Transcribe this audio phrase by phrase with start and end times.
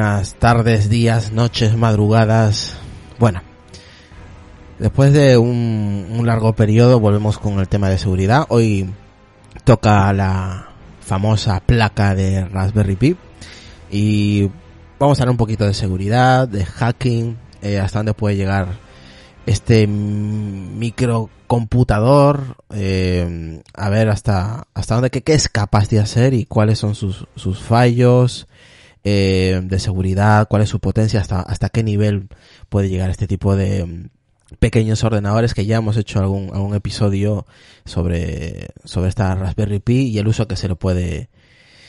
[0.00, 2.74] buenas tardes, días, noches, madrugadas.
[3.18, 3.42] Bueno,
[4.78, 8.46] después de un, largo periodo volvemos con el tema de seguridad.
[8.48, 8.88] Hoy
[9.64, 13.14] toca la famosa placa de Raspberry Pi
[13.90, 14.48] y
[14.98, 18.78] vamos a hablar un poquito de seguridad, de hacking, eh, hasta dónde puede llegar
[19.44, 26.46] este microcomputador, eh, a ver hasta, hasta dónde, qué, qué, es capaz de hacer y
[26.46, 28.46] cuáles son sus, sus fallos
[29.04, 32.28] eh, de seguridad, cuál es su potencia, hasta, hasta qué nivel
[32.68, 34.08] puede llegar este tipo de mm,
[34.58, 37.46] pequeños ordenadores que ya hemos hecho algún, algún episodio
[37.84, 41.30] sobre, sobre esta Raspberry Pi y el uso que se le puede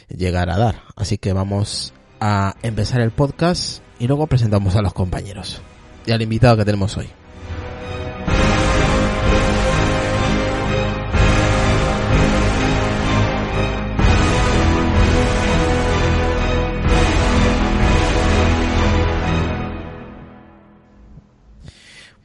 [0.09, 0.83] llegar a dar.
[0.95, 5.61] Así que vamos a empezar el podcast y luego presentamos a los compañeros
[6.05, 7.20] y al invitado que tenemos hoy.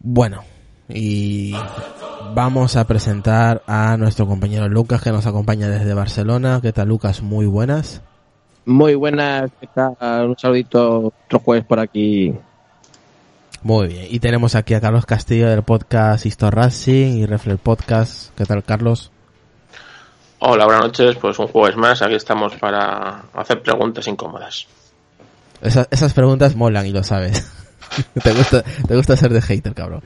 [0.08, 0.44] Bueno,
[0.88, 1.52] y
[2.32, 6.60] vamos a presentar a nuestro compañero Lucas que nos acompaña desde Barcelona.
[6.62, 7.22] ¿Qué tal Lucas?
[7.22, 8.02] Muy buenas.
[8.66, 10.28] Muy buenas, ¿qué tal?
[10.28, 12.32] Un saludito otro jueves por aquí.
[13.64, 18.30] Muy bien, y tenemos aquí a Carlos Castillo del podcast Histo Racing y Reflex Podcast.
[18.36, 19.10] ¿Qué tal Carlos?
[20.38, 21.16] Hola, buenas noches.
[21.16, 24.68] Pues un jueves más, aquí estamos para hacer preguntas incómodas.
[25.60, 27.55] Esas, esas preguntas molan y lo sabes.
[28.22, 30.02] te gusta, te gusta ser de hater, cabrón.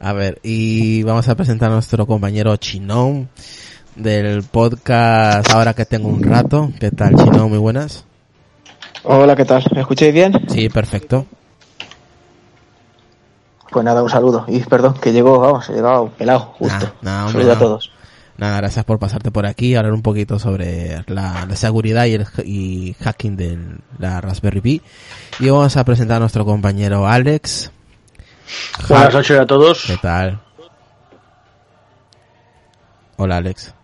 [0.00, 3.28] A ver, y vamos a presentar a nuestro compañero Chinón
[3.96, 6.70] del podcast Ahora que tengo un rato.
[6.78, 7.50] ¿Qué tal, Chinón?
[7.50, 8.04] Muy buenas.
[9.02, 9.64] Hola, ¿qué tal?
[9.74, 10.32] ¿Me escucháis bien?
[10.48, 11.26] Sí, perfecto.
[13.70, 14.44] Pues nada, un saludo.
[14.48, 16.92] Y perdón, que llegó, vamos, he llegado pelado, justo.
[17.02, 17.92] Nah, nah, Saludos a todos.
[18.40, 22.26] Nada, gracias por pasarte por aquí, hablar un poquito sobre la, la seguridad y el
[22.42, 23.58] y hacking de
[23.98, 24.82] la Raspberry Pi.
[25.40, 27.70] Y vamos a presentar a nuestro compañero Alex.
[28.88, 29.84] Buenas noches a todos.
[29.86, 30.40] ¿Qué tal?
[33.18, 33.74] Hola Alex.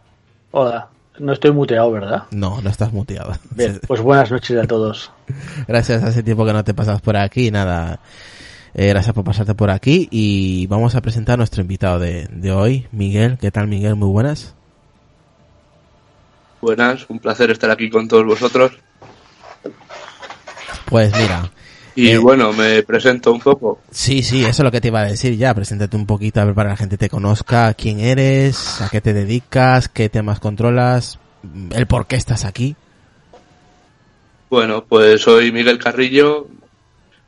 [0.52, 0.88] Hola.
[1.18, 2.22] No estoy muteado, ¿verdad?
[2.30, 3.34] No, no estás muteado.
[3.50, 5.12] Bien, pues buenas noches a todos.
[5.68, 8.00] Gracias, hace tiempo que no te pasas por aquí, nada.
[8.78, 12.52] Eh, gracias por pasarte por aquí y vamos a presentar a nuestro invitado de, de
[12.52, 13.38] hoy, Miguel.
[13.40, 13.94] ¿Qué tal, Miguel?
[13.94, 14.54] Muy buenas.
[16.60, 18.72] Buenas, un placer estar aquí con todos vosotros.
[20.84, 21.50] Pues mira.
[21.94, 23.80] Y eh, bueno, me presento un poco.
[23.90, 25.54] Sí, sí, eso es lo que te iba a decir ya.
[25.54, 29.00] Preséntate un poquito a ver para que la gente te conozca quién eres, a qué
[29.00, 31.18] te dedicas, qué temas controlas,
[31.70, 32.76] el por qué estás aquí.
[34.50, 36.48] Bueno, pues soy Miguel Carrillo,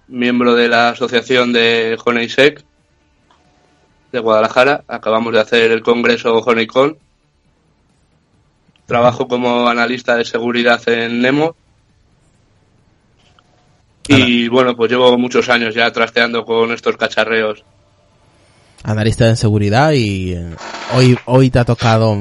[0.08, 2.64] miembro de la asociación de Honeysec
[4.12, 4.84] de Guadalajara.
[4.88, 6.98] Acabamos de hacer el congreso Honeycon.
[8.86, 11.54] Trabajo como analista de seguridad en Nemo.
[14.08, 17.62] Y bueno, pues llevo muchos años ya trasteando con estos cacharreos.
[18.82, 20.34] Analista de seguridad y
[20.94, 22.16] hoy, hoy te ha tocado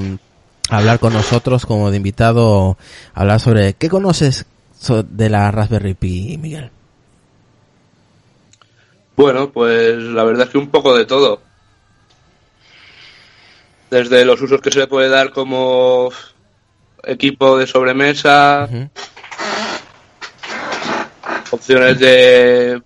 [0.70, 2.78] hablar con nosotros como de invitado,
[3.14, 4.46] hablar sobre qué conoces
[5.10, 6.72] de la Raspberry Pi, Miguel.
[9.18, 11.42] Bueno, pues la verdad es que un poco de todo.
[13.90, 16.12] Desde los usos que se le puede dar como
[17.04, 18.90] equipo de sobremesa, uh -huh.
[21.50, 22.80] opciones de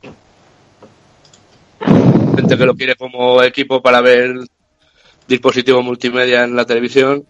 [2.37, 4.33] gente que lo quiere como equipo para ver
[5.27, 7.25] dispositivo multimedia en la televisión.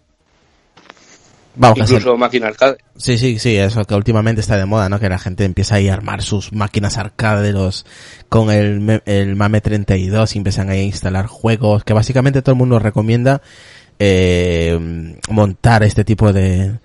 [1.54, 2.78] Vamos Incluso máquina arcade.
[2.96, 4.98] Sí, sí, sí, eso que últimamente está de moda, ¿no?
[4.98, 7.84] Que la gente empieza ahí a armar sus máquinas arcade de los,
[8.28, 12.58] con el, el MAME 32 y empiezan ahí a instalar juegos, que básicamente todo el
[12.58, 13.42] mundo recomienda
[13.98, 14.78] eh,
[15.28, 16.78] montar este tipo de,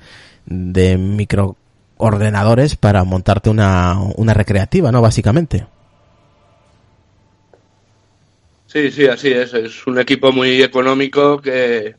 [0.46, 5.02] de microordenadores para montarte una, una recreativa, ¿no?
[5.02, 5.66] Básicamente.
[8.68, 9.54] Sí, sí, así es.
[9.54, 11.96] Es un equipo muy económico que,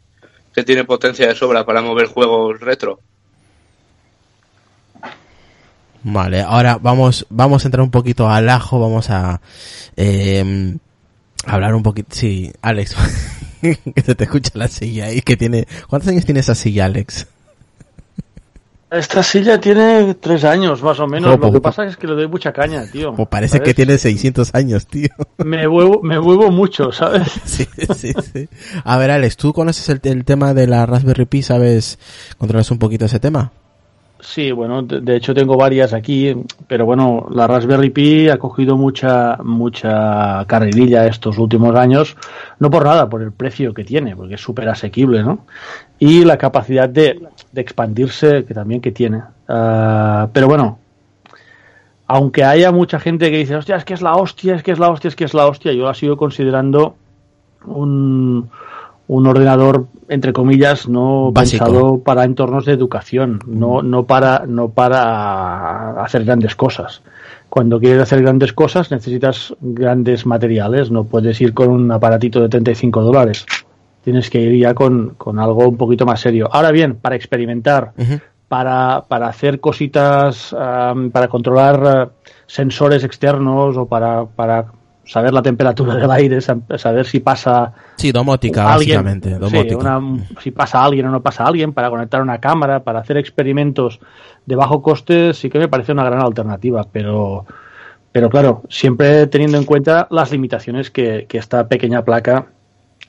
[0.54, 3.00] que tiene potencia de sobra para mover juegos retro.
[6.02, 9.40] Vale, ahora vamos, vamos a entrar un poquito al ajo, vamos a
[9.96, 10.76] eh,
[11.44, 12.08] hablar un poquito.
[12.14, 12.96] Sí, Alex,
[13.60, 15.66] que se te escucha la silla ahí, que tiene.
[15.88, 17.26] ¿Cuántos años tiene esa silla, Alex?
[18.90, 21.38] Esta silla tiene tres años, más o menos.
[21.38, 23.14] Lo que pasa es que le doy mucha caña, tío.
[23.14, 23.68] Pues parece ¿sabes?
[23.68, 25.10] que tiene 600 años, tío.
[25.44, 27.28] Me huevo, me huevo mucho, ¿sabes?
[27.44, 28.48] Sí, sí, sí.
[28.84, 31.42] A ver, Alex, ¿tú conoces el, el tema de la Raspberry Pi?
[31.42, 31.98] ¿Sabes?
[32.38, 33.52] ¿Controlas un poquito ese tema?
[34.20, 36.34] Sí, bueno, de, hecho tengo varias aquí,
[36.66, 42.16] pero bueno, la Raspberry Pi ha cogido mucha mucha carrerilla estos últimos años,
[42.58, 45.46] no por nada, por el precio que tiene, porque es súper asequible, ¿no?
[46.00, 49.18] Y la capacidad de, de, expandirse que también que tiene.
[49.48, 50.78] Uh, pero bueno,
[52.08, 54.80] aunque haya mucha gente que dice, hostia, es que es la hostia, es que es
[54.80, 56.96] la hostia, es que es la hostia, yo la sigo considerando
[57.66, 58.50] un,
[59.06, 61.64] un ordenador, entre comillas, no Básico.
[61.64, 67.02] pensado para entornos de educación, no, no, para, no para hacer grandes cosas.
[67.48, 72.48] Cuando quieres hacer grandes cosas necesitas grandes materiales, no puedes ir con un aparatito de
[72.48, 73.46] 35 dólares.
[74.04, 76.48] Tienes que ir ya con, con algo un poquito más serio.
[76.52, 77.92] Ahora bien, para experimentar,
[78.48, 84.66] para, para hacer cositas, am, para controlar eh, sensores externos o para, para
[85.08, 89.30] saber la temperatura del aire, sa- saber si pasa Sí, domótica, alguien, básicamente.
[89.48, 93.16] sí, una- si pasa alguien o no pasa alguien, para conectar una cámara, para hacer
[93.16, 93.98] experimentos
[94.46, 97.44] de bajo coste, sí que me parece una gran alternativa, pero,
[98.12, 102.46] pero claro, siempre teniendo en cuenta las limitaciones que, que esta pequeña placa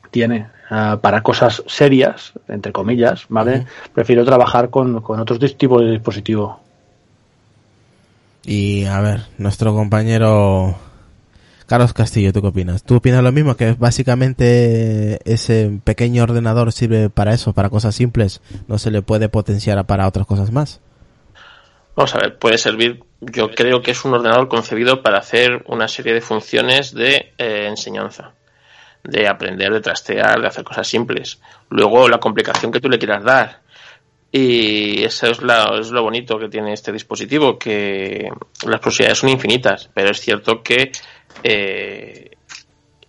[0.09, 0.47] tiene.
[0.71, 3.65] Ah, para cosas serias, entre comillas, ¿vale?
[3.91, 6.59] Prefiero trabajar con, con otros tipos de dispositivo.
[8.45, 10.75] Y a ver, nuestro compañero
[11.69, 12.83] Carlos Castillo, ¿tú qué opinas?
[12.83, 13.55] ¿Tú opinas lo mismo?
[13.55, 19.29] Que básicamente ese pequeño ordenador sirve para eso, para cosas simples, no se le puede
[19.29, 20.81] potenciar para otras cosas más.
[21.95, 23.03] Vamos a ver, puede servir.
[23.21, 27.67] Yo creo que es un ordenador concebido para hacer una serie de funciones de eh,
[27.67, 28.33] enseñanza,
[29.03, 31.39] de aprender, de trastear, de hacer cosas simples.
[31.69, 33.61] Luego, la complicación que tú le quieras dar.
[34.31, 38.27] Y eso es, es lo bonito que tiene este dispositivo, que
[38.65, 40.91] las posibilidades son infinitas, pero es cierto que
[41.43, 42.31] eh,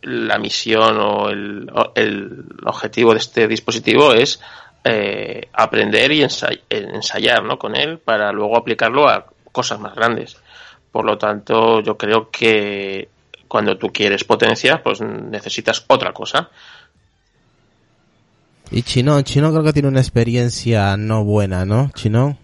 [0.02, 4.40] la misión o el, el objetivo de este dispositivo es
[4.84, 7.58] eh, aprender y ensay- ensayar ¿no?
[7.58, 10.36] con él para luego aplicarlo a cosas más grandes.
[10.90, 13.08] Por lo tanto, yo creo que
[13.46, 16.48] cuando tú quieres potencia, pues necesitas otra cosa.
[18.70, 21.90] Y Chino, Chino creo que tiene una experiencia no buena, ¿no?
[21.94, 22.38] Chino.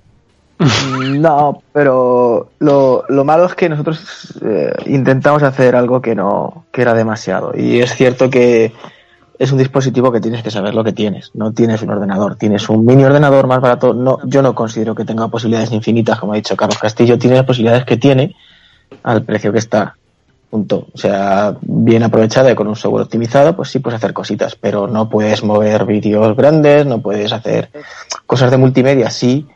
[1.16, 6.82] No, pero lo, lo malo es que nosotros eh, intentamos hacer algo que no, que
[6.82, 7.52] era demasiado.
[7.56, 8.72] Y es cierto que
[9.38, 11.30] es un dispositivo que tienes que saber lo que tienes.
[11.34, 13.92] No tienes un ordenador, tienes un mini ordenador más barato.
[13.94, 17.18] No, yo no considero que tenga posibilidades infinitas, como ha dicho Carlos Castillo.
[17.18, 18.34] Tiene las posibilidades que tiene
[19.02, 19.96] al precio que está.
[20.48, 20.86] Punto.
[20.92, 24.86] O sea, bien aprovechada y con un software optimizado, pues sí puedes hacer cositas, pero
[24.86, 27.70] no puedes mover vídeos grandes, no puedes hacer
[28.26, 29.46] cosas de multimedia, sí,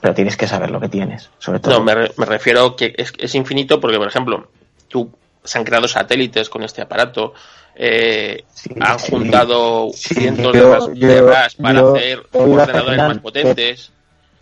[0.00, 1.74] pero tienes que saber lo que tienes, sobre todo.
[1.78, 4.48] No, me, re- me refiero que es, es infinito porque, por ejemplo,
[4.88, 5.10] tú
[5.44, 7.32] se han creado satélites con este aparato,
[7.74, 9.12] eh, Sí, han sí.
[9.12, 13.92] juntado Sí, cientos yo- de, ras- yo- de RAS para yo- hacer ordenadores más potentes.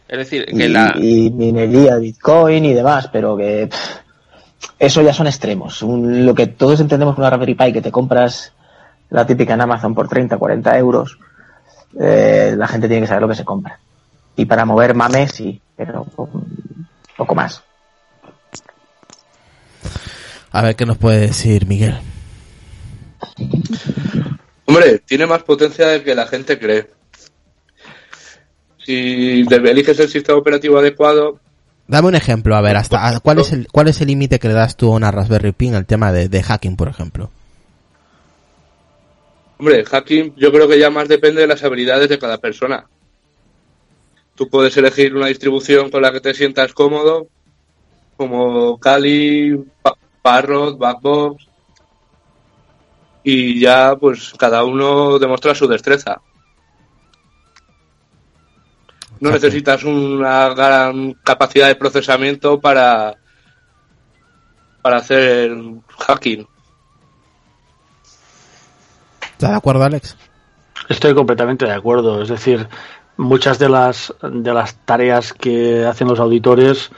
[0.06, 3.96] Es decir, que y, la, y minería, Bitcoin y demás, pero que pff,
[4.78, 5.82] eso ya son extremos.
[5.82, 8.52] Un- lo que todos entendemos con una Raspberry Pi que te compras
[9.10, 11.18] la típica en Amazon por 30, 40 euros,
[11.98, 13.78] eh, la gente tiene que saber lo que se compra.
[14.36, 17.62] Y para mover mames, sí, pero poco, más.
[20.50, 21.98] A ver qué nos puede decir Miguel.
[24.66, 26.90] Hombre, tiene más potencia de que la gente cree.
[28.84, 31.40] Si eliges el sistema operativo adecuado,
[31.86, 34.54] Dame un ejemplo, a ver, hasta cuál es el cuál es el límite que le
[34.54, 37.30] das tú a una Raspberry Pi en el tema de, de hacking, por ejemplo.
[39.58, 42.86] hombre, hacking yo creo que ya más depende de las habilidades de cada persona.
[44.34, 47.28] Tú puedes elegir una distribución con la que te sientas cómodo,
[48.16, 51.46] como Kali, Pa- Parrot, Backbox,
[53.22, 56.20] y ya pues cada uno demuestra su destreza.
[59.20, 63.14] No necesitas una gran capacidad de procesamiento para
[64.82, 65.50] para hacer
[65.98, 66.46] hacking.
[69.32, 70.16] ¿Estás de acuerdo, Alex?
[70.90, 72.20] Estoy completamente de acuerdo.
[72.22, 72.68] Es decir,
[73.16, 76.90] muchas de las de las tareas que hacen los auditores,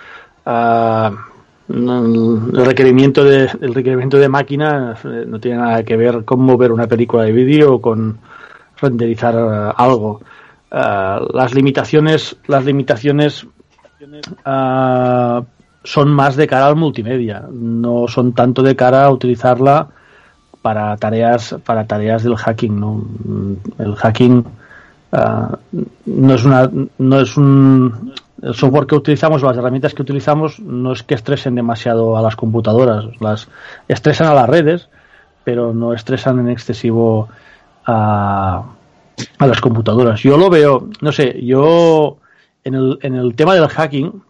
[0.44, 6.40] mm, el requerimiento de el requerimiento de máquina eh, no tiene nada que ver con
[6.40, 8.18] mover una película de vídeo o con
[8.80, 10.20] renderizar ah, algo.
[10.70, 13.46] Ah, las limitaciones las limitaciones
[14.44, 15.42] ah,
[15.84, 19.88] son más de cara al multimedia, no son tanto de cara a utilizarla
[20.62, 23.04] para tareas para tareas del hacking no
[23.78, 24.44] el hacking
[25.16, 25.58] ah,
[26.06, 30.92] no es una no es un el software que utilizamos las herramientas que utilizamos no
[30.92, 33.48] es que estresen demasiado a las computadoras las
[33.88, 34.88] estresan a las redes
[35.44, 37.28] pero no estresan en excesivo
[37.86, 38.62] a,
[39.38, 42.18] a las computadoras yo lo veo no sé yo
[42.64, 44.22] en el, en el tema del hacking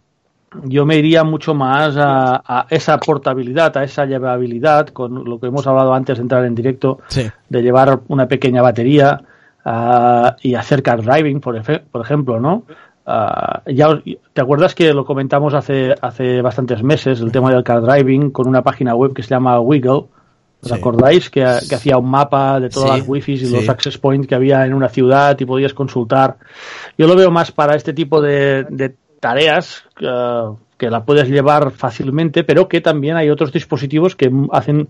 [0.64, 5.48] yo me iría mucho más a, a esa portabilidad, a esa llevabilidad, con lo que
[5.48, 7.28] hemos hablado antes de entrar en directo, Sí.
[7.50, 9.20] de llevar una pequeña batería
[9.66, 12.62] ah, y hacer car driving, por, efe- por ejemplo, ¿no?
[13.04, 14.00] ah, ya
[14.32, 18.48] te acuerdas que lo comentamos hace hace bastantes meses el tema del car driving con
[18.48, 20.04] una página web que se llama Wiggle
[20.62, 20.74] ¿Os Sí.
[20.74, 23.52] acordáis que, que hacía un mapa de todas Sí, las wifis y sí.
[23.54, 26.38] los access points que había en una ciudad y podías consultar?
[26.98, 30.42] Yo lo veo más para este tipo de, de tareas eh,
[30.78, 34.88] que la puedes llevar fácilmente, pero que también hay otros dispositivos que hacen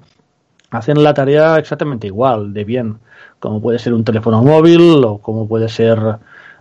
[0.70, 2.98] hacen la tarea exactamente igual, de bien,
[3.38, 6.16] como puede ser un teléfono móvil o como puede ser eh,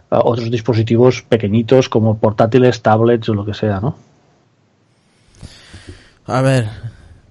[0.09, 3.95] otros dispositivos pequeñitos como portátiles, tablets o lo que sea, ¿no?
[6.27, 6.67] A ver,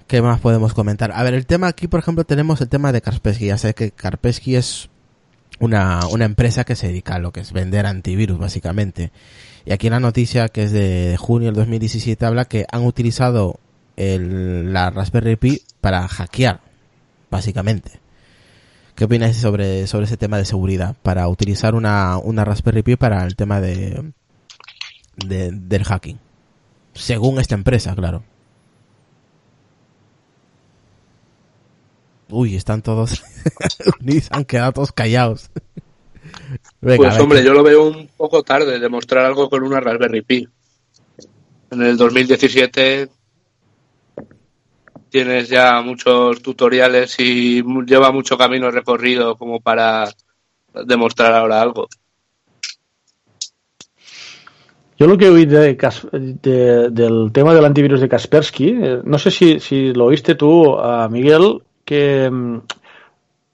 [0.06, 1.12] ¿qué más podemos comentar?
[1.12, 3.46] A ver, el tema aquí, por ejemplo, tenemos el tema de Kaspersky.
[3.46, 4.88] Ya sé que Kaspersky es
[5.58, 9.10] una, una empresa que se dedica a lo que es vender antivirus, básicamente.
[9.64, 13.58] Y aquí la noticia, que es de junio del 2017, habla que han utilizado
[13.96, 16.60] el, la Raspberry Pi para hackear,
[17.30, 18.03] básicamente.
[18.94, 20.96] ¿Qué opináis sobre, sobre ese tema de seguridad?
[21.02, 24.12] Para utilizar una, una Raspberry Pi para el tema de,
[25.16, 26.18] de- del hacking.
[26.92, 28.22] Según esta empresa, claro.
[32.30, 33.22] Uy, están todos
[34.00, 35.50] unidos, han quedado todos callados.
[36.80, 40.22] Venga, Pues hombre, ¿qué- yo lo veo un poco tarde demostrar algo con una Raspberry
[40.22, 40.48] Pi.
[41.70, 43.08] En el 2017
[45.14, 50.08] tienes ya muchos tutoriales y lleva mucho camino recorrido como para
[50.86, 51.86] demostrar ahora algo.
[54.98, 55.76] Yo lo que oí de,
[56.10, 61.08] de- del tema del antivirus de Kaspersky, eh, no sé si, lo oíste tú, ah,
[61.08, 62.28] Miguel, que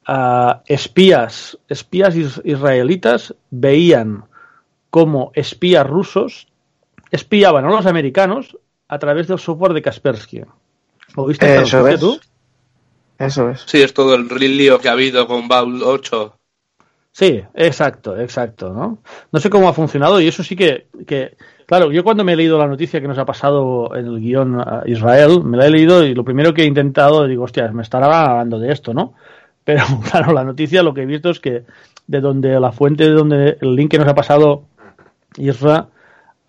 [0.07, 4.25] ah, espías, espías is- israelitas veían
[4.89, 6.49] cómo espías rusos
[7.11, 8.57] espiaban a los americanos
[8.89, 10.41] a través del software de Kaspersky.
[11.17, 12.01] ¿Lo viste Eso es.
[12.01, 12.19] tú?
[13.19, 13.63] Eso es.
[13.67, 16.41] Sí, es todo el lío que ha habido con Baul 8.
[17.13, 18.99] Sí, exacto, exacto, ¿no?
[19.33, 21.37] No sé cómo ha funcionado y eso sí que, que,
[21.67, 24.61] claro, yo cuando me he leído la noticia que nos ha pasado en el guion
[24.61, 27.83] a Israel, me la he leído y lo primero que he intentado, digo, hostia, me
[27.83, 29.15] estará hablando de esto, ¿no?
[29.65, 31.65] Pero claro, la noticia lo que he visto es que
[32.07, 34.65] de donde la fuente, de donde el link que nos ha pasado
[35.37, 35.89] Isra,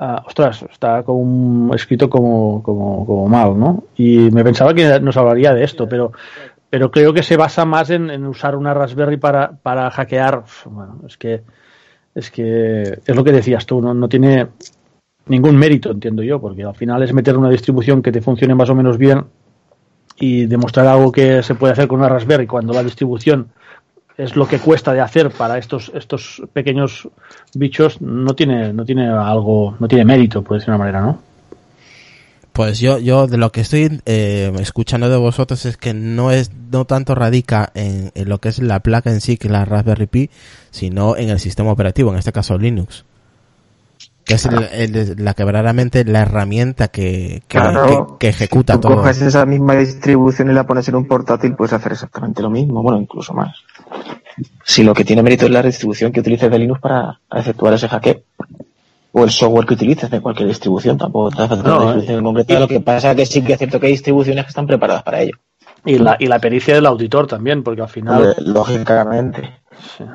[0.01, 3.85] ah, ostras, está como escrito como, como, como mal, ¿no?
[3.95, 6.11] Y me pensaba que nos hablaría de esto, pero
[6.69, 10.45] pero creo que se basa más en, en usar una Raspberry para, para hackear.
[10.65, 11.43] Bueno, es que
[12.15, 14.47] es que es lo que decías tú, no, no tiene
[15.27, 18.69] ningún mérito, entiendo yo, porque al final es meter una distribución que te funcione más
[18.69, 19.25] o menos bien
[20.17, 23.49] y demostrar algo que se puede hacer con una Raspberry cuando la distribución
[24.23, 27.07] es lo que cuesta de hacer para estos estos pequeños
[27.55, 31.19] bichos no tiene no tiene algo no tiene mérito por decir de una manera no
[32.53, 36.51] Pues yo, yo de lo que estoy eh, escuchando de vosotros es que no es,
[36.71, 39.63] no tanto radica en, en lo que es la placa en sí, que es la
[39.63, 40.29] Raspberry Pi,
[40.69, 43.05] sino en el sistema operativo, en este caso Linux.
[44.25, 48.17] Que es el- el- la que verdaderamente la herramienta que, que, Claro.
[48.19, 48.97] que- que ejecuta Tú todo.
[48.97, 52.83] coges esa misma distribución y la pones en un portátil, puedes hacer exactamente lo mismo,
[52.83, 53.55] bueno, incluso más.
[54.63, 57.87] Si lo que tiene mérito es la distribución que utilices de Linux para efectuar ese
[57.87, 58.21] hackeo.
[59.13, 62.17] O el software que utilices de cualquier distribución, tampoco te hace falta No, una distribución
[62.19, 62.59] en concreta.
[62.59, 65.03] Lo que pasa es que sí que es cierto que hay distribuciones que están preparadas
[65.03, 65.37] para ello.
[65.83, 69.59] y la y la pericia del auditor también porque al final lógicamente.
[69.97, 70.05] Sí.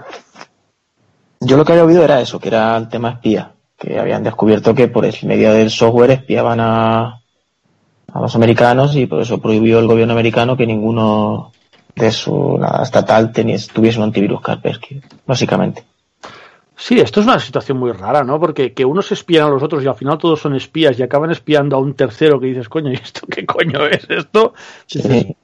[1.40, 4.74] Yo lo que había oído era eso, que era el tema espía, que habían descubierto
[4.74, 7.20] que por el medio del software espiaban a,
[8.12, 11.52] a los americanos y por eso prohibió el gobierno americano que ninguno
[11.96, 15.82] de su la estatal teniese, tuviese un antivirus Kaspersky, básicamente.
[16.76, 18.38] Sí, esto es una situación muy rara, ¿no?
[18.38, 21.30] Porque que unos espían a los otros y al final todos son espías y acaban
[21.30, 24.52] espiando a un tercero que dices, coño, ¿y esto qué coño es esto?
[24.86, 25.34] Sí.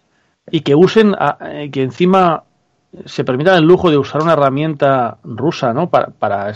[0.51, 2.45] Y que usen, a- eh, que encima
[3.07, 5.89] se permitan el lujo de usar una herramienta rusa, ¿no?
[5.89, 6.53] Para, para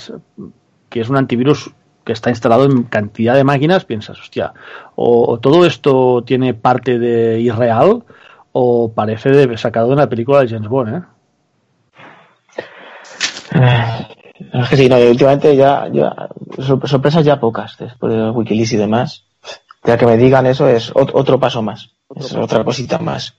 [0.91, 1.71] que es un antivirus
[2.05, 4.53] que está instalado en cantidad de máquinas, piensas, hostia,
[4.95, 8.05] o, o todo esto tiene parte de irreal
[8.59, 11.03] o parece de, sacado de una película de James Bond, ¿eh?
[13.55, 14.07] Eh,
[14.53, 16.15] Es que sí, no, últimamente ya, ya
[16.59, 19.25] sor- sorpresas ya pocas después de Wikileaks y demás.
[19.85, 23.35] Ya que me digan eso es ot- otro paso más, es otra cosita más.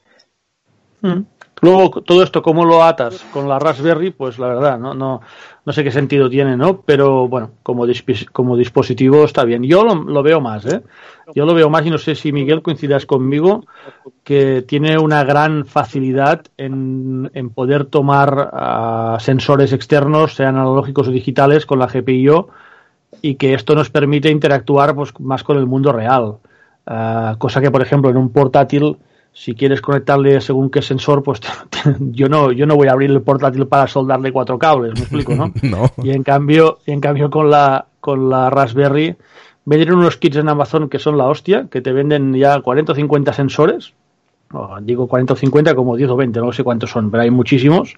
[1.01, 1.21] Mm.
[1.61, 4.11] Luego, todo esto, ¿cómo lo atas con la Raspberry?
[4.11, 5.21] Pues la verdad, no, no,
[5.65, 6.81] no sé qué sentido tiene, ¿no?
[6.81, 9.63] Pero bueno, como, dispi- como dispositivo está bien.
[9.63, 10.83] Yo lo, veo más, ¿eh?
[11.33, 13.65] Yo lo veo más y no sé si Miguel coincidas conmigo,
[14.23, 21.11] que tiene una gran facilidad en, en poder tomar ah, sensores externos, sean analógicos o
[21.11, 22.49] digitales, con la GPIO
[23.21, 26.35] y que esto nos permite interactuar pues, más con el mundo real.
[26.85, 28.97] Ah, cosa que, por ejemplo, en un portátil
[29.37, 31.39] si quieres conectarle según qué sensor, pues
[31.99, 35.35] yo no, yo no voy a abrir el portátil para soldarle cuatro cables, me explico,
[35.35, 35.53] ¿no?
[35.61, 35.91] no.
[36.03, 39.15] Y en cambio, y en cambio con la, con la Raspberry,
[39.63, 42.95] venden unos kits en Amazon que son la hostia, que te venden ya 40 o
[42.95, 43.93] 50 sensores,
[44.51, 47.29] o digo 40 o 50 como 10 o 20, no sé cuántos son, pero hay
[47.29, 47.93] muchísimos,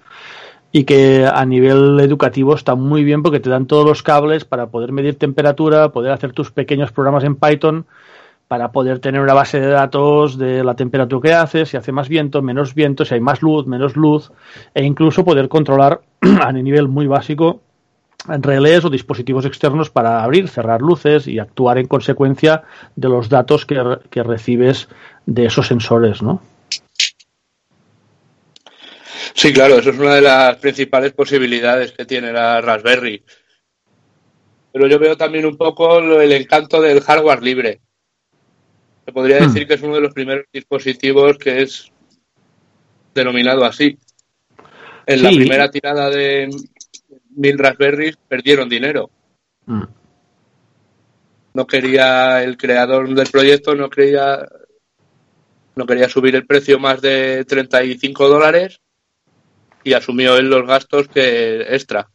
[0.72, 4.66] y que a nivel educativo está muy bien porque te dan todos los cables para
[4.66, 7.86] poder medir temperatura, poder hacer tus pequeños programas en Python,
[8.50, 12.08] para poder tener una base de datos de la temperatura que hace, si hace más
[12.08, 14.32] viento, menos viento, si hay más luz, menos luz,
[14.74, 17.60] e incluso poder controlar a nivel muy básico
[18.26, 22.64] relés o dispositivos externos para abrir, cerrar luces y actuar en consecuencia
[22.96, 24.88] de los datos que, que recibes
[25.26, 26.42] de esos sensores, ¿no?
[29.32, 33.22] Sí, claro, eso es una de las principales posibilidades que tiene la Raspberry.
[34.72, 37.80] Pero yo veo también un poco el encanto del hardware libre.
[39.10, 41.90] Se podría decir que es uno de los primeros dispositivos que es
[43.12, 43.98] denominado así.
[45.04, 46.48] En la primera tirada de
[47.34, 49.10] mil Raspberries perdieron dinero.
[49.66, 49.82] Mm.
[51.54, 54.48] No quería el creador del proyecto, no quería,
[55.74, 58.80] no quería subir el precio más de 35 dólares
[59.82, 62.08] y asumió él los gastos que extra.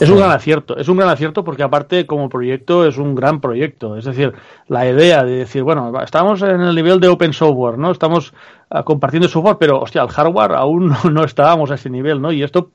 [0.00, 3.40] Es un gran acierto, es un gran acierto porque aparte como proyecto es un gran
[3.40, 3.96] proyecto.
[3.96, 4.32] Es decir,
[4.68, 7.90] la idea de decir, bueno, estamos en el nivel de open software, ¿no?
[7.90, 8.32] Estamos
[8.70, 12.32] ah, compartiendo software, pero hostia, el hardware aún no, estábamos a ese nivel, ¿no?
[12.32, 12.70] Y esto,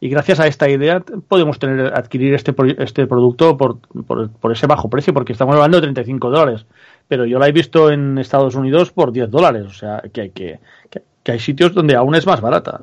[0.00, 4.66] y gracias a esta idea podemos tener, adquirir este, este producto por, por, por ese
[4.66, 6.66] bajo precio, porque estamos hablando de 35 dólares.
[7.08, 10.30] Pero yo la he visto en Estados Unidos por 10 dólares, o sea, que hay
[10.30, 12.82] que, que, que hay sitios donde aún es más barata.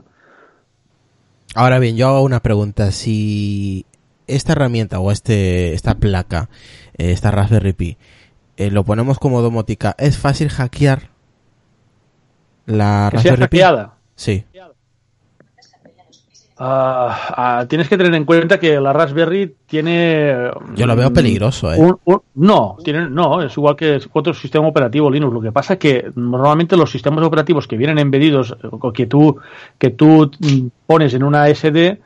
[1.55, 2.91] Ahora bien, yo hago una pregunta.
[2.91, 3.85] Si
[4.27, 6.49] esta herramienta o este esta placa,
[6.97, 7.97] eh, esta Raspberry Pi,
[8.57, 11.09] eh, lo ponemos como domótica, ¿es fácil hackear
[12.65, 13.57] la Que sea Raspberry Pi?
[13.57, 13.97] hackeada.
[16.57, 20.49] Ah, tienes que tener en cuenta que la Raspberry tiene.
[20.75, 21.77] Yo lo veo mm, peligroso, ¿eh?
[21.79, 25.33] un- un- no, tiene, no, es igual que otro sistema operativo Linux.
[25.33, 29.37] Lo que pasa es que normalmente los sistemas operativos que vienen embedidos o que tú,
[29.77, 31.99] que tú mm, pones en una SD,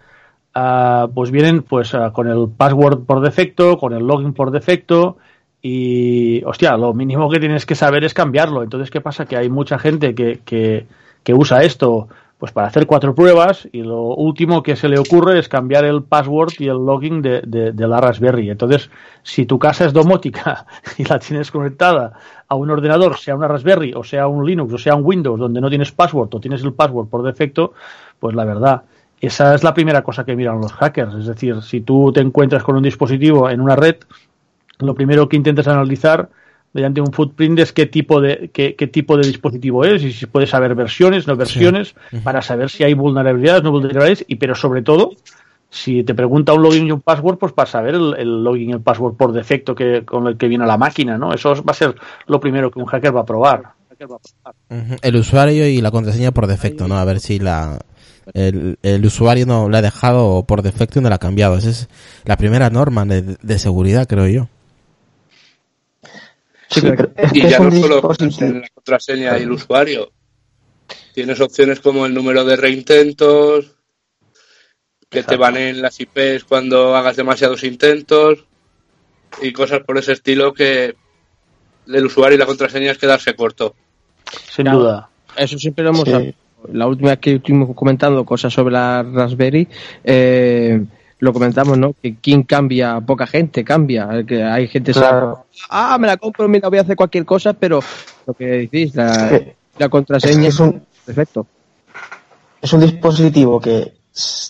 [0.56, 5.18] ah, pues vienen pues con el password por defecto, con el login por defecto.
[5.62, 8.64] Y, hostia, lo mínimo que tienes que saber es cambiarlo.
[8.64, 9.26] Entonces, ¿qué pasa?
[9.26, 10.88] Que hay mucha gente que, que,
[11.22, 12.08] que usa esto
[12.40, 16.04] pues para hacer cuatro pruebas y lo último que se le ocurre es cambiar el
[16.04, 18.50] password y el login de, de- de la Raspberry.
[18.50, 18.90] Entonces,
[19.24, 20.66] si tu casa es domótica
[20.98, 22.14] y la tienes conectada
[22.48, 25.60] a un ordenador, sea una Raspberry o sea un Linux o sea un Windows donde
[25.62, 27.74] no tienes password o tienes el password por defecto,
[28.20, 28.84] pues la verdad,
[29.20, 31.14] esa es la primera cosa que miran los hackers.
[31.16, 33.98] Es decir, si tú te encuentras con un dispositivo en una red,
[34.80, 36.30] lo primero que intentas analizar
[36.74, 40.26] mediante un footprint es qué tipo de qué, qué tipo de dispositivo es y si
[40.26, 44.82] puedes saber versiones, no versiones, para saber si hay vulnerabilidades, no vulnerabilidades y pero sobre
[44.82, 45.12] todo
[45.72, 48.74] si te pregunta un login y un password, pues para saber el, el login y
[48.74, 51.34] el password por defecto que con el que viene a la máquina, ¿no?
[51.34, 53.64] Eso va a ser lo primero que un hacker va a probar.
[55.02, 56.98] El usuario y la contraseña por defecto, ¿no?
[56.98, 57.80] A ver si la
[58.34, 61.58] el, el usuario no la ha dejado por defecto y no la ha cambiado.
[61.58, 61.90] Esa es
[62.26, 64.48] la primera norma de, de seguridad, creo yo.
[66.70, 70.12] Sí, pero es Y ya no solo la contraseña y el usuario.
[71.14, 73.76] Tienes opciones como el número de reintentos,
[75.10, 78.46] que te van en las IPs cuando hagas demasiados intentos
[79.42, 80.96] y cosas por ese estilo que
[81.88, 83.76] el usuario y la contraseña es quedarse corto.
[84.56, 85.10] Sin duda.
[85.36, 86.14] Eso siempre lo hemos Sí.
[86.14, 86.34] hablado.
[86.74, 89.68] La última vez que estuvimos comentando cosas sobre la Raspberry,
[90.04, 90.84] eh,
[91.20, 91.94] lo comentamos, ¿no?
[92.02, 94.24] Que quien cambia, poca gente cambia.
[94.26, 95.46] Que hay gente que Claro.
[95.70, 97.82] ah, me la compro, mira, voy a hacer cualquier cosa, pero
[98.26, 99.42] lo que decís, la,
[99.78, 101.46] la contraseña es un- perfecto.
[102.62, 103.94] es un dispositivo que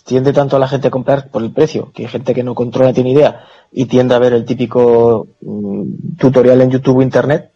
[0.06, 2.56] tiende tanto a la gente a comprar por el precio, que hay gente que no
[2.56, 7.52] controla, tiene idea, y tiende a ver el típico mm, tutorial en YouTube o Internet,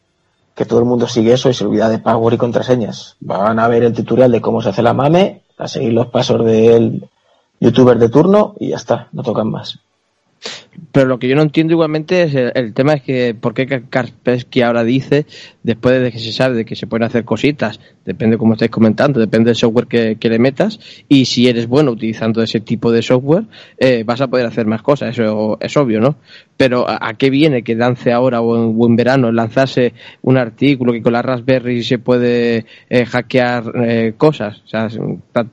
[0.56, 3.16] que todo el mundo sigue eso y se olvida de password y contraseñas.
[3.20, 6.46] Van a ver el tutorial de cómo se hace la mame, a seguir los pasos
[6.46, 7.08] del
[7.64, 9.80] youtuber de turno y ya está, no tocan más.
[10.92, 14.62] Pero lo que yo no entiendo igualmente es el, tema es que por qué Kaspersky
[14.62, 15.26] ahora dice,
[15.62, 19.20] después de que se sabe de que se pueden hacer cositas, depende como estáis comentando,
[19.20, 23.02] depende del software que, que le metas, y si eres bueno utilizando ese tipo de
[23.02, 23.46] software,
[23.78, 26.16] eh, vas a poder hacer más cosas, eso es obvio, ¿no?
[26.58, 31.02] Pero ¿a, qué viene que lance ahora o en, o verano lanzarse un artículo que
[31.02, 34.62] con la Raspberry se puede eh, hackear eh, cosas?
[34.66, 34.88] O sea,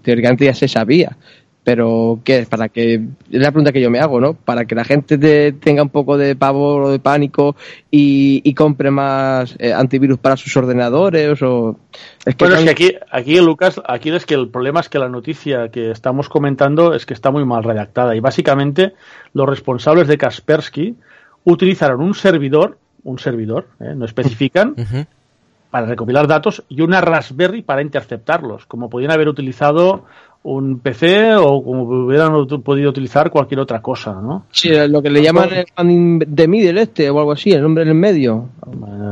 [0.03, 1.17] teóricamente ya se sabía
[1.63, 2.49] Pero, ¿qué es?
[2.49, 4.33] Para que, es la pregunta que yo me hago, ¿no?
[4.33, 7.55] Para que la gente te- tenga un poco de pavor o de pánico
[7.91, 11.77] y, y compre más eh, antivirus para sus ordenadores o...
[12.25, 14.99] Es que, Bueno, es que aquí, aquí, Lucas, aquí es que el problema es que
[14.99, 18.95] la noticia que estamos comentando es que está muy mal redactada y básicamente
[19.35, 20.97] los responsables de Kaspersky
[21.45, 23.93] utilizaron un servidor, un servidor, ¿eh?
[23.95, 24.75] no especifican,
[25.71, 30.05] para recopilar datos y una Raspberry para interceptarlos, como podían haber utilizado
[30.43, 34.47] un PC o como hubieran podido utilizar cualquier otra cosa, ¿no?
[34.51, 37.63] Sí, lo que le llaman el man in the middle este o algo así, el
[37.63, 38.49] nombre en el medio.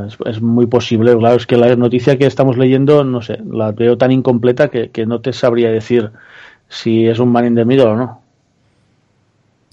[0.07, 3.73] Es, es muy posible, claro, es que la noticia que estamos leyendo, no sé, la
[3.73, 6.11] veo tan incompleta que, que no te sabría decir
[6.69, 8.23] si es un man in the middle o no.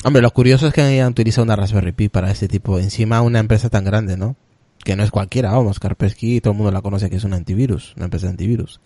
[0.03, 2.77] Hombre, lo curioso es que hayan utilizado una Raspberry Pi para este tipo.
[2.77, 4.35] Encima una empresa tan grande, ¿no?
[4.83, 7.93] Que no es cualquiera, vamos, Kaspersky, todo el mundo la conoce que es un antivirus,
[7.95, 8.79] una empresa de antivirus.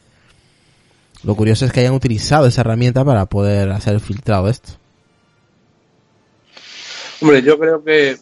[1.23, 4.71] Lo curioso es que hayan utilizado esa herramienta para poder hacer el filtrado de esto.
[7.21, 8.17] Hombre, yo creo que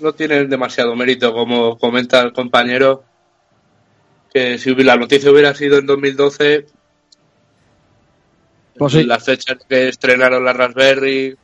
[0.00, 3.04] no tiene demasiado mérito, como comenta el compañero,
[4.32, 6.66] que si la noticia hubiera sido en 2012,
[8.78, 9.04] Pues sí.
[9.04, 11.36] las fechas que estrenaron la Raspberry,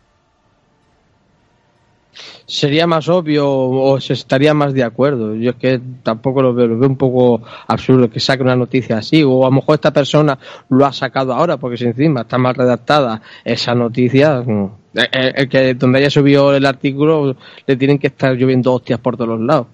[2.46, 5.34] Sería más obvio o se estaría más de acuerdo.
[5.34, 8.98] Yo es que tampoco lo veo, lo veo un poco absurdo que saque una noticia
[8.98, 9.22] así.
[9.22, 12.54] O a lo mejor esta persona lo ha sacado ahora porque si encima está mal
[12.54, 17.34] redactada esa noticia, mm, el, el que donde haya subido el artículo
[17.66, 19.68] le tienen que estar lloviendo hostias por todos los lados.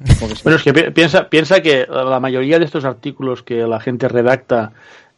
[0.44, 4.06] Bueno, es que pi- piensa, piensa que la mayoría de estos artículos que la gente
[4.08, 4.72] redacta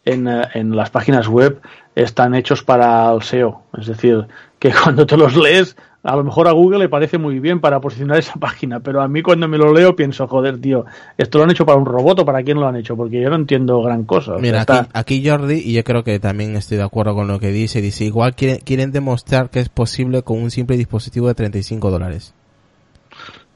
[0.05, 1.61] en, eh, en las páginas web
[1.95, 3.63] están hechos para el SEO.
[3.79, 4.27] Es decir,
[4.59, 7.81] que cuando te los lees, a lo mejor a Google le parece muy bien para
[7.81, 10.85] posicionar esa página, pero a mí cuando me lo leo pienso, joder, tío,
[11.17, 12.97] ¿esto lo han hecho para un robot o para quién lo han hecho?
[12.97, 14.33] Porque yo no entiendo gran cosa.
[14.33, 17.29] O sea, Mira, está- aquí, Jordi, y yo creo que también estoy de acuerdo con
[17.29, 21.29] lo que dice, dice, igual quieren, quieren demostrar que es posible con un simple dispositivo
[21.29, 22.35] de 35 dólares.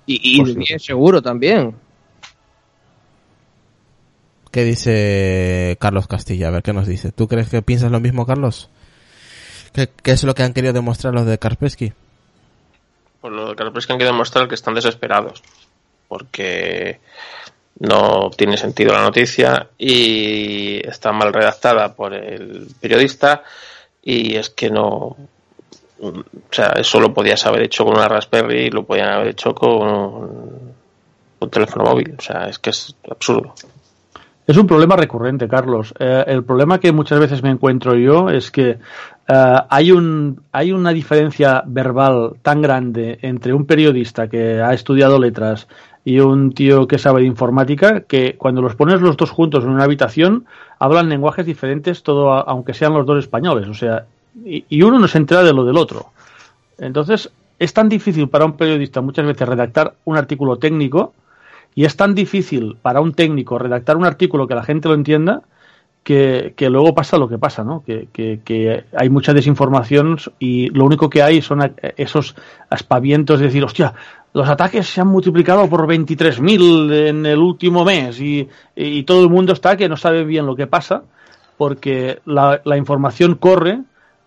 [0.07, 1.75] y, y bien seguro también.
[4.51, 6.49] ¿Qué dice Carlos Castilla?
[6.49, 7.13] A ver, ¿qué nos dice?
[7.13, 8.71] ¿Tú crees que piensas lo mismo, Carlos?
[9.75, 11.93] ¿Qué, qué es lo que han querido demostrar los de Kaspersky?
[13.27, 15.43] Por lo que que han que demostrar que están desesperados.
[16.07, 17.01] Porque
[17.81, 23.43] no tiene sentido la noticia y está mal redactada por el periodista
[24.01, 25.17] y es que no
[25.99, 26.13] o
[26.53, 30.77] sea eso lo podías haber hecho con una Raspberry y lo podían haber hecho con
[31.41, 33.57] un teléfono móvil o sea es que es absurdo
[34.47, 35.93] Es un problema recurrente, Carlos.
[35.99, 38.79] Eh, el problema que muchas veces me encuentro yo es que
[39.29, 45.19] eh, hay, un, hay una diferencia verbal tan grande entre un periodista que ha estudiado
[45.19, 45.67] letras
[46.05, 49.71] y un tío que sabe de informática que cuando los pones los dos juntos en
[49.71, 50.47] una habitación
[50.79, 53.67] hablan lenguajes diferentes, todo aunque sean los dos españoles.
[53.67, 54.05] O sea,
[54.45, 56.11] y, y uno no se entera de lo del otro.
[56.79, 61.15] Entonces, es tan difícil para un periodista muchas veces redactar un artículo técnico
[61.77, 65.43] y es tan difícil para un técnico redactar un artículo que la gente lo entienda
[66.03, 67.83] que, que luego pasa lo que pasa, ¿no?
[67.85, 72.37] Que, que- hay mucha desinformación y lo único que hay son esos
[72.71, 73.93] aspavientos de decir, hostia,
[74.33, 79.31] los ataques se han multiplicado por 23.000 en el último mes y, y todo el
[79.31, 81.03] mundo está que no sabe bien lo que pasa
[81.57, 83.81] porque la, la información corre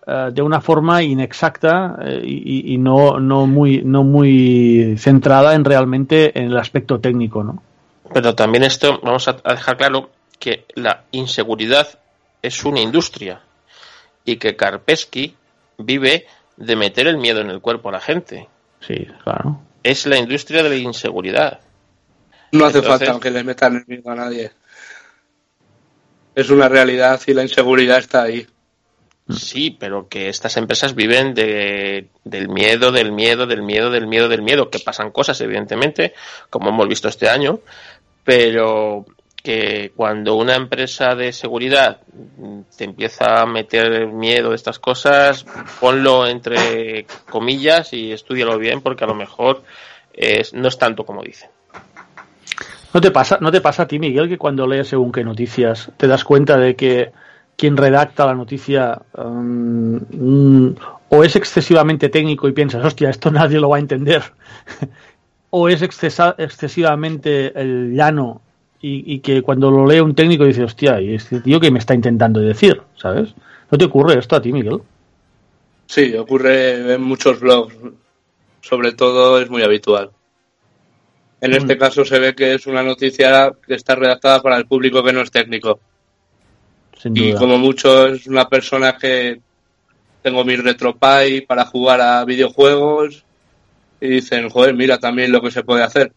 [0.10, 5.64] eh, de una forma inexacta eh, y, y no, no, muy, no muy centrada en
[5.64, 7.62] realmente en el aspecto técnico, ¿no?
[8.12, 11.88] pero también esto vamos a a dejar claro que la inseguridad
[12.42, 13.42] es una industria
[14.26, 15.36] y que Karpesky
[15.78, 16.26] vive
[16.58, 18.48] de meter el miedo en el cuerpo a la gente
[18.80, 19.60] Sí, claro.
[19.84, 21.60] es la industria de la inseguridad
[22.52, 24.52] no hace Entonces- falta que le metan el miedo a nadie.
[26.34, 28.48] Es una realidad y la inseguridad está ahí.
[29.30, 34.28] Sí, pero que estas empresas viven de, del miedo, del miedo, del miedo, del miedo,
[34.28, 36.14] del miedo, que pasan cosas, evidentemente,
[36.50, 37.60] como hemos visto este año,
[38.24, 39.06] pero
[39.44, 42.02] que cuando una empresa de seguridad
[42.76, 45.46] te empieza a meter miedo de estas cosas,
[45.80, 49.64] ponlo entre comillas y estudialo bien, porque a lo mejor
[50.14, 51.50] es, no es tanto como dicen.
[52.94, 55.92] ¿No te, pasa, ¿No te pasa a ti, Miguel, que cuando lees según qué noticias
[55.96, 57.12] te das cuenta de que
[57.60, 60.76] quien redacta la noticia um, mm,
[61.10, 64.24] o es excesivamente técnico y piensas, hostia, esto nadie lo va a entender,
[65.50, 68.42] o es excesa- excesivamente eh, llano
[68.82, 71.80] y, y que cuando lo lee un técnico dice, hostia, ¿y este tío que me
[71.80, 72.82] está intentando decir?
[72.96, 73.36] ¿Sabes?
[73.70, 74.80] ¿No te ocurre esto a ti, Miguel?
[75.86, 77.76] Sí, ocurre en muchos blogs.
[78.62, 80.12] Sobre todo es muy habitual.
[81.42, 85.04] En este caso se ve que es una noticia que está redactada para el público
[85.04, 85.80] que no es técnico.
[87.02, 87.40] Sin Y duda.
[87.40, 89.40] como mucho es una persona que
[90.22, 93.24] tengo mi RetroPie para jugar a videojuegos
[94.02, 96.12] y dicen, joder, mira también lo que se puede hacer.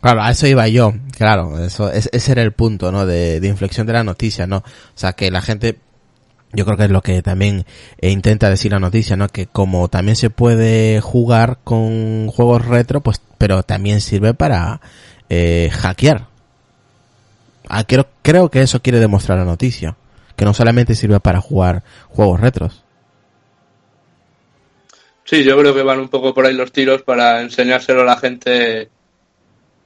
[0.00, 3.04] Claro, a eso iba yo, claro, eso, ese era el punto, ¿no?
[3.04, 4.58] De, de inflexión de la noticia, ¿no?
[4.58, 4.62] O
[4.94, 5.76] sea, que la gente,
[6.52, 7.66] yo creo que es lo que también
[8.00, 9.26] eh, intenta decir la noticia, ¿no?
[9.28, 14.80] Que como también se puede jugar con juegos retro, pues, pero también sirve para
[15.30, 16.27] eh, hackear.
[17.68, 19.96] Ah, creo, creo que eso quiere demostrar la noticia,
[20.36, 22.84] que no solamente sirve para jugar juegos retros.
[25.24, 28.16] Sí, yo creo que van un poco por ahí los tiros para enseñárselo a la
[28.16, 28.88] gente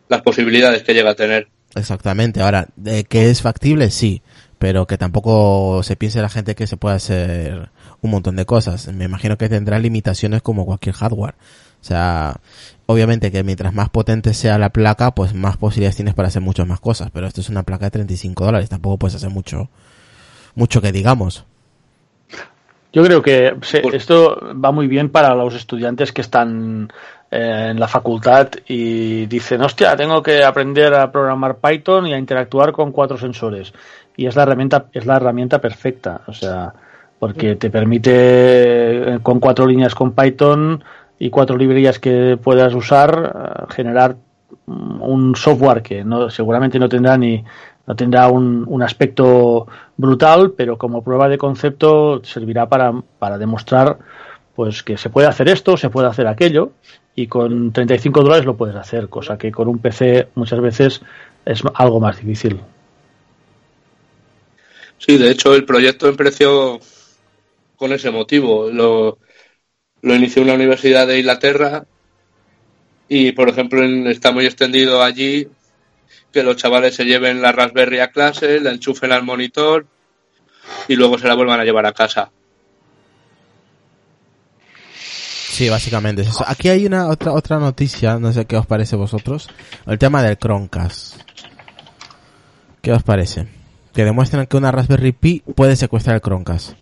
[0.08, 1.48] las posibilidades que llega a tener.
[1.74, 2.42] Exactamente.
[2.42, 4.22] Ahora, de que es factible, sí,
[4.58, 8.86] pero que tampoco se piense la gente que se puede hacer un montón de cosas.
[8.92, 11.34] Me imagino que tendrá limitaciones como cualquier hardware.
[11.82, 12.36] O sea,
[12.86, 16.66] obviamente que mientras más potente sea la placa, pues más posibilidades tienes para hacer muchas
[16.66, 17.10] más cosas.
[17.12, 19.68] Pero esto es una placa de 35 dólares, tampoco puedes hacer mucho,
[20.54, 21.44] mucho que digamos.
[22.92, 23.56] Yo creo que
[23.92, 26.92] esto va muy bien para los estudiantes que están
[27.30, 32.18] eh, en la facultad y dicen, hostia, tengo que aprender a programar Python y a
[32.18, 33.72] interactuar con cuatro sensores.
[34.16, 36.74] Y es la herramienta, es la herramienta perfecta, o sea,
[37.18, 40.84] porque te permite eh, con cuatro líneas con Python
[41.22, 44.16] y cuatro librerías que puedas usar eh, generar
[44.66, 47.44] un software que no seguramente no tendrá ni
[47.86, 53.98] no tendrá un, un, aspecto brutal, pero como prueba de concepto servirá para, para demostrar
[54.56, 56.72] pues que se puede hacer esto, se puede hacer aquello
[57.14, 61.02] y con 35 dólares lo puedes hacer, cosa que con un PC muchas veces
[61.44, 62.60] es algo más difícil.
[64.98, 66.80] Sí, de hecho el proyecto empezó
[67.76, 68.70] con ese motivo.
[68.70, 69.18] Lo,
[70.02, 71.86] lo inició una universidad de Inglaterra
[73.08, 75.48] y, por ejemplo, está muy extendido allí
[76.32, 79.86] que los chavales se lleven la Raspberry a clase, la enchufen al monitor
[80.88, 82.30] y luego se la vuelvan a llevar a casa.
[84.94, 86.44] Sí, básicamente es eso.
[86.46, 89.48] Aquí hay una otra otra noticia, no sé qué os parece a vosotros,
[89.86, 91.20] el tema del Chromecast.
[92.80, 93.46] ¿Qué os parece?
[93.92, 96.81] Que demuestran que una Raspberry Pi puede secuestrar el Chromecast.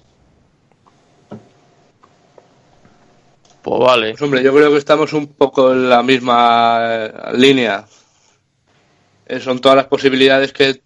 [3.62, 4.10] Pues vale.
[4.10, 7.84] Pues hombre, yo creo que estamos un poco en la misma eh, línea.
[9.26, 10.80] Eh, son todas las posibilidades que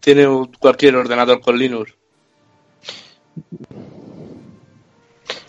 [0.00, 0.26] tiene
[0.58, 1.94] cualquier ordenador con Linux.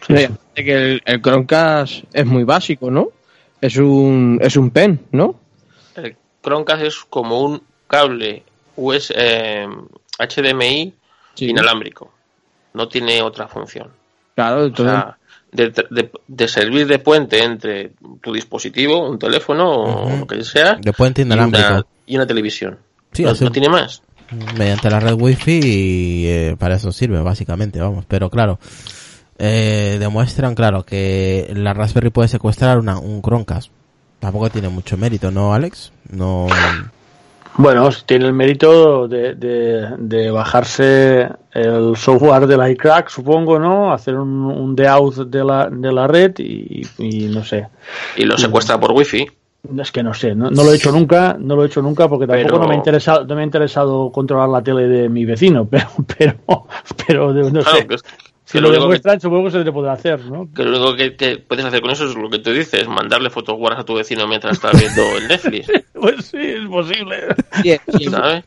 [0.08, 3.10] que el, el, Chromecast es muy básico, ¿no?
[3.62, 5.40] Es un, es un pen, ¿no?
[5.96, 8.44] El Chromecast es como un cable
[8.76, 9.68] US, eh,
[10.18, 10.94] HDMI
[11.38, 12.12] inalámbrico.
[12.74, 13.92] No tiene otra función.
[14.36, 14.94] Claro, entonces...
[14.94, 15.19] O sea,
[15.52, 20.76] de, de, de, servir de puente entre tu dispositivo, un teléfono o lo que sea,
[20.76, 21.68] de puente inalámbrico.
[21.68, 22.78] Y, una, y una televisión.
[23.12, 24.02] Sí, no, hace- no tiene más.
[24.58, 28.60] mediante la red wifi y eh, para eso sirve básicamente vamos pero claro
[29.40, 33.72] eh, demuestran claro que la Raspberry puede secuestrar una, un Chromecast
[34.20, 36.46] tampoco tiene mucho mérito no Alex no
[37.62, 43.92] Bueno, tiene el mérito de, de, de bajarse el software del iCrack, supongo, ¿no?
[43.92, 47.68] Hacer un, un deauth de la, de la red y, y no sé.
[48.16, 49.28] Y lo secuestra por wifi.
[49.78, 52.08] Es que no sé, no, no lo he hecho nunca, no lo he hecho nunca
[52.08, 55.10] porque tampoco Pero- no me ha interesado, no me ha interesado controlar la tele de
[55.10, 55.86] mi vecino, pero,
[56.18, 56.34] pero,
[57.06, 57.98] pero de- no Claro, sé.
[58.50, 60.50] Si que lo lo único que, supongo que se le podrá hacer, ¿no?
[60.56, 63.30] que lo único que, que puedes hacer con eso es lo que tú dices, mandarle
[63.30, 67.28] fotos guarras a tu vecino mientras está viendo el Netflix, Pues sí, es posible.
[67.62, 68.44] Si, el, ¿sabes?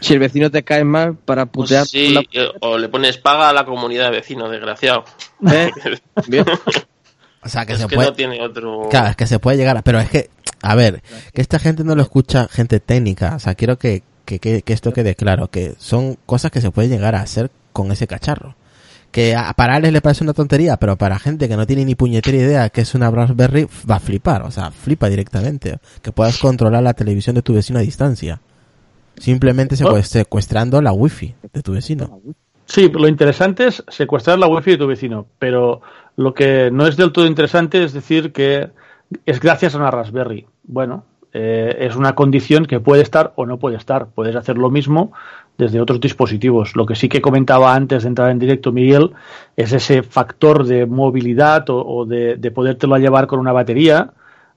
[0.00, 1.86] si el vecino te cae mal para Pues putear...
[1.86, 5.04] sí, la- eh, o le pones paga a la comunidad de vecinos, desgraciado.
[5.48, 5.70] ¿eh?
[6.26, 6.44] Bien.
[7.42, 8.88] o sea que es se que puede no tiene otro...
[8.90, 10.30] Claro, es que se puede llegar, a- pero es que,
[10.62, 14.38] a ver, que esta gente no lo escucha gente técnica, o sea, quiero que, que,
[14.40, 17.92] que, que esto quede claro, que son cosas que se pueden llegar a hacer con
[17.92, 18.56] ese cacharro.
[19.14, 21.94] Que a, para Alex le parece una tontería, pero para gente que no tiene ni
[21.94, 25.78] puñetera idea que es una Raspberry, va a flipar, o sea, flipa directamente.
[26.02, 28.40] Que puedas controlar la televisión de tu vecino a distancia.
[29.16, 32.20] Simplemente secue- secuestrando la wifi de tu vecino.
[32.66, 35.80] Sí, lo interesante es secuestrar la wifi de tu vecino, pero
[36.16, 38.70] lo que no es del todo interesante es decir que
[39.26, 40.46] es gracias a una Raspberry.
[40.64, 44.06] Bueno, eh, es una condición que puede estar o no puede estar.
[44.08, 45.12] Puedes hacer lo mismo
[45.58, 46.74] desde otros dispositivos.
[46.76, 49.10] Lo que sí que comentaba antes de entrar en directo, Miguel,
[49.56, 54.12] es ese factor de movilidad o, de, de podértelo llevar con una batería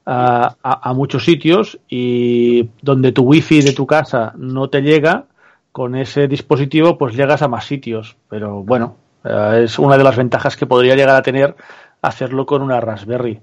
[0.06, 5.26] a, a- a muchos sitios y donde tu wifi de tu casa no te llega,
[5.72, 8.16] con ese dispositivo pues llegas a más sitios.
[8.30, 11.56] Pero bueno, eh, es una de las ventajas que podría llegar a tener
[12.02, 13.40] hacerlo con una Raspberry.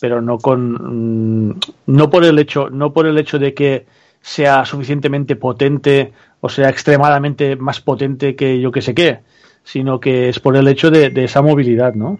[0.00, 3.86] Pero no con mm, no por el hecho, no por el hecho de que
[4.20, 6.12] sea suficientemente potente
[6.44, 9.20] o sea extremadamente más potente que yo que sé qué,
[9.62, 12.18] sino que es por el hecho de, de esa movilidad, ¿no?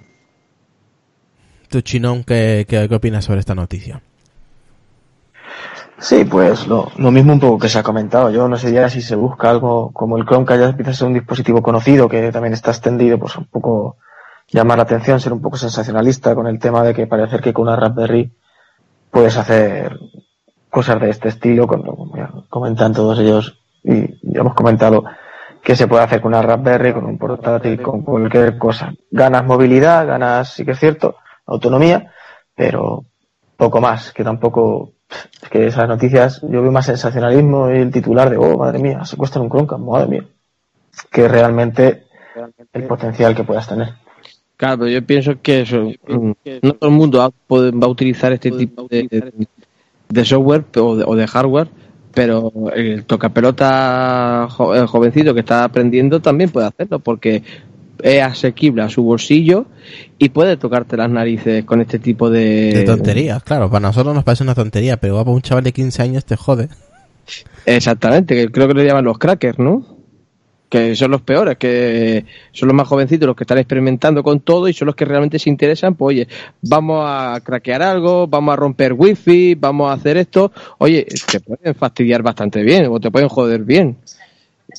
[1.69, 4.01] ¿Tu Chinón, ¿qué, qué, qué opinas sobre esta noticia?
[5.99, 8.31] Sí, pues lo, lo, mismo un poco que se ha comentado.
[8.31, 10.95] Yo no sé ya si se busca algo como el Chrome, que ya empieza a
[10.95, 13.99] ser un dispositivo conocido, que también está extendido, pues un poco
[14.49, 17.65] llamar la atención, ser un poco sensacionalista con el tema de que parece que con
[17.65, 18.33] una Raspberry
[19.11, 19.99] puedes hacer
[20.71, 22.11] cosas de este estilo, como
[22.49, 25.05] comentan todos ellos, y ya hemos comentado
[25.63, 28.93] que se puede hacer con una Raspberry, con un portátil, con cualquier cosa.
[29.11, 31.17] Ganas movilidad, ganas, sí que es cierto,
[31.47, 32.13] autonomía,
[32.55, 33.05] pero
[33.57, 34.93] poco más, que tampoco
[35.43, 39.05] es que esas noticias, yo veo más sensacionalismo y el titular de, oh, madre mía,
[39.05, 40.25] se cuesta un Chromecast, madre mía,
[41.11, 42.05] que realmente
[42.73, 43.95] el potencial que puedas tener.
[44.57, 48.87] Claro, pero yo pienso que eso, no todo el mundo va, a utilizar este tipo
[48.89, 49.49] de,
[50.09, 51.69] de software o de, o de, hardware,
[52.15, 57.43] pero el tocapelota jovencito que está aprendiendo también puede hacerlo, porque
[58.03, 59.67] es asequible a su bolsillo
[60.19, 62.73] y puede tocarte las narices con este tipo de...
[62.73, 63.69] De tonterías, claro.
[63.71, 66.69] Para nosotros nos parece una tontería, pero para un chaval de 15 años te jode.
[67.67, 69.94] Exactamente, que creo que lo llaman los crackers, ¿no?
[70.69, 74.67] Que son los peores, que son los más jovencitos, los que están experimentando con todo
[74.67, 75.95] y son los que realmente se interesan.
[75.95, 76.29] Pues oye,
[76.63, 80.53] vamos a craquear algo, vamos a romper wifi, vamos a hacer esto.
[80.79, 83.97] Oye, te pueden fastidiar bastante bien o te pueden joder bien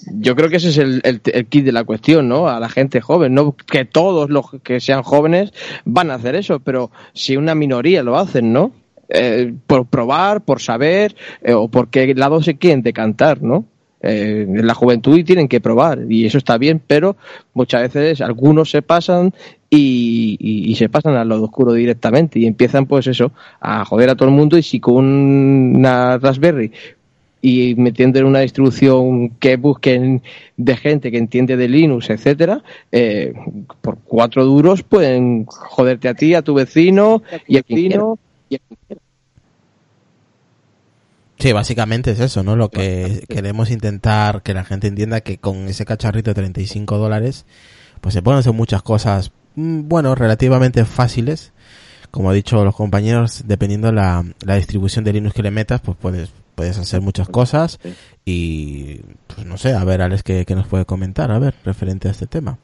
[0.08, 2.48] yo creo que ese es el, el, kit de la cuestión, ¿no?
[2.48, 5.54] A la gente joven, no que todos los que sean jóvenes
[5.86, 8.72] van a hacer eso, pero si una minoría lo hacen, ¿no?
[9.10, 13.66] Eh, por probar, por saber, eh, o por qué lado se quieren decantar, ¿no?
[14.06, 17.18] Eh, en la juventud tienen que probar, y eso está bien, pero
[17.54, 19.34] muchas veces algunos se pasan
[19.70, 24.12] y, y, y se pasan al lado oscuro directamente y empiezan, pues eso, a joder
[24.12, 24.58] a todo el mundo.
[24.58, 26.72] Y si con una Raspberry
[27.42, 30.24] y metiendo en una distribución que busquen
[30.58, 33.34] de gente que entiende de Linux, etcétera, eh,
[33.82, 38.18] por cuatro duros pueden joderte a ti, a tu vecino y a vecino
[38.50, 39.00] y a quien
[41.38, 42.56] Sí, básicamente es eso, ¿no?
[42.56, 47.46] Lo que queremos intentar que la gente entienda que con ese cacharrito de 35 dólares,
[48.02, 51.52] pues se pueden hacer muchas cosas, bueno, relativamente fáciles.
[52.12, 55.98] Como ha dicho los compañeros, dependiendo la, la distribución de Linux que le metas, pues
[56.00, 57.80] puedes puedes hacer muchas cosas
[58.24, 62.08] y pues no sé, a ver Alex qué, qué nos puede comentar, a ver, referente
[62.08, 62.58] a este tema.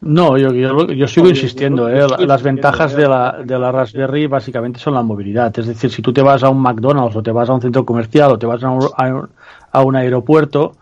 [0.00, 2.06] No, yo, yo, yo sigo insistiendo, ¿eh?
[2.20, 6.12] las ventajas de la, de la Raspberry básicamente son la movilidad, es decir, si tú
[6.12, 8.62] te vas a un McDonald's o te vas a un centro comercial o te vas
[8.62, 9.28] a un,
[9.72, 10.76] a un aeropuerto,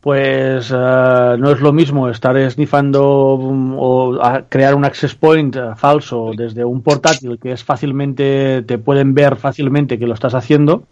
[0.00, 5.56] pues uh, no es lo mismo estar snifando um, o a crear un access point
[5.56, 10.34] uh, falso desde un portátil que es fácilmente, te pueden ver fácilmente que lo estás
[10.34, 10.84] haciendo,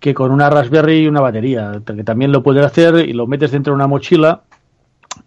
[0.00, 3.52] que con una Raspberry y una batería, que también lo puedes hacer y lo metes
[3.52, 4.42] dentro de una mochila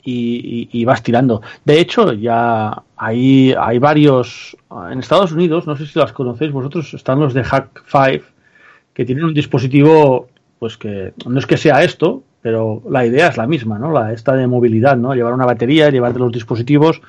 [0.04, 1.42] y, vas tirando.
[1.64, 4.56] De hecho, ya hay, hay varios
[4.92, 8.26] en Estados Unidos, no sé si las conocéis vosotros, están los de Hack 5,
[8.94, 10.28] que tienen un dispositivo,
[10.60, 13.92] pues que no es que sea esto, pero la idea es la misma, ¿no?
[13.92, 15.14] La esta de movilidad, ¿no?
[15.14, 17.02] Llevar una batería, llevar los dispositivos,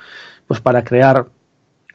[0.47, 1.27] pues para crear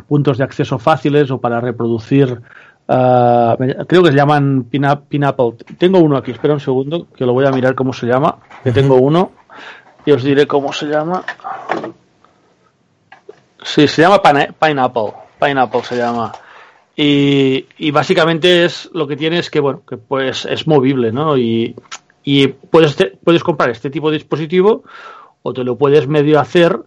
[0.07, 2.41] puntos de acceso fáciles o para reproducir
[2.87, 3.55] Uh,
[3.87, 5.53] creo que se llaman Pineapple.
[5.77, 8.39] Tengo uno aquí, espera un segundo, que lo voy a mirar cómo se llama.
[8.65, 9.31] Que tengo uno
[10.05, 11.23] y os diré cómo se llama.
[13.63, 15.13] Sí, se llama Pineapple.
[15.39, 16.31] Pineapple se llama.
[16.95, 21.37] Y, y, básicamente es lo que tiene es que, bueno, que pues es movible, ¿no?
[21.37, 21.75] Y,
[22.23, 24.83] y puedes, puedes comprar este tipo de dispositivo
[25.41, 26.79] o te lo puedes medio hacer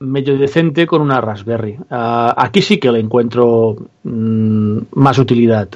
[0.00, 1.76] medio decente con una Raspberry.
[1.90, 5.68] Uh, aquí sí que le encuentro mm, más utilidad,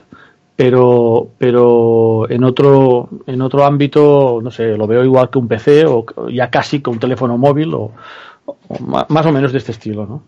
[0.59, 5.87] pero pero en otro en otro ámbito, no sé, lo veo igual que un PC
[5.87, 7.93] o ya casi que un teléfono móvil o,
[8.45, 10.25] o más o menos de este estilo, ¿no?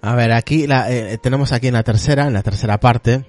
[0.00, 3.26] A ver, aquí la, eh, tenemos aquí en la tercera, en la tercera parte,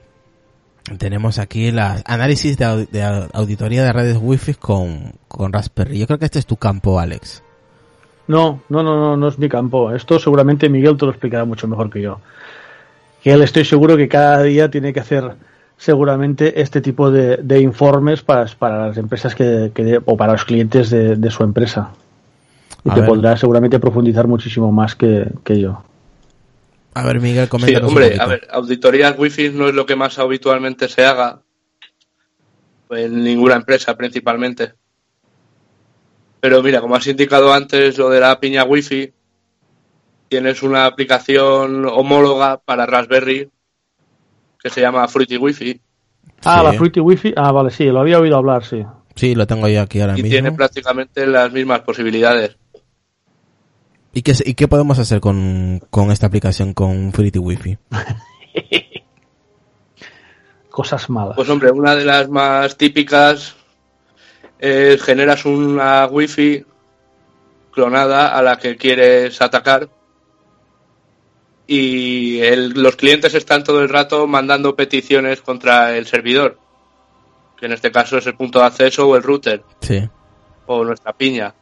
[0.97, 5.99] tenemos aquí el análisis de, de, auditoría de redes wifi con, con Raspberry.
[5.99, 7.43] Yo creo que este es tu campo, Alex.
[8.27, 9.91] No, no, no, no, no es mi campo.
[9.91, 12.19] Esto seguramente Miguel te lo explicará mucho mejor que yo.
[13.23, 15.35] Que él estoy seguro que cada día tiene que hacer
[15.77, 20.45] seguramente este tipo de, de informes para, para, las empresas que, que, o para los
[20.45, 21.91] clientes de, de su empresa.
[22.83, 23.09] Y A te ver.
[23.09, 25.81] podrá seguramente profundizar muchísimo más que, que yo.
[26.93, 27.79] A ver, Miguel, comenta.
[27.79, 31.41] Sí, hombre, a ver, auditorías wifi no es lo que más habitualmente se haga
[32.89, 34.73] en ninguna empresa principalmente.
[36.41, 39.13] Pero mira, como has indicado antes lo de la piña wifi,
[40.29, 43.49] tienes una aplicación homóloga para Raspberry
[44.61, 45.81] que se llama Fruity Wi-Fi
[46.43, 46.65] Ah, Sí.
[46.65, 47.33] la Fruity Wi-Fi.
[47.35, 48.85] Ah, vale, sí, lo había oído hablar, sí.
[49.15, 50.29] Sí, lo tengo yo aquí ahora y mismo.
[50.31, 52.57] tiene prácticamente las mismas posibilidades.
[54.13, 57.77] ¿Y qué, ¿Y qué podemos hacer con, con esta aplicación con Fruity Wi-Fi?
[60.69, 61.35] Cosas malas.
[61.35, 63.55] Pues hombre, una de las más típicas
[64.59, 66.65] es generas una Wi-Fi
[67.71, 69.89] clonada a la que quieres atacar
[71.67, 76.57] y el- los clientes están todo el rato mandando peticiones contra el servidor,
[77.57, 80.07] que en este caso es el punto de acceso o el router Sí.
[80.65, 81.53] o nuestra piña.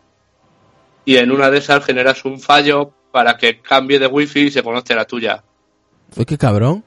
[1.08, 4.62] Y en una de esas generas un fallo para que cambie de Wi-Fi y se
[4.62, 5.41] conecte la tuya.
[6.18, 6.84] Uy, qué cabrón.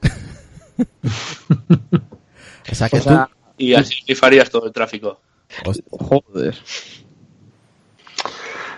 [2.71, 5.19] o sea que O sea, Y así rifarías todo el tráfico.
[5.89, 6.55] Joder.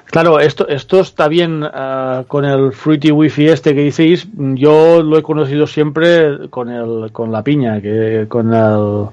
[0.05, 4.25] Claro, esto, esto está bien ah, con el Fruity Wi-Fi este que decís.
[4.37, 9.07] Yo lo he conocido siempre con el, con la piña, que con el,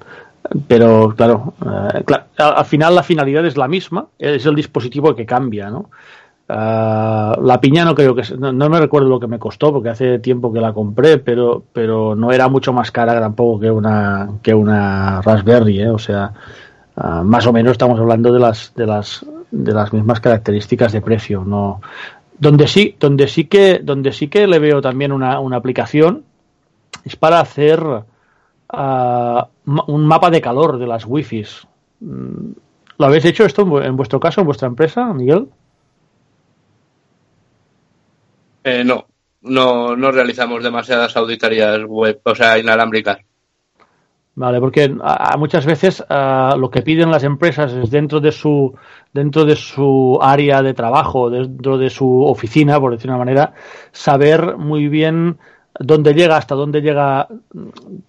[0.68, 5.26] pero claro, cla- al, al final la finalidad es la misma, es el dispositivo que
[5.26, 5.90] cambia, ¿no?
[6.52, 9.90] Ah, la piña no creo que no, no me recuerdo lo que me costó porque
[9.90, 14.28] hace tiempo que la compré, pero pero no era mucho más cara tampoco que una
[14.42, 15.90] que una Raspberry, ¿eh?
[15.90, 16.32] o sea,
[16.96, 21.00] ah, más o menos estamos hablando de las de las de las mismas características de
[21.00, 21.82] precio, no
[22.36, 26.24] donde sí donde sí que donde sí que le veo también una, una aplicación
[27.04, 27.80] es para hacer
[28.70, 31.64] ah, un mapa de calor de las wifis.
[32.00, 32.52] Mm,
[32.98, 35.46] ¿Lo habéis hecho esto en vuestro caso, en vuestra empresa, Miguel?
[38.64, 39.06] Eh, no,
[39.42, 43.18] no, no realizamos demasiadas auditorías web, o sea, inalámbricas.
[44.34, 44.94] Vale, porque
[45.38, 48.74] muchas veces ah, lo que piden las empresas es dentro de su
[49.12, 53.54] dentro de su área de trabajo, dentro de su oficina, por decir una manera,
[53.92, 55.36] saber muy bien
[55.78, 57.28] dónde llega, hasta dónde llega,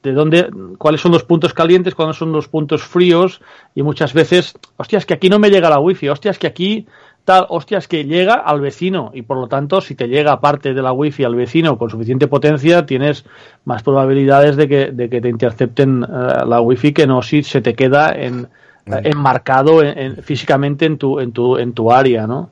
[0.04, 3.42] de dónde, cuáles son los puntos calientes, cuáles son los puntos fríos,
[3.76, 6.88] y muchas veces, hostias, que aquí no me llega la wifi, hostias, que aquí
[7.24, 10.82] tal, hostias, que llega al vecino, y por lo tanto, si te llega parte de
[10.82, 13.26] la wifi al vecino con suficiente potencia, tienes
[13.66, 16.08] más probabilidades de que, de que te intercepten eh,
[16.46, 18.48] la wifi que no si se te queda en,
[18.88, 22.50] eh, enmarcado en- en- físicamente en tu, en tu, en tu área, ¿no?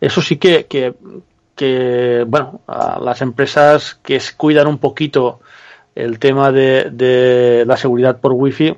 [0.00, 0.94] Eso sí que, que,
[1.56, 5.40] que, bueno, a las empresas que cuidan un poquito
[5.94, 8.74] el tema de, de la seguridad por wifi,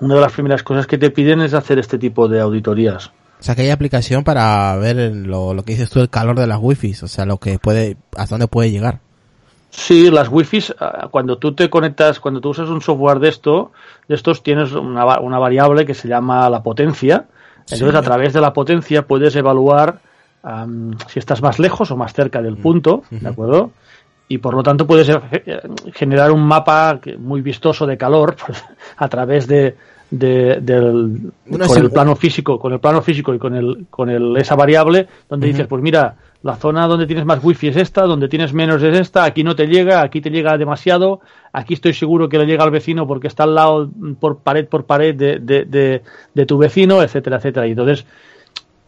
[0.00, 3.10] una de las primeras cosas que te piden es hacer este tipo de auditorías.
[3.40, 6.46] O sea que hay aplicación para ver lo, lo que dices tú, el calor de
[6.46, 9.00] las Wi-Fi, o sea, lo que puede, hasta dónde puede llegar.
[9.70, 13.70] Sí, las wifis, ah, cuando tú te conectas, cuando tú usas un software de esto,
[14.08, 17.26] de estos tienes una, una variable que se llama la potencia.
[17.60, 17.96] Entonces, Sí.
[17.96, 20.00] a través de la potencia puedes evaluar
[21.08, 23.72] si estás más lejos o más cerca del punto, ¿de acuerdo?
[24.28, 25.60] Y por lo tanto puedes eh, eh,
[25.92, 28.36] generar un mapa muy vistoso de calor
[28.96, 29.76] a través de,
[30.10, 31.32] de- del
[31.66, 35.06] con el plano físico, con el plano físico y con el con el esa variable
[35.28, 38.82] donde dices, pues mira, la zona donde tienes más wifi es esta, donde tienes menos
[38.82, 41.20] es esta, aquí no te llega, aquí te llega demasiado,
[41.52, 44.66] aquí estoy seguro que le llega al vecino porque está al lado mm, por pared
[44.66, 46.02] por pared de, de, de,
[46.34, 47.66] de tu vecino, etcétera, etcétera.
[47.66, 48.06] Y entonces,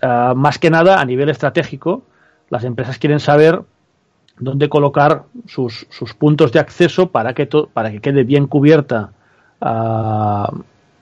[0.01, 2.03] ah, más que nada, a nivel estratégico,
[2.51, 3.61] las empresas quieren saber
[4.39, 9.11] dónde colocar sus, sus puntos de acceso para que, to- para que quede bien cubierta
[9.61, 10.51] ah,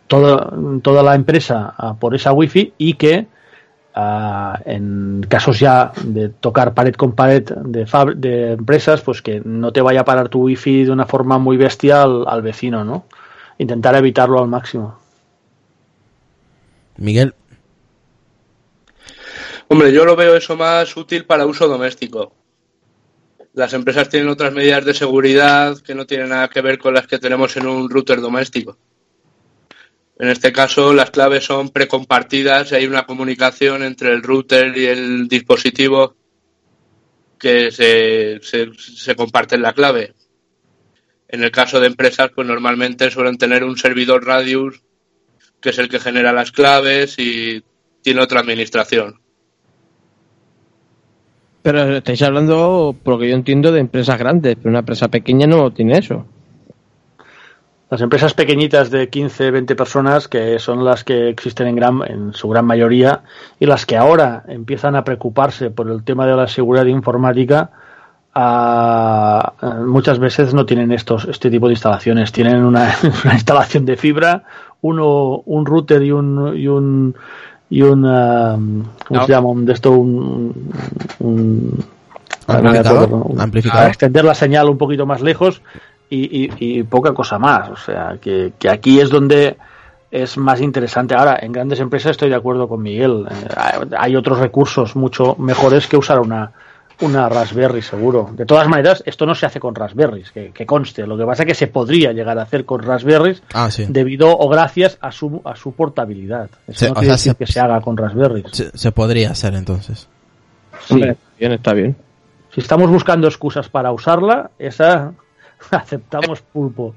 [0.09, 0.53] toda,
[0.83, 3.27] toda la empresa por esa wifi y que
[3.95, 9.41] ah, en casos ya de tocar pared con pared de, fab- de empresas, pues que
[9.45, 13.05] no te vaya a parar tu wifi de una forma muy bestial al vecino, ¿no?
[13.59, 14.99] Intentar evitarlo al máximo.
[16.97, 17.35] Miguel,
[19.69, 22.33] Hombre, yo lo veo eso más útil para uso doméstico.
[23.53, 27.07] Las empresas tienen otras medidas de seguridad que no tienen nada que ver con las
[27.07, 28.79] que tenemos en un router doméstico.
[30.19, 34.87] En este caso, las claves son precompartidas y hay una comunicación entre el router y
[34.87, 36.16] el dispositivo
[37.39, 40.14] que se, se, se comparten la clave.
[41.29, 44.83] En el caso de empresas, pues normalmente suelen tener un servidor Radius,
[45.61, 47.62] que es el que genera las claves y
[48.03, 49.21] tiene otra administración.
[51.62, 55.47] Pero estáis hablando, por lo que yo entiendo, de empresas grandes, pero una empresa pequeña
[55.47, 56.27] no tiene eso.
[57.91, 62.34] Las empresas pequeñitas de 15, 20 personas, que son las que existen en, gran, en
[62.34, 63.22] su gran mayoría,
[63.59, 67.70] y las que ahora empiezan a preocuparse por el tema de la seguridad informática,
[68.34, 69.53] ah,
[69.86, 72.30] muchas veces no tienen estos, este tipo de instalaciones.
[72.30, 74.45] Tienen una, una instalación de fibra,
[74.82, 77.14] uno, un router y un, y un,
[77.70, 78.55] y un ah,
[79.07, 79.26] ¿cómo No.
[79.26, 79.49] se llama?
[79.49, 80.72] Un- De esto, un,
[81.20, 81.84] un-
[82.47, 83.39] ¿Amplificador?
[83.70, 85.61] Para, extender la señal un poquito más lejos
[86.11, 87.69] y, y- y poca cosa más.
[87.71, 89.57] O sea, que, que aquí es donde
[90.11, 91.15] es más interesante.
[91.15, 93.27] Ahora, en grandes empresas estoy de acuerdo con Miguel.
[93.31, 96.51] Eh, hay- otros recursos mucho mejores que usar una,
[97.01, 98.31] una Raspberry, seguro.
[98.33, 101.07] De todas maneras, esto no se hace con Raspberries, que, que conste.
[101.07, 103.85] Lo que pasa es que se podría llegar a hacer con Raspberries Ah, sí.
[103.89, 106.49] debido o gracias a su, a su portabilidad.
[106.67, 108.47] Eso Sí, no o quiere sea, decir se- que se haga con Raspberries.
[108.53, 110.09] Se, se podría hacer entonces.
[110.87, 110.95] Sí.
[110.95, 111.95] Hombre, bien, está bien.
[112.55, 115.13] Si estamos buscando excusas para usarla, esa
[115.71, 116.95] aceptamos pulpo.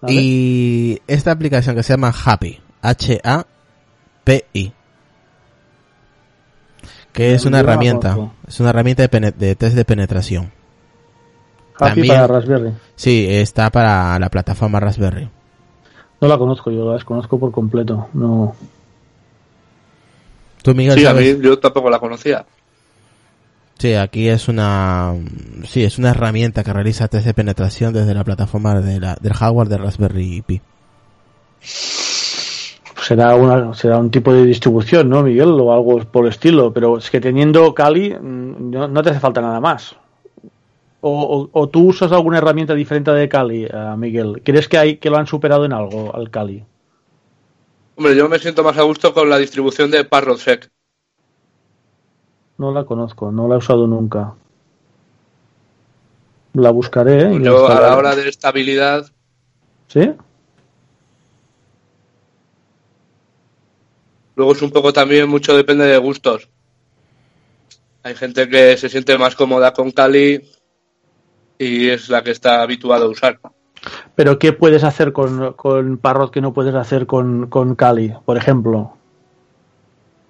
[0.00, 0.14] ¿vale?
[0.14, 4.72] Y esta aplicación que se llama Happy, H-A-P-I,
[7.12, 8.34] que es una no la herramienta, conozco.
[8.46, 10.52] es una herramienta de, test de penetración.
[11.76, 12.72] Happy también- para Raspberry.
[12.94, 15.28] Sí, está para la plataforma Raspberry.
[16.20, 18.08] No la conozco, yo la desconozco por completo.
[18.12, 18.54] No.
[20.62, 22.44] Tú, Miguel, Sí, a mí yo tampoco la conocía.
[23.80, 25.14] Sí, aquí es una,
[25.64, 29.32] sí, es una herramienta que realiza test de penetración desde la plataforma de la- del
[29.32, 30.60] hardware de Raspberry Pi.
[33.02, 35.48] Será, una, será un tipo de distribución, ¿no, Miguel?
[35.52, 36.74] O algo por el estilo.
[36.74, 39.96] Pero es que teniendo Kali, mm, no, no te hace falta nada más.
[41.00, 44.42] O, o- o tú usas alguna herramienta diferente de Kali, eh, Miguel.
[44.44, 46.62] ¿Crees que, hay, que lo han superado en algo al Kali?
[47.96, 50.70] Hombre, yo me siento más a gusto con la distribución de Parrotsec.
[52.60, 54.34] No la conozco, no la he usado nunca.
[56.52, 57.32] La buscaré.
[57.32, 59.06] y la Yo a la hora de estabilidad,
[59.88, 60.12] ¿Sí?
[64.36, 66.50] luego es un poco también, mucho depende de gustos.
[68.02, 70.42] Hay gente que se siente más cómoda con Kali
[71.58, 73.40] y es la que está habituada a usar.
[74.14, 78.36] Pero ¿qué puedes hacer con, con Parrot que no puedes hacer con, con Kali, por
[78.36, 78.99] ejemplo?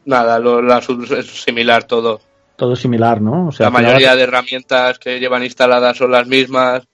[0.05, 2.21] Nada, lo, la es similar todo.
[2.57, 3.49] Todo similar, ¿no?
[3.49, 6.87] O sea, la mayoría de herramientas que llevan instaladas son las mismas.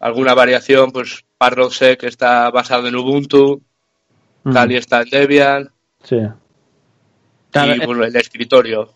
[0.00, 3.62] Alguna variación, pues Parrotsec está basado en Ubuntu,
[4.44, 5.70] Mm, Kali está en Debian
[6.02, 6.18] Sí.
[7.50, 8.92] Claro, y eh, bueno, el escritorio.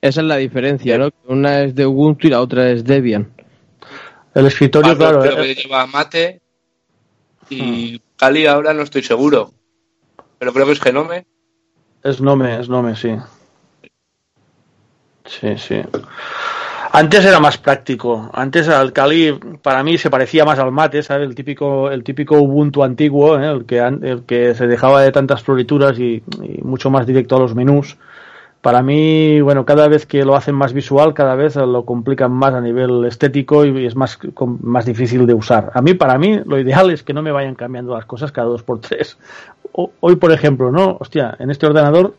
[0.00, 1.10] esa es la diferencia, ¿no?
[1.26, 3.32] Una es de Ubuntu y la otra es Debian.
[4.34, 5.36] El escritorio, Parrot claro.
[5.36, 6.40] creo eh, que lleva Mate
[7.48, 9.52] y Kali ahora no estoy seguro.
[10.38, 11.26] Pero creo que es Genome.
[12.02, 13.14] Es Nome, es Nome, sí.
[15.24, 15.82] Sí, sí.
[16.92, 18.30] Antes era más práctico.
[18.32, 21.28] Antes al Kali para mí se parecía más al mate, ¿sabes?
[21.28, 23.48] El típico, el típico Ubuntu antiguo, ¿eh?
[23.48, 27.40] el, que, el que se dejaba de tantas florituras y, y mucho más directo a
[27.40, 27.96] los menús.
[28.60, 32.52] Para mí, bueno, cada vez que lo hacen más visual, cada vez lo complican más
[32.52, 34.18] a nivel estético y es más,
[34.60, 35.70] más difícil de usar.
[35.72, 38.48] A mí, para mí, lo ideal es que no me vayan cambiando las cosas cada
[38.48, 39.16] dos por tres.
[39.72, 40.96] Hoy, por ejemplo, ¿no?
[41.00, 42.16] Hostia, en este ordenador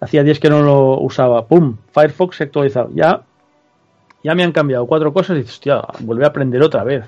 [0.00, 1.46] hacía días que no lo usaba.
[1.46, 1.76] ¡Pum!
[1.92, 2.90] Firefox se ha actualizado.
[2.94, 3.22] Ya,
[4.22, 7.04] ya me han cambiado cuatro cosas y dices, hostia, vuelve a aprender otra vez.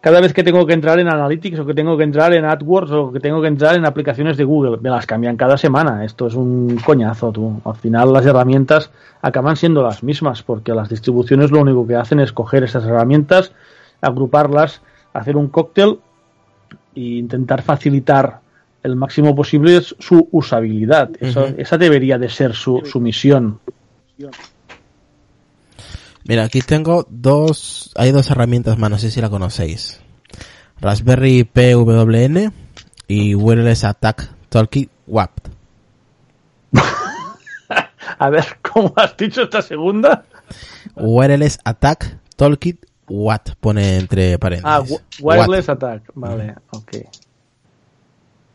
[0.00, 2.90] Cada vez que tengo que entrar en Analytics o que tengo que entrar en AdWords
[2.90, 6.06] o que tengo que entrar en aplicaciones de Google, me las cambian cada semana.
[6.06, 7.60] Esto es un coñazo, tú.
[7.66, 8.90] Al final las herramientas
[9.20, 13.52] acaban siendo las mismas porque las distribuciones lo único que hacen es coger esas herramientas,
[14.00, 14.80] agruparlas,
[15.12, 15.98] hacer un cóctel
[16.94, 18.40] e intentar facilitar
[18.82, 21.10] el máximo posible su usabilidad.
[21.20, 23.60] Esa debería de ser su, su misión.
[26.24, 30.00] Mira, aquí tengo dos, hay dos herramientas más, no sé si la conocéis.
[30.80, 32.52] Raspberry PWN
[33.08, 35.30] y Wireless Attack Toolkit WAP.
[38.18, 40.24] A ver, ¿cómo has dicho esta segunda?
[40.96, 44.90] Wireless Attack Toolkit Watt pone entre Ah, paréntesis.
[45.20, 46.02] wi- Wireless Attack.
[46.14, 46.96] Vale, ok.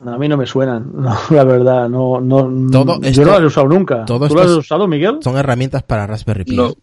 [0.02, 3.32] No, a mí no me suenan, no, la verdad, no, no, Todo yo esto- no
[3.32, 4.06] las he usado nunca.
[4.06, 5.20] todo ¿Tú las has usado, Miguel?
[5.22, 6.56] Son herramientas para Raspberry Pi.
[6.56, 6.74] No.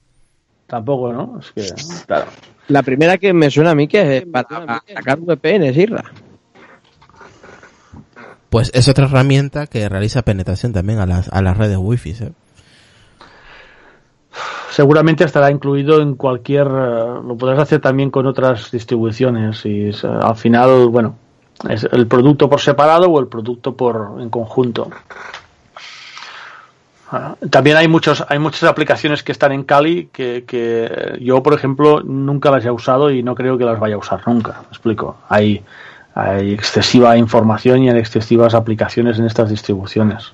[0.67, 1.39] Tampoco, ¿no?
[1.39, 2.27] Es que, claro.
[2.69, 6.05] La primera que me suena a mí que es para, sacar VPN, Irra.
[8.49, 12.11] Pues es otra herramienta que realiza penetración también a las, a las redes wifi.
[12.11, 12.33] ¿eh?
[14.71, 19.95] Seguramente estará incluido en cualquier, eh, lo podrás hacer también con otras distribuciones y eh,
[20.03, 21.17] al final, bueno,
[21.69, 24.91] es el producto por separado o el producto por en conjunto.
[27.11, 31.55] Ah, También hay muchos, hay muchas aplicaciones que están en Kali que, que yo, por
[31.55, 34.63] ejemplo, nunca las he usado y no creo que las vaya a usar nunca.
[34.63, 35.19] Me explico.
[35.29, 35.63] Hay,
[36.15, 40.33] hay excesiva información y hay excesivas aplicaciones en estas distribuciones.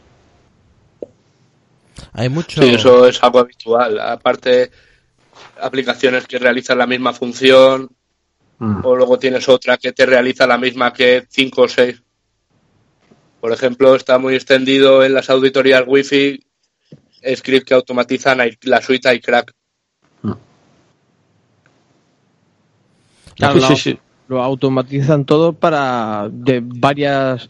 [2.13, 2.63] Hay mucho.
[2.63, 3.99] Sí, eso es algo habitual.
[3.99, 4.71] Aparte,
[5.61, 7.91] aplicaciones que realizan la misma función
[8.61, 8.81] Mm.
[8.85, 12.03] o luego tienes otra que te realiza la misma que 5 o 6.
[13.41, 16.45] Por ejemplo, está muy extendido en las auditorías Wi-Fi
[17.37, 19.53] script que automatizan la suite iCrack.
[20.23, 20.33] Mm.
[23.37, 23.99] Claro, Sí, lo, sí, sí.
[24.29, 27.49] lo automatizan todo para de varias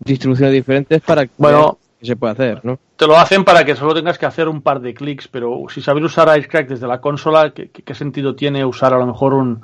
[0.00, 1.78] distribuciones diferentes para que Bueno.
[2.00, 2.78] que se puede hacer, ¿no?
[2.96, 5.80] Te lo hacen para que solo tengas que hacer un par de clics, pero si
[5.80, 9.34] sabes usar Icecrack desde la consola, ¿qué, qué- qué sentido tiene usar a lo mejor
[9.34, 9.60] un,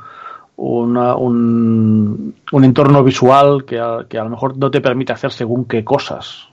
[0.57, 5.33] una- un, un entorno visual que a, que a lo mejor no te permite hacer
[5.33, 6.49] según qué cosas?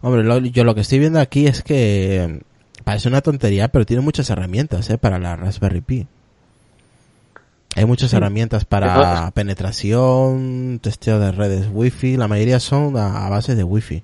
[0.00, 2.40] Hombre, lo- yo lo que estoy viendo aquí es que eh,
[2.84, 4.98] parece una tontería, pero tiene muchas herramientas ¿eh?
[4.98, 6.06] para la Raspberry Pi.
[7.74, 13.54] Hay muchas herramientas para penetración, testeo de redes Wi-Fi, la mayoría son a, a base
[13.54, 14.02] de Wi-Fi.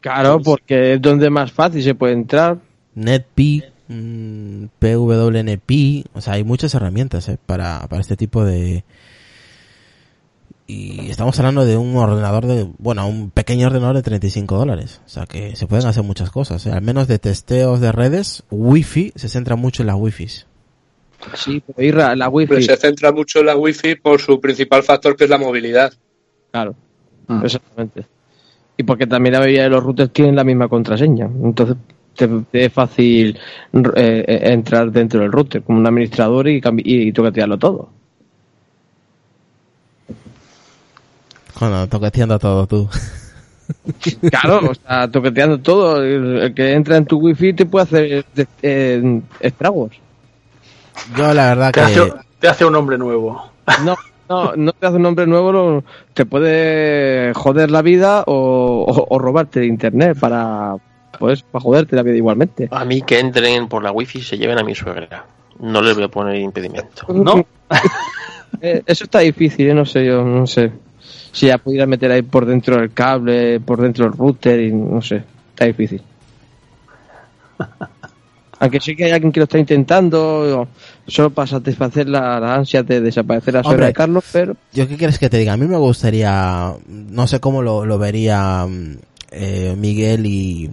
[0.00, 2.58] Claro, porque es donde más fácil se puede entrar.
[2.94, 7.38] NetPi, mm, PWNPi, o sea, hay muchas herramientas ¿eh?
[7.44, 8.84] para, para este tipo de...
[10.70, 15.00] Y estamos hablando de un ordenador de, bueno, un pequeño ordenador de 35 dólares.
[15.06, 16.66] O sea que se pueden hacer muchas cosas.
[16.66, 16.72] ¿eh?
[16.72, 20.28] Al menos de testeos de redes, Wi-Fi se centra mucho en las Wi-Fi.
[21.34, 22.62] Sí, pero Irra, la Pero wifi.
[22.62, 25.92] se centra mucho en la wifi por su principal factor que es la movilidad.
[26.52, 26.74] Claro,
[27.26, 27.44] Mm.
[27.44, 28.06] exactamente.
[28.76, 31.26] Y porque también la mayoría de los routers tienen la misma contraseña.
[31.42, 31.76] Entonces
[32.18, 33.38] te, te es fácil
[33.94, 37.88] eh, eh, entrar dentro del router como un administrador y, cambi- y toquetearlo todo.
[41.58, 42.88] Cuando toqueteando todo tú.
[44.30, 46.02] Claro, o sea, toqueteando todo.
[46.02, 48.24] El, que entra en tu wifi te puede hacer
[48.62, 49.90] eh, estragos.
[51.16, 52.12] Yo la verdad Te hace, que...
[52.40, 53.50] te hace un hombre nuevo.
[53.84, 53.94] No,
[54.30, 59.18] no, no te hace un nombre nuevo, te puede joder la vida o, o- o
[59.18, 60.76] robarte de internet para,
[61.18, 62.68] pues, para joderte la vida igualmente.
[62.70, 65.26] A mí que entren por la wifi y se lleven a mi suegra.
[65.60, 67.12] No les voy a poner impedimento.
[67.12, 67.44] ¿No?
[68.62, 69.74] Eh, eso está difícil, ¿eh?
[69.74, 70.72] no sé, yo no sé.
[71.32, 75.02] Si ya pudiera meter ahí por dentro del cable, por dentro del router y no
[75.02, 76.02] sé, está difícil.
[78.58, 80.66] Aunque sí que hay alguien que lo está intentando,
[81.06, 84.96] solo para satisfacer la, la ansia de desaparecer la suegra de Carlos, pero ¿Yo qué
[84.96, 85.52] quieres que te diga?
[85.52, 88.96] A mí me gustaría, no sé cómo lo, lo vería mm,
[89.30, 90.70] eh, Miguel y,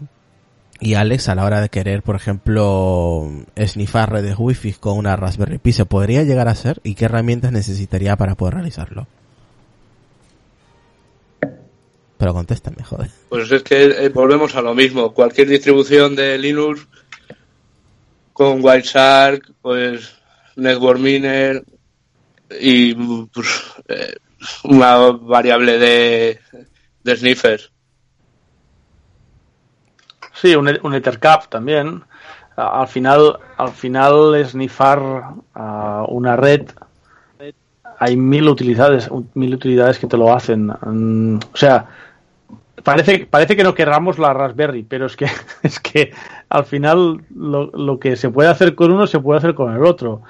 [0.80, 5.58] y Alex a la hora de querer, por ejemplo, snifar redes wifi con una Raspberry
[5.58, 5.72] Pi.
[5.72, 6.82] ¿Se podría llegar a hacer?
[6.84, 9.08] ¿Y qué herramientas necesitaría para poder realizarlo?
[12.18, 13.10] Pero contéstame, joder.
[13.30, 15.14] Pues es que eh, volvemos a lo mismo.
[15.14, 16.88] Cualquier distribución de Linux
[18.34, 20.16] con Wireshark, pues
[20.56, 21.64] Network Miner
[22.60, 23.48] y pues,
[23.88, 24.16] eh,
[24.64, 26.40] una variable de,
[27.04, 27.72] de sniffers.
[30.36, 32.04] Sí, un, un Ethercap también.
[32.56, 35.00] Al final, al final snifar
[35.54, 36.70] a una red
[38.00, 40.68] hay mil utilidades, mil utilidades que te lo hacen.
[40.68, 41.88] Mm, o sea,
[42.84, 45.28] parece, parece que no querramos la Raspberry, pero es que,
[45.64, 46.12] es que
[46.50, 49.84] al final lo, lo que se puede hacer con uno se puede hacer con el
[49.84, 50.22] otro.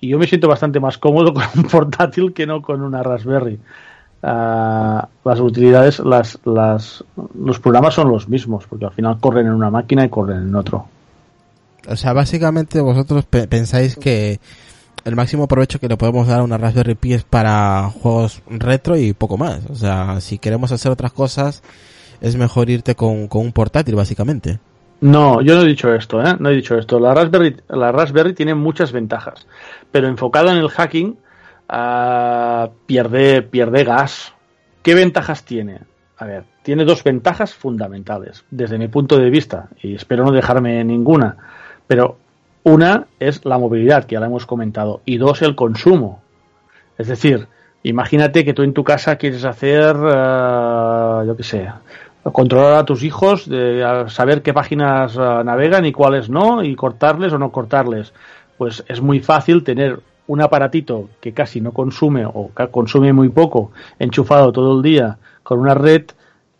[0.00, 3.58] Y yo me siento bastante más cómodo con un portátil que no con una Raspberry.
[4.26, 7.04] Ah, las utilidades, las, las,
[7.38, 10.54] los programas son los mismos, porque al final corren en una máquina y corren en
[10.54, 10.86] otro.
[11.86, 14.40] O sea, básicamente vosotros pe- pensáis que
[15.04, 18.96] el máximo provecho que le podemos dar a una Raspberry Pi es para juegos retro
[18.96, 19.60] y poco más.
[19.68, 21.62] O sea, si queremos hacer otras cosas,
[22.22, 24.58] es mejor irte con, con un portátil, básicamente.
[25.02, 26.34] No, yo no he dicho esto, ¿eh?
[26.38, 26.98] No he dicho esto.
[26.98, 29.46] La Raspberry, la Raspberry tiene muchas ventajas,
[29.92, 31.18] pero enfocada en el hacking,
[31.66, 34.34] pierde, pierde gas.
[34.82, 35.80] ¿Qué ventajas tiene?
[36.16, 40.84] A ver, tiene dos ventajas fundamentales, desde mi punto de vista, y espero no dejarme
[40.84, 41.36] ninguna.
[41.86, 42.18] Pero
[42.62, 46.22] una es la movilidad, que ya la hemos comentado, y dos, el consumo.
[46.96, 47.48] Es decir,
[47.82, 51.68] imagínate que tú en tu casa quieres hacer, ah, yo qué sé,
[52.22, 57.32] controlar a tus hijos, de saber qué páginas ah, navegan y cuáles no, y cortarles
[57.32, 58.12] o no cortarles.
[58.56, 63.72] Pues es muy fácil tener un aparatito que casi no consume o consume muy poco,
[63.98, 66.04] enchufado todo el día con una red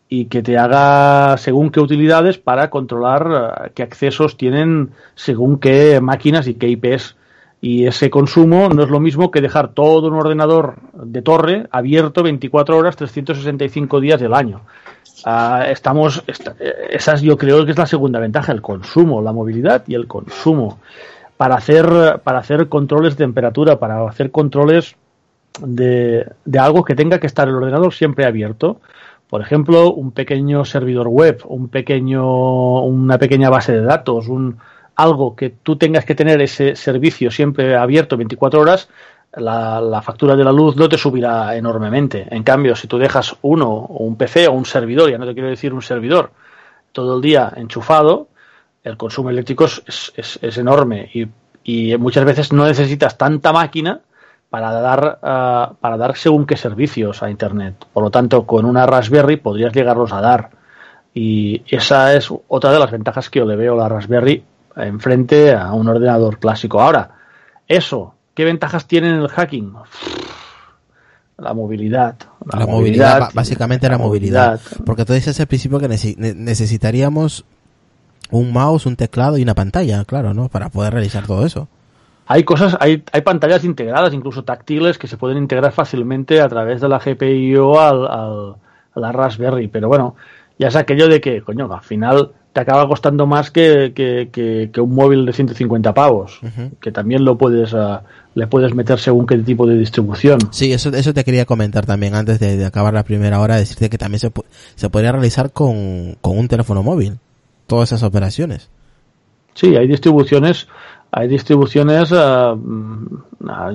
[0.09, 6.01] y que te haga según qué utilidades para controlar ah, qué accesos tienen según qué
[6.01, 7.17] máquinas y qué IPs.
[7.63, 12.23] Y ese consumo no es lo mismo que dejar todo un ordenador de torre abierto
[12.23, 14.61] 24 horas, 365 días del año.
[15.25, 19.23] Ah, estamos, esta- eh, esa es, yo creo que es la segunda ventaja, el consumo,
[19.23, 20.79] la movilidad y el consumo.
[21.45, 24.97] Para hacer, para hacer controles de temperatura, para hacer controles
[25.61, 28.81] de, de algo que tenga que estar el ordenador siempre abierto.
[29.29, 34.57] Por ejemplo, un pequeño servidor web, un pequeño, una pequeña base de datos, un,
[34.97, 38.89] algo que tú tengas que tener ese servicio siempre abierto 24 horas,
[39.37, 42.27] la, factura de la luz no te subirá enormemente.
[42.31, 45.35] En cambio, si tú dejas uno, o un PC o un servidor, ya no te
[45.35, 46.31] quiero decir un servidor,
[46.91, 48.29] todo el día enchufado,
[48.85, 49.83] el consumo eléctrico es,
[50.17, 51.27] es- es- enorme y
[51.67, 54.01] y muchas veces no necesitas tanta máquina
[54.51, 57.87] para dar, ah, para dar según qué servicios a Internet.
[57.91, 60.51] Por lo tanto, con una Raspberry podrías llegarlos a dar.
[61.15, 64.45] Y esa es otra de las ventajas que yo le veo a la Raspberry
[64.77, 66.83] enfrente a un ordenador clásico.
[66.83, 67.13] Ahora,
[67.67, 69.73] eso, ¿qué ventajas tiene en el hacking?
[71.39, 72.17] La movilidad.
[72.45, 74.61] La, movilidad, básicamente la, movilidad.
[74.85, 77.45] Porque tú dices al principio que necesitaríamos
[78.31, 80.49] un mouse, un teclado y una pantalla, claro, ¿no?
[80.49, 81.69] Para poder realizar todo eso.
[82.27, 86.81] Hay cosas, hay, hay pantallas integradas, incluso táctiles, que se pueden integrar fácilmente a través
[86.81, 88.55] de la GPIO al, al,
[88.95, 89.69] a la Raspberry.
[89.69, 90.17] Pero bueno,
[90.59, 94.95] ya es aquello de que, coño, al final te acaba costando más que, que, un
[94.95, 96.39] móvil de 150 pavos,
[96.81, 97.99] que también lo puedes, uh,
[98.37, 100.39] le puedes meter según qué tipo de distribución.
[100.53, 103.99] Sí, eso, eso te quería comentar también antes de, acabar la primera hora, decirte que
[103.99, 104.31] también se,
[104.77, 107.19] se podría realizar con, con un teléfono móvil,
[107.75, 108.71] todas esas operaciones.
[109.55, 110.69] Sí, hay distribuciones,
[111.11, 112.57] hay distribuciones, uh,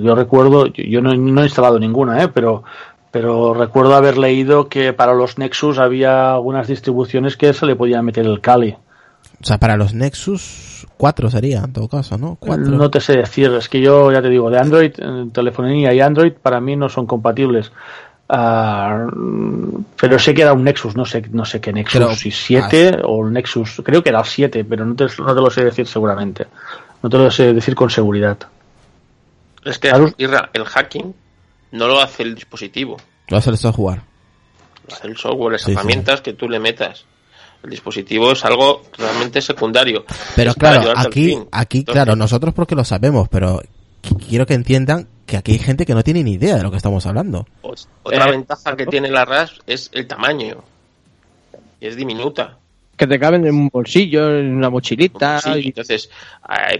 [0.02, 2.28] yo recuerdo, yo, no, no, he instalado ninguna, ¿eh?
[2.28, 2.64] pero
[3.10, 8.02] pero recuerdo haber leído que para los Nexus había algunas distribuciones que se le podía
[8.02, 8.76] meter el Kali.
[9.42, 12.38] O sea, para los Nexus 4 sería, en todo caso, ¿no?
[12.46, 16.00] No te sé decir, es que yo ya te digo, de Android, eh, telefonía y
[16.00, 17.72] Android para mí no son compatibles.
[18.32, 19.08] Ah,
[20.00, 23.06] pero sé que era un Nexus, no sé, no sé qué Nexus, si 7 ah,
[23.06, 25.64] o el Nexus, creo que era el 7, pero no te, no te lo sé
[25.64, 26.46] decir seguramente.
[27.02, 28.38] No te lo sé decir con seguridad.
[29.64, 31.12] Es que el hacking
[31.72, 32.98] no lo hace el dispositivo.
[33.28, 34.00] Lo hace el software.
[34.88, 37.04] Lo hace el software, las herramientas que tú le metas.
[37.64, 40.04] El dispositivo es algo realmente secundario.
[40.36, 43.60] Pero claro, aquí, aquí, claro, nosotros porque lo sabemos, pero
[44.28, 46.76] quiero que entiendan que aquí hay gente que no tiene ni idea de lo que
[46.76, 47.46] estamos hablando.
[47.62, 50.64] Otra eh, ventaja que tiene la RAS es el tamaño.
[51.80, 52.59] Es diminuta
[53.00, 55.40] que te caben en un bolsillo, en una mochilita.
[55.40, 56.10] Sí, entonces,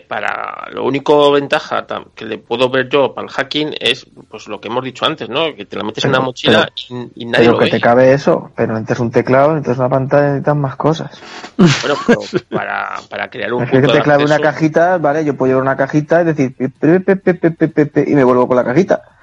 [0.07, 4.61] para lo único ventaja que le puedo ver yo para el hacking es pues lo
[4.61, 5.57] que hemos dicho antes, ¿no?
[5.57, 6.68] Que te la metes en una mochila
[7.14, 10.57] y, nadie pero que te cabe eso, pero necesitas un teclado, necesitas una pantalla, necesitas
[10.57, 11.23] más cosas.
[11.57, 15.53] Bueno, pero para, para crear un es que te clave una cajita, vale, yo puedo
[15.53, 19.20] llevar una cajita y decir y me vuelvo con la cajita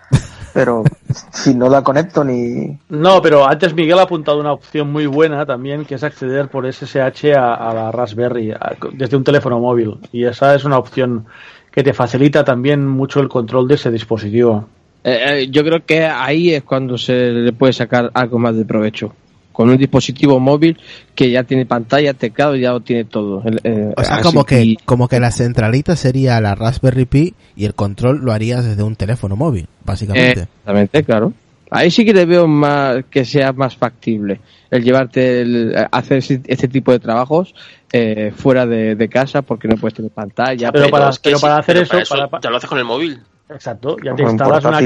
[0.54, 0.84] pero
[1.32, 2.78] si no la conecto ni...
[2.90, 6.72] No, pero antes Miguel ha apuntado una opción muy buena también, que es acceder por
[6.72, 8.54] SSH a, la Raspberry
[8.94, 9.98] desde un teléfono móvil.
[10.12, 11.26] Y esa es una opción
[11.72, 14.68] que te facilita también mucho el control de ese dispositivo.
[15.04, 18.66] Eh, eh, yo creo que ahí es cuando se le puede sacar algo más de
[18.66, 19.14] provecho
[19.58, 20.78] con un dispositivo móvil
[21.16, 23.42] que ya tiene pantalla, teclado y ya lo tiene todo.
[23.64, 27.74] Eh, o sea, como que, como que la centralita sería la Raspberry Pi y el
[27.74, 30.42] control lo harías desde un teléfono móvil, básicamente.
[30.42, 31.34] Exactamente, claro.
[31.72, 36.68] Ahí sí que le veo más que sea más factible el llevarte, el, hacer este
[36.68, 37.56] tipo de trabajos
[37.92, 40.72] eh, fuera de, casa porque no puedes tener pantalla.
[40.72, 41.10] Pero, para,
[41.42, 43.20] para hacer eso, ya lo haces con el móvil.
[43.50, 44.82] Exacto, ya te instalas una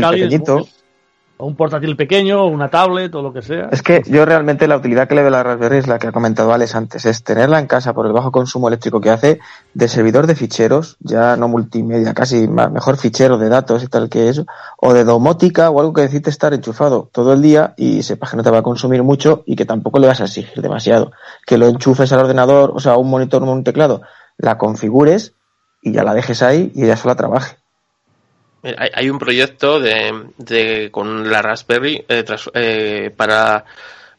[1.42, 3.70] Un portátil pequeño, una tablet o lo que sea.
[3.72, 6.08] Es que yo realmente la utilidad que le veo a la Raspberry es la que
[6.08, 9.40] ha comentado Alex antes, es tenerla en casa por el bajo consumo eléctrico que hace
[9.74, 14.30] de servidor de ficheros, ya no multimedia, casi mejor fichero de datos y tal que
[14.30, 14.46] eso,
[14.78, 18.38] o de domótica o algo que necesite estar enchufado todo el día y sepas que
[18.38, 21.12] no te va a consumir mucho y que tampoco le vas a exigir demasiado.
[21.48, 24.04] Que lo enchufes al ordenador, o sea, un monitor o un teclado,
[24.38, 25.34] la configures
[25.82, 27.61] y ya la dejes ahí y ella sola trabaje.
[28.64, 33.66] Hay, un proyecto de, con la Raspberry eh, eh, para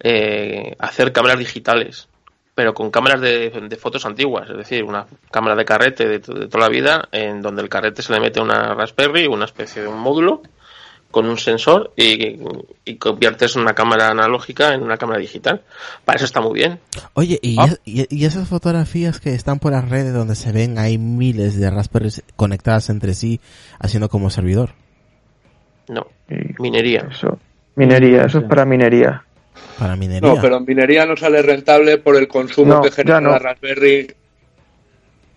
[0.01, 2.09] eh, hacer cámaras digitales,
[2.55, 6.65] pero con cámaras de, fotos antiguas, es decir, una cámara de carrete de, de, toda
[6.65, 10.01] la vida, en donde el carrete se le mete una Raspberry, una especie de un
[10.01, 10.43] módulo,
[11.13, 12.41] con un sensor y,
[12.85, 15.63] y, conviertes una cámara analógica en una cámara digital.
[16.05, 16.81] Para eso está muy bien.
[17.13, 17.69] Oye, ¿y, ah.
[17.85, 22.11] y, esas fotografías que están por las redes donde se ven hay miles de Raspberry
[22.35, 23.41] conectadas entre sí
[23.79, 24.71] haciendo como servidor?
[25.89, 26.09] No,
[26.59, 27.07] minería.
[27.11, 27.39] Eso,
[27.77, 29.23] minería, eso es para minería.
[29.79, 30.35] Para minería.
[30.35, 34.09] No, pero en minería no sale rentable por el consumo que genera la Raspberry.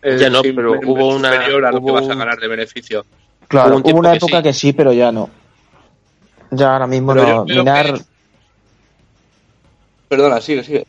[0.02, 1.30] Ya no, pero hubo una.
[1.30, 3.06] a lo que vas a ganar de beneficio.
[3.48, 5.30] Claro, hubo, una época que sí, pero ya no.
[6.52, 7.46] Ya ahora mismo no.
[7.46, 8.00] Minar.
[10.08, 10.88] Perdona, sigue, sigue.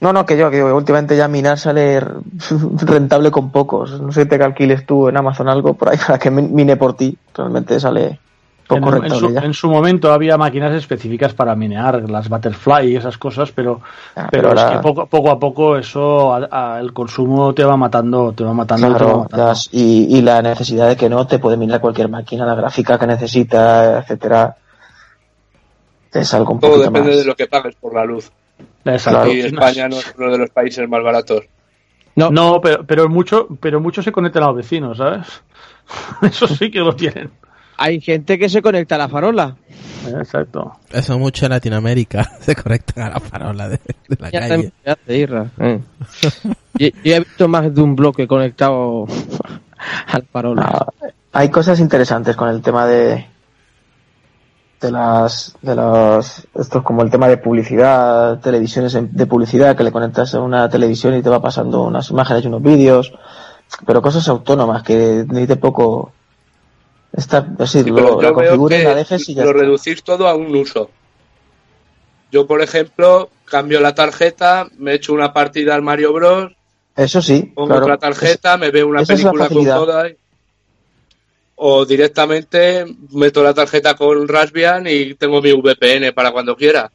[0.00, 2.00] No, no, que yo, que últimamente ya minar sale
[2.82, 4.00] rentable con pocos.
[4.00, 6.96] No sé si te calquiles tú en Amazon algo por ahí para que mine por
[6.96, 7.16] ti.
[7.34, 8.18] Realmente sale
[8.66, 9.40] poco en, rentable.
[9.42, 13.80] En su, momento había máquinas específicas para minear, las Butterfly y esas cosas, pero,
[14.16, 16.36] ah, pero, es que poco, poco, a poco eso,
[16.78, 19.28] el consumo te va matando, te va matando.
[19.70, 23.06] y, y la necesidad de que no te puede minar cualquier máquina, la gráfica que
[23.06, 24.56] necesita, etcétera
[26.20, 28.30] es algo un Todo depende de lo que pagues por la luz.
[28.84, 29.32] Exacto.
[29.32, 31.44] Y España no es uno de los países más baratos.
[32.14, 35.26] No, No, pero, pero mucho, pero muchos se conectan a los vecinos, ¿sabes?
[36.22, 37.30] Eso sí que lo tienen.
[37.76, 39.56] hay gente que se conecta a la farola.
[40.06, 40.72] Exacto.
[40.92, 42.24] Eso mucho en Latinoamérica.
[42.40, 44.72] Se conectan a la parola de, de la Ya calle.
[44.86, 45.46] hace, Irra.
[45.58, 45.80] eh.
[46.78, 49.06] yo, yo he visto más de un bloque conectado
[50.06, 50.62] al farola.
[50.64, 50.86] Ah,
[51.32, 53.26] hay cosas interesantes con el tema de
[54.80, 59.82] de las de los esto es como el tema de publicidad televisiones de publicidad que
[59.84, 63.12] le conectas a una televisión y te va pasando unas imágenes y unos vídeos
[63.86, 66.12] pero cosas autónomas que necesite poco
[67.12, 69.62] estar así Sí, lo, la configures la dejes y ya lo está.
[69.62, 70.90] reducís todo a un uso.
[72.30, 76.52] Yo, por ejemplo, cambio la tarjeta, me echo una partida al Mario Bros,
[76.96, 77.84] eso sí pongo claro.
[77.84, 80.12] otra tarjeta, me veo una película con todas.
[81.56, 86.90] O directamente meto la tarjeta con Raspbian y tengo mi VPN para cuando quiera.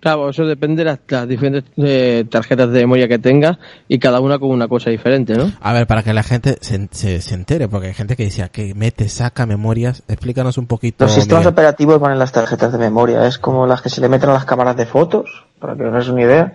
[0.00, 3.56] Claro, eso depende de las, las diferentes eh, tarjetas de memoria que tengas
[3.88, 5.50] y cada una con una cosa diferente, ¿no?
[5.62, 8.46] A ver, para que la gente se, se, se entere, porque hay gente que dice
[8.52, 10.02] que mete, saca memorias.
[10.06, 11.06] Explícanos un poquito.
[11.06, 11.54] Los sistemas Miguel.
[11.54, 13.26] operativos van en las tarjetas de memoria.
[13.26, 15.88] Es como las que se le meten a las cámaras de fotos, para que os
[15.88, 16.52] hagáis una idea.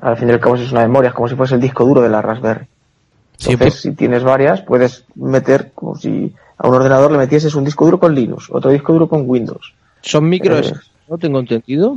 [0.00, 2.02] Al fin y al cabo, es una memoria, es como si fuese el disco duro
[2.02, 2.68] de la Raspberry.
[3.36, 7.54] Sí, Entonces, pues- si tienes varias, puedes meter como si a un ordenador le metieses
[7.54, 9.74] un disco duro con Linux, otro disco duro con Windows.
[10.00, 10.60] Son micro Eh.
[10.62, 10.76] SD,
[11.08, 11.18] ¿no?
[11.18, 11.96] Tengo entendido.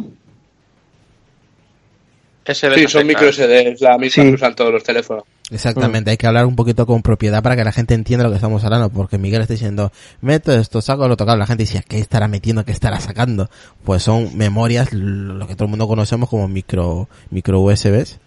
[2.45, 4.29] SD Sí, son micro SD, es la misma Sí.
[4.29, 5.23] que usan todos los teléfonos.
[5.51, 8.35] Exactamente, hay que hablar un poquito con propiedad para que la gente entienda lo que
[8.35, 11.97] estamos hablando, porque Miguel está diciendo, meto esto, saco lo tocado, la gente dice, ¿qué
[11.99, 13.49] estará metiendo, qué estará sacando?
[13.83, 18.19] Pues son memorias, lo que todo el mundo conocemos como micro, micro USBs.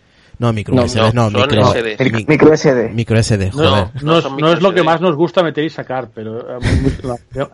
[0.43, 2.25] No, micro No, USBs, no, no, micro, SD.
[2.27, 2.89] Micro SD.
[2.93, 3.87] micro SD, No, joder.
[4.03, 7.47] no, es, son no es lo que más nos gusta meter y sacar, pero, eh,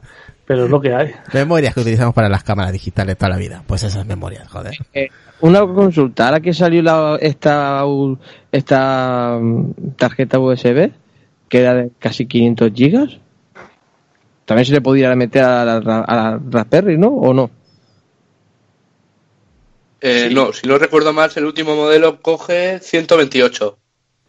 [0.47, 1.11] pero es lo que hay.
[1.34, 3.62] Memorias que utilizamos para las cámaras digitales toda la vida.
[3.66, 4.72] Pues esas memorias, joder.
[4.95, 5.09] Eh,
[5.43, 7.84] una consulta, ahora que salió la, esta,
[8.51, 10.91] esta mm, tarjeta USB,
[11.51, 13.18] que era de casi 500 gigas,
[14.47, 17.09] también se le podía meter a la, a la Raspberry, ¿no?
[17.09, 17.51] ¿O no?
[20.01, 20.34] Eh, Sí.
[20.34, 23.78] No, si no recuerdo mal, el último modelo coge 128.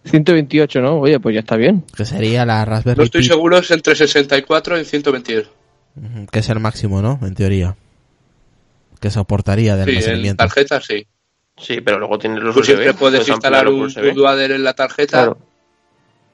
[0.05, 0.99] 128, ¿no?
[0.99, 1.83] Oye, pues ya está bien.
[1.95, 5.49] Que sería la Raspberry No estoy Pi, seguro, es entre 64 y 128.
[5.95, 7.19] ujú, que es el máximo, ¿no?
[7.21, 7.75] En teoría.
[8.99, 10.43] Que soportaría de Sí, en almacenamiento.
[10.43, 11.05] tarjeta sí.
[11.57, 12.65] Sí, pero luego tienes los Tú USB.
[12.67, 15.37] siempre puedes ampliar instalar un bootloader en la tarjeta Claro.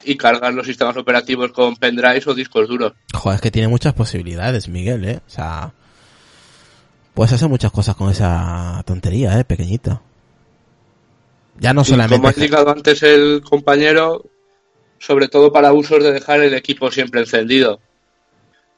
[0.04, 2.94] y cargar los sistemas operativos con pendrives o discos duros.
[3.14, 5.20] Joder, es que tiene muchas posibilidades, Miguel, ¿eh?
[5.26, 5.74] O sea,
[7.16, 9.44] puedes hacer muchas cosas con esa tontería, ¿eh?
[9.46, 10.02] Pequeñita.
[11.58, 12.40] Ya no Y como ha solamente...
[12.42, 14.26] indicado antes el compañero,
[15.00, 17.80] sobre todo para usos de dejar el equipo siempre encendido.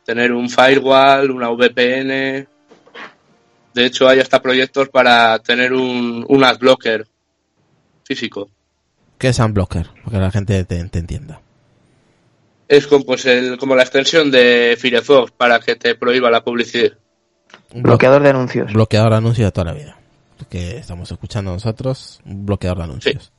[0.06, 2.48] Tener un firewall, una VPN.
[3.74, 7.06] De hecho, hay hasta proyectos para tener un, un adblocker
[8.04, 8.50] físico.
[9.18, 9.88] ¿Qué es Unblocker?
[10.04, 11.42] Porque la gente te, te entienda.
[12.68, 16.94] Es como, pues el, como la extensión de Firefox para que te prohíba la publicidad.
[17.74, 18.72] Un Bloqueador de anuncios.
[18.74, 19.98] bloqueador de anuncios de toda la vida.
[20.50, 23.32] Que estamos escuchando nosotros, un bloqueador de anuncios.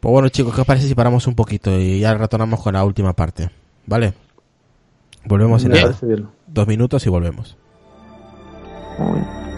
[0.00, 2.84] Pues bueno, chicos, ¿qué os parece si paramos un poquito y ya retornamos con la
[2.84, 3.50] última parte?
[3.86, 4.14] ¿Vale?
[5.24, 5.94] Volvemos en nada.
[6.46, 7.56] dos minutos y volvemos.
[8.98, 9.49] Muy bien.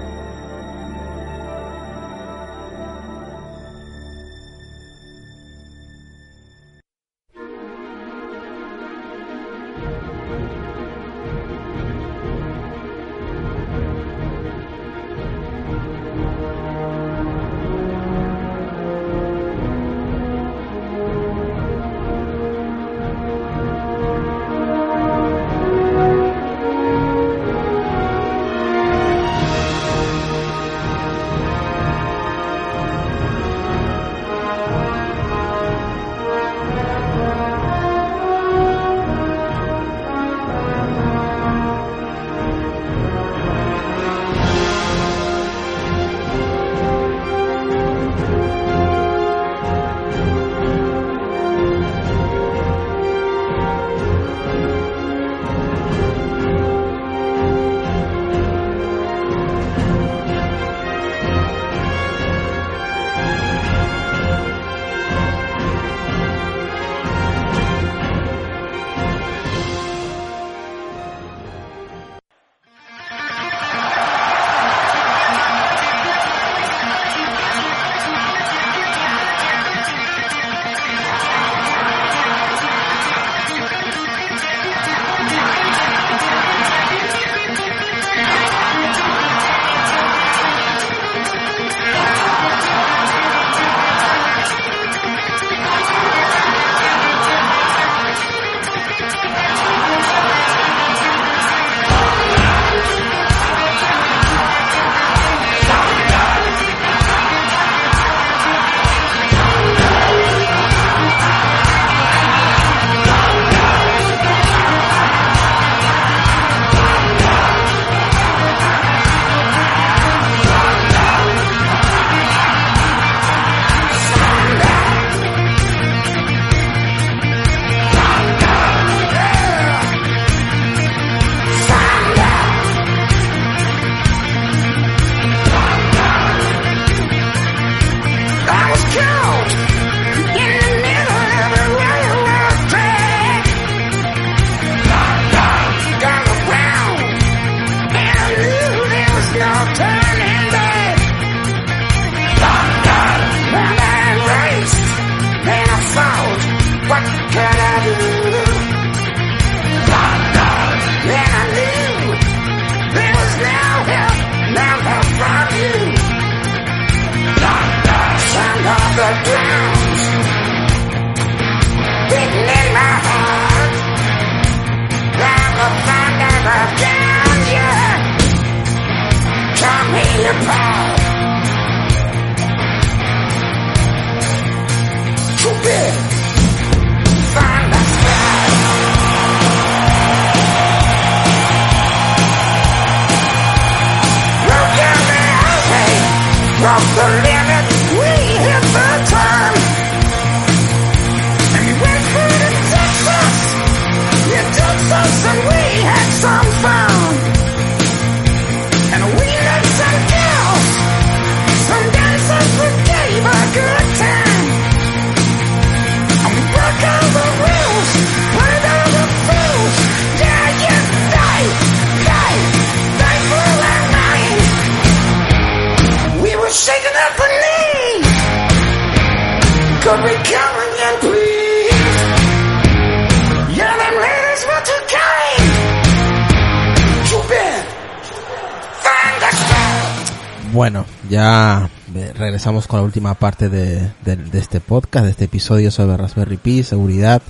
[242.93, 243.91] Última parte de,
[244.35, 247.23] este podcast, de este episodio sobre Raspberry Pi, seguridad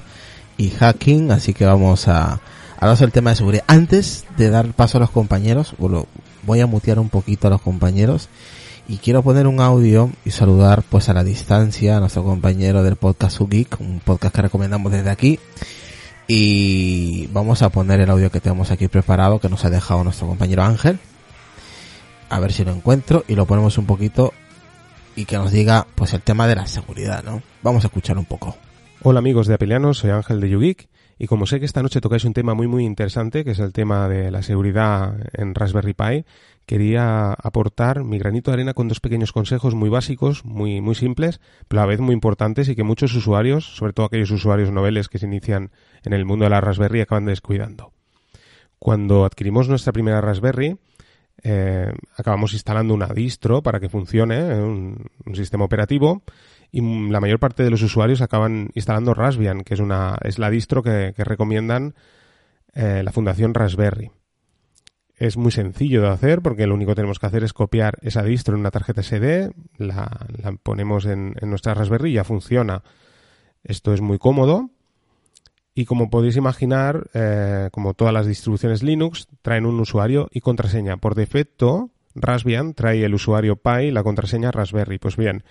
[0.56, 2.40] y hacking, así que vamos a
[2.80, 3.62] hablar sobre el tema de seguridad.
[3.68, 5.76] Antes de dar paso a los compañeros,
[6.42, 8.28] voy a mutear un poquito a los compañeros
[8.88, 12.96] y quiero poner un audio y saludar pues a la distancia a nuestro compañero del
[12.96, 15.38] podcast Geek, un podcast que recomendamos desde aquí.
[16.26, 20.26] Y vamos a poner el audio que tenemos aquí preparado que nos ha dejado nuestro
[20.26, 20.98] compañero Ángel
[22.32, 24.32] a ver si lo encuentro y lo ponemos un poquito
[25.16, 27.42] y que nos diga pues el tema de la seguridad, ¿no?
[27.62, 28.56] Vamos a escuchar un poco.
[29.02, 30.88] Hola amigos de Apelianos, soy Ángel de YouGeek
[31.18, 33.72] y como sé que esta noche tocáis un tema muy muy interesante que es el
[33.72, 36.24] tema de la seguridad en Raspberry Pi,
[36.66, 41.40] quería aportar mi granito de arena con dos pequeños consejos muy básicos, muy muy simples,
[41.68, 45.08] pero a la vez muy importantes y que muchos usuarios, sobre todo aquellos usuarios noveles
[45.08, 45.70] que se inician
[46.04, 47.92] en el mundo de la Raspberry acaban descuidando.
[48.78, 50.76] Cuando adquirimos nuestra primera Raspberry,
[51.44, 56.22] eh, acabamos instalando una distro para que funcione, eh, un, sistema operativo,
[56.70, 56.80] y
[57.10, 60.82] la mayor parte de los usuarios acaban instalando Raspbian, que es, una, es la distro
[60.82, 61.94] que, recomiendan
[62.74, 64.10] eh, la Fundación Raspberry.
[65.16, 68.22] Es muy sencillo de hacer porque lo único que tenemos que hacer es copiar esa
[68.22, 70.08] distro en una tarjeta SD, la,
[70.62, 72.82] ponemos en, en nuestra Raspberry y ya funciona.
[73.62, 74.70] Esto es muy cómodo
[75.74, 80.98] y como podéis imaginar, eh, como todas las distribuciones Linux, traen un usuario y contraseña.
[80.98, 84.98] Por defecto, Raspbian trae el usuario Pi y la contraseña Raspberry.
[84.98, 85.44] Pues bien,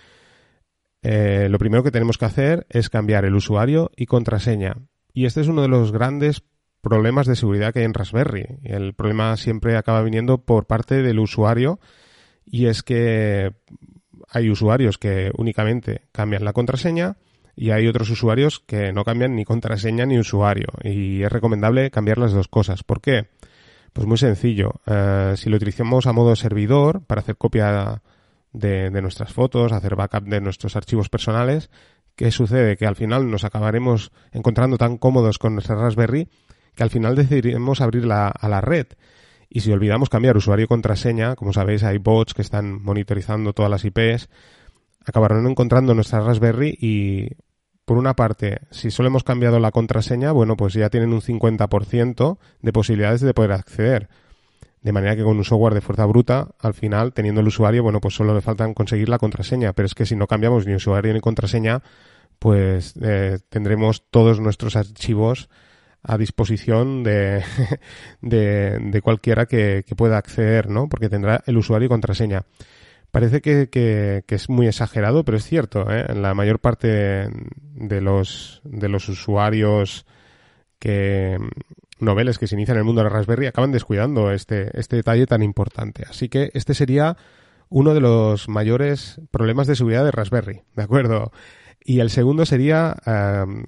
[1.02, 4.76] eh, lo primero que tenemos que hacer es cambiar el usuario y contraseña.
[5.12, 6.42] Y este es uno de los grandes
[6.80, 8.46] problemas de seguridad que hay en Raspberry.
[8.62, 11.80] El problema siempre acaba viniendo por parte del usuario
[12.44, 13.52] y es que
[14.28, 17.16] hay usuarios que únicamente cambian la contraseña
[17.54, 22.18] y hay otros usuarios que no cambian ni contraseña ni usuario y es recomendable cambiar
[22.18, 22.82] las dos cosas.
[22.82, 23.28] ¿Por qué?
[23.92, 24.80] Pues muy sencillo.
[24.86, 28.02] Eh, si lo utilizamos a modo servidor para hacer copia
[28.52, 31.70] de, nuestras fotos, hacer backup de nuestros archivos personales,
[32.16, 32.76] ¿qué sucede?
[32.76, 36.28] Que al final nos acabaremos encontrando tan cómodos con nuestra Raspberry
[36.74, 38.86] que al final decidiremos abrirla a la red.
[39.50, 43.70] Y si olvidamos cambiar usuario y contraseña, como sabéis, hay bots que están monitorizando todas
[43.70, 44.30] las IPs,
[45.04, 47.28] acabarán encontrando nuestra Raspberry y,
[47.84, 52.38] por una parte, si solo hemos cambiado la contraseña, bueno, pues ya tienen un 50%
[52.60, 54.08] de posibilidades de poder acceder.
[54.82, 58.00] De manera que con un software de fuerza bruta, al final, teniendo el usuario, bueno,
[58.00, 59.72] pues solo le faltan conseguir la contraseña.
[59.72, 61.82] Pero es que si no cambiamos ni usuario ni contraseña,
[62.38, 65.48] pues eh, tendremos todos nuestros archivos
[66.02, 67.44] a disposición de,
[68.20, 70.88] de, cualquiera que, que, pueda acceder, ¿no?
[70.88, 72.44] Porque tendrá el usuario y contraseña.
[73.12, 75.86] Parece que, que, es muy exagerado, pero es cierto.
[75.90, 76.06] ¿eh?
[76.14, 77.28] La mayor parte
[77.74, 80.06] de los, de los usuarios
[80.78, 81.36] que
[82.00, 85.26] noveles que se inician en el mundo de la Raspberry acaban descuidando este, este detalle
[85.26, 86.04] tan importante.
[86.08, 87.18] Así que este sería
[87.68, 91.32] uno de los mayores problemas de seguridad de Raspberry, ¿de acuerdo?
[91.84, 93.64] Y el segundo sería, em,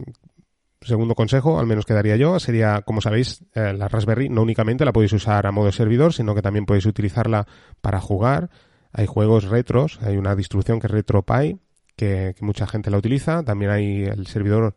[0.80, 4.92] segundo consejo, al menos quedaría yo, sería, como sabéis, eh, la Raspberry no únicamente la
[4.92, 7.47] podéis usar a modo servidor, sino que también podéis utilizarla
[7.82, 8.49] para jugar,
[8.95, 11.59] hay juegos retros, hay una distribución que es RetroPie,
[11.97, 13.42] que, mucha gente la utiliza.
[13.42, 14.76] También hay el servidor,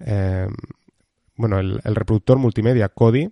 [0.00, 0.46] eh,
[1.34, 3.30] bueno, el, reproductor multimedia Kodi,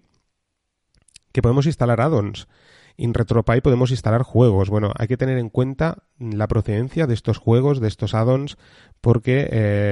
[1.33, 2.49] que podemos instalar add-ons.
[2.97, 4.70] En RetroPie podemos instalar juegos.
[4.70, 8.57] Bueno, hay que tener en cuenta la procedencia de estos juegos, de estos add-ons,
[9.03, 9.49] porque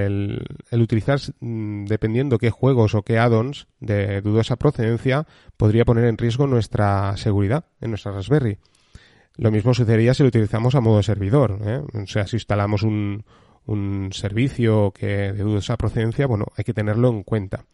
[0.06, 5.26] el, el, utilizar, mm, dependiendo qué juegos o qué add-ons de dudosa procedencia,
[5.58, 8.58] podría poner en riesgo nuestra seguridad en nuestra Raspberry.
[9.36, 11.58] Lo mismo sucedería si lo utilizamos a modo servidor.
[11.64, 11.82] ¿eh?
[11.94, 13.24] O sea, si instalamos un,
[13.66, 17.64] un servicio que de dudosa procedencia, bueno, hay que tenerlo en cuenta.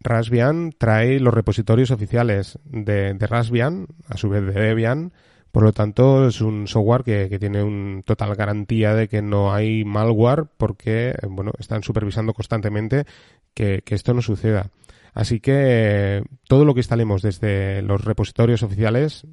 [0.00, 5.12] Raspbian trae los repositorios oficiales de, de Raspbian, a su vez de Debian,
[5.56, 9.54] por lo tanto, es un software que, que, tiene un total garantía de que no
[9.54, 13.06] hay malware porque, bueno, están supervisando constantemente
[13.54, 14.70] que, que esto no suceda.
[15.14, 19.26] Así que todo lo que instalemos desde los repositorios oficiales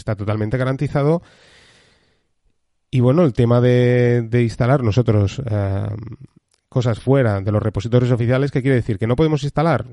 [0.00, 1.22] está totalmente garantizado.
[2.90, 5.86] Y bueno, el tema de, instalar nosotros eh,
[6.68, 8.98] cosas fuera de los repositorios oficiales, ¿qué quiere decir?
[8.98, 9.86] ¿Que no podemos instalar?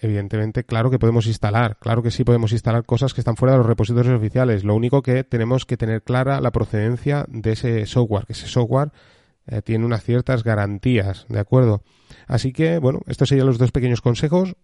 [0.00, 3.58] Evidentemente, claro que podemos instalar, claro que sí podemos instalar cosas que están fuera de
[3.58, 4.64] los repositorios oficiales.
[4.64, 8.92] Lo único que tenemos que tener clara la procedencia de ese software, que ese software
[9.46, 11.82] eh, tiene unas ciertas garantías, ¿de acuerdo?
[12.26, 14.56] Así que, bueno, estos serían los dos pequeños consejos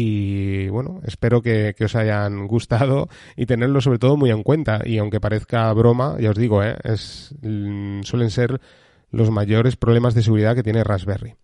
[0.00, 4.80] y bueno, espero que, os hayan gustado y tenerlo sobre todo muy en cuenta.
[4.84, 6.76] Y aunque parezca broma, ya os digo, ¿eh?
[6.84, 8.60] es, mm, suelen ser
[9.10, 11.34] los mayores problemas de seguridad que tiene Raspberry.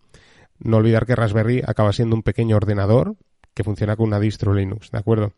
[0.59, 3.15] No olvidar que Raspberry acaba siendo un pequeño ordenador
[3.53, 5.33] que funciona con una distro Linux, ¿de acuerdo?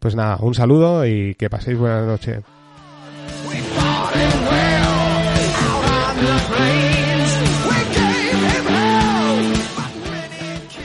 [0.00, 2.42] Pues nada, un saludo y que paséis buena noche.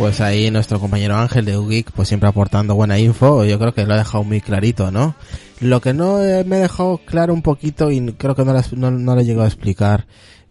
[0.01, 3.85] Pues ahí nuestro compañero Ángel de UGIC, pues siempre aportando buena info, yo creo que
[3.85, 5.13] lo ha dejado muy clarito, ¿no?
[5.59, 9.15] Lo que no me ha dejado claro un poquito y creo que no, no, no
[9.15, 10.07] le he llegado a explicar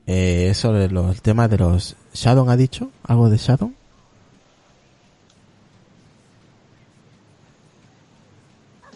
[0.07, 3.73] eh, sobre lo, el tema de los Shadow ha dicho algo de Shadow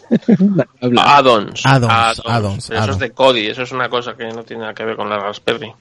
[0.81, 1.65] Addons.
[1.65, 4.85] Addons, addons, Eso es de Kodi, eso es una cosa que no tiene nada que
[4.85, 5.73] ver con la Raspberry.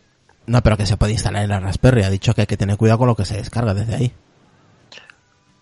[0.47, 2.03] No, pero que se puede instalar en la Raspberry.
[2.03, 4.13] Ha dicho que hay que tener cuidado con lo que se descarga desde ahí.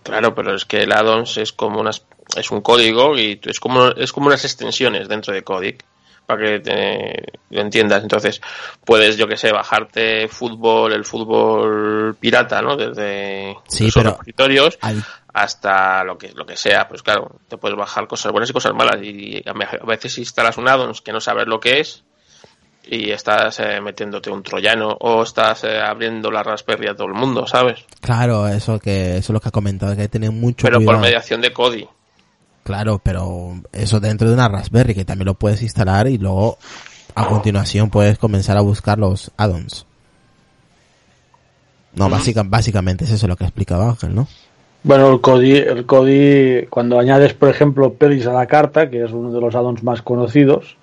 [0.03, 2.05] Claro, pero es que el addons es como unas,
[2.37, 5.85] es un código y es como es como unas extensiones dentro de Codic
[6.27, 8.03] para que te, lo entiendas.
[8.03, 8.41] Entonces,
[8.85, 12.77] puedes, yo que sé, bajarte fútbol, el fútbol pirata, ¿no?
[12.77, 16.89] Desde sí, los repositorios al- hasta lo que lo que sea.
[16.89, 19.03] Pues claro, te puedes bajar cosas buenas y cosas malas.
[19.03, 22.05] Y a veces instalas un addons que no sabes lo que es
[22.85, 27.15] y estás eh, metiéndote un troyano o estás eh, abriendo la Raspberry a todo el
[27.15, 27.85] mundo, ¿sabes?
[28.01, 30.81] Claro, eso que eso es lo que ha comentado, que hay que tener mucho Pero
[30.83, 31.89] por mediación de Kodi.
[32.65, 36.59] Claro, pero eso dentro de una Raspberry que también lo puedes instalar y luego
[37.15, 39.87] a continuación puedes comenzar a buscar los add-ons.
[41.95, 44.27] No, básica- básicamente es eso lo que ha explicado Ángel, ¿no?
[44.85, 49.13] Bueno, el CODI, el CODI, cuando añades, por ejemplo, pelis a la carta, que es
[49.13, 50.77] uno de los add-ons más conocidos,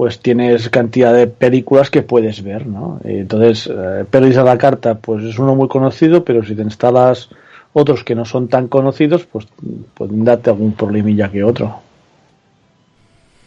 [0.00, 3.02] pues tienes cantidad de películas que puedes ver, ¿no?
[3.04, 6.62] Y Entonces, eh, pelis a la carta, pues es uno muy conocido, pero si te
[6.62, 7.28] instalas
[7.74, 9.46] otros que no son tan conocidos, pues
[9.92, 11.82] pueden darte algún problemilla que otro.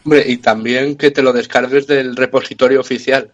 [0.04, 3.32] Hombre, y también que te lo descargues del repositorio oficial.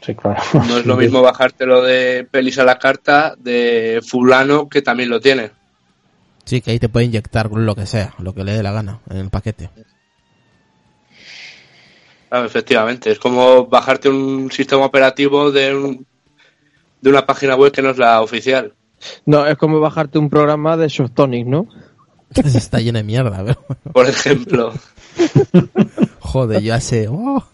[0.00, 0.40] Sí, claro.
[0.68, 5.20] No es lo mismo bajártelo de pelis a la carta de fulano que también lo
[5.20, 5.50] tiene.
[6.44, 9.00] Sí, que ahí te puede inyectar lo que sea, lo que le dé la gana
[9.10, 9.68] en el paquete.
[12.28, 16.06] Claro, efectivamente, es como bajarte un sistema operativo de, un-
[17.00, 18.72] de una página web que no es la oficial.
[19.26, 21.68] No, es como bajarte un programa de Softonic, ¿no?
[22.34, 23.64] Está lleno de mierda, pero...
[23.92, 24.72] Por ejemplo,
[26.20, 27.06] Joder, yo hace...
[27.08, 27.44] oh.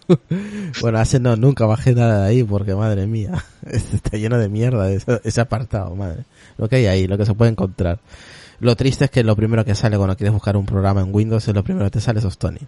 [0.81, 4.91] Bueno, hace no, nunca bajé nada de ahí porque madre mía, está lleno de mierda
[4.91, 6.25] ese, ese apartado, madre.
[6.57, 7.99] Lo que hay ahí, lo que se puede encontrar.
[8.61, 11.47] Lo triste es que lo primero que sale cuando quieres buscar un programa en Windows
[11.49, 12.61] es lo primero que te sale es Tony.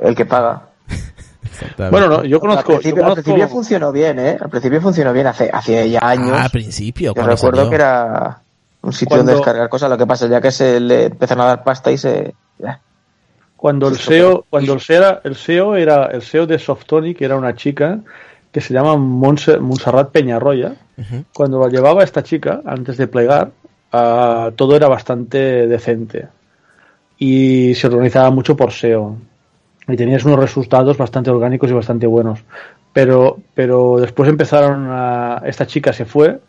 [0.00, 0.62] El que paga.
[1.90, 4.36] Bueno, no, yo conozco, al, principio, yo al principio funcionó bien, ¿eh?
[4.40, 6.32] Al principio funcionó bien, hace, hace ya años.
[6.34, 7.70] Ah, al principio, Yo recuerdo salió.
[7.70, 8.40] que era
[8.82, 9.88] un sitio Cuando- donde descargar cosas.
[9.90, 12.34] Lo que pasa ya que se le empezaron a dar pasta y se.
[13.56, 17.20] cuando el SEO, pero- cuando el SEO era, el SEO era el SEO de Softonic
[17.22, 18.00] era una chica
[18.52, 20.74] que se llama Montse- Montserrat Peñarroya.
[21.34, 23.50] Cuando lo llevaba esta chica antes de plegar,
[23.96, 26.28] ah, todo era bastante decente.
[27.18, 29.16] Y se organizaba mucho por SEO
[29.88, 32.40] y tenías unos resultados bastante orgánicos y bastante buenos.
[32.92, 36.40] Pero, pero después empezaron a, esta chica se fue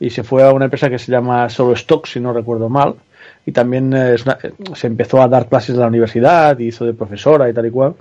[0.00, 2.96] y se fue a una empresa que se llama Solo Stock, si no recuerdo mal,
[3.46, 4.16] y también eh,
[4.74, 7.70] se empezó a dar clases de la universidad, y hizo de profesora y tal y
[7.70, 7.94] cual,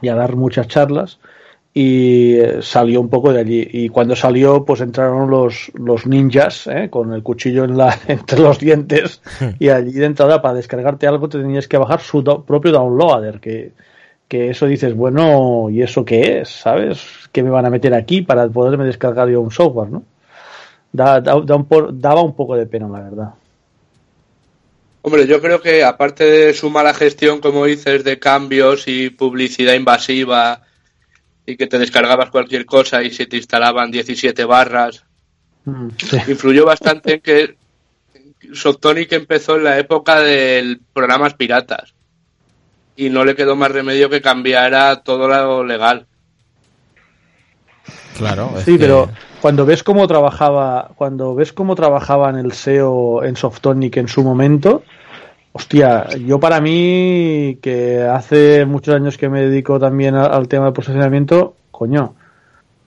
[0.00, 1.18] y a dar muchas charlas,
[1.72, 3.68] y eh, salió un poco de allí.
[3.72, 6.88] Y cuando salió, pues entraron los, los ninjas, ¿eh?
[6.90, 9.22] con el cuchillo en la, entre los dientes,
[9.58, 13.72] y allí de entrada para descargarte algo te tenías que bajar su propio downloader, que,
[14.28, 16.48] que eso dices, bueno, ¿y eso qué es?
[16.48, 17.00] ¿Sabes?
[17.32, 20.02] ¿Qué me van a meter aquí para poderme descargar yo un software, no?
[20.92, 23.34] Da, da- da un po- daba un poco de pena, la verdad.
[25.02, 29.74] hombre, yo creo que aparte de su mala gestión, como dices, de cambios y publicidad
[29.74, 30.62] invasiva
[31.46, 35.04] y que te descargabas cualquier cosa y se te instalaban 17 barras.
[35.64, 36.16] Mm, sí.
[36.28, 37.56] Influyó bastante en que
[38.52, 41.94] Softonic empezó en la época de programas piratas
[42.96, 46.06] y no le quedó más remedio que cambiar a todo lo legal.
[48.16, 48.52] Claro.
[48.58, 49.10] es Sí, que- pero
[49.40, 54.82] cuando ves cómo trabajaba, cuando ves cómo trabajaban el SEO en Softonic en su momento,
[55.52, 60.72] hostia, yo para mí que hace muchos años que me dedico también al tema de
[60.72, 62.14] posicionamiento, coño,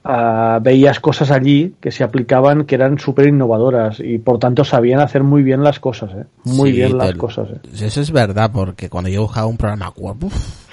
[0.04, 5.00] ah, veías cosas allí que se aplicaban que eran súper innovadoras y por tanto sabían
[5.00, 6.24] hacer muy bien las cosas, ¿eh?
[6.44, 7.48] muy Sí, bien las te- cosas.
[7.50, 7.84] ¿eh?
[7.86, 10.16] Eso es verdad, porque cuando yo buscaba un programa web,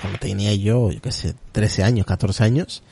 [0.02, 2.84] cuando tenía yo, yo qué sé, 13 años, 14 años,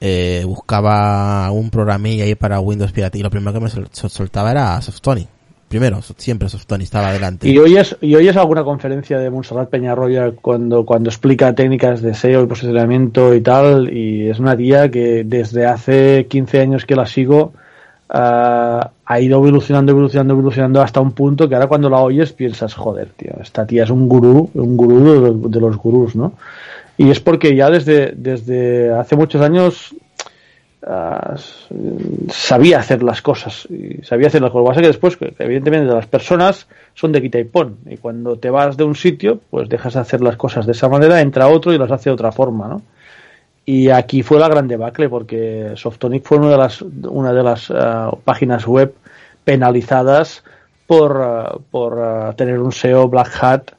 [0.00, 4.10] eh, buscaba un programilla ahí para Windows Pirata y lo primero que me sol- sol-
[4.10, 5.28] soltaba era Softonic.
[5.72, 7.48] Primero, siempre Softonic estaba adelante.
[7.48, 12.42] ¿Y oyes, ¿Y oyes alguna conferencia de Montserrat Peñarroya cuando, cuando explica técnicas de SEO
[12.42, 13.90] y posicionamiento y tal?
[13.90, 17.54] Y es una tía que desde hace 15 años que la sigo
[18.10, 22.74] ah, ha ido evolucionando, evolucionando, evolucionando hasta un punto que ahora cuando la oyes piensas,
[22.74, 26.34] joder, tío, esta tía es un gurú, un gurú de los, de los gurús, ¿no?
[26.98, 29.94] Y es porque ya desde, desde hace muchos años
[30.86, 31.34] ah,
[32.28, 34.62] sabía hacer las cosas y sabía hacer las cosas.
[34.62, 37.78] Lo que pasa es que después, evidentemente, las personas son de quita y pon.
[37.86, 40.88] Y cuando te vas de un sitio, pues dejas de hacer las cosas de esa
[40.88, 42.82] manera, entra otro y las hace de otra forma, ¿no?
[43.64, 47.70] Y aquí fue la gran debacle porque Softonic fue una de las, una de las
[47.70, 48.94] ah, páginas web
[49.44, 50.42] penalizadas
[50.86, 53.70] por, ah, por tener un SEO Black Hat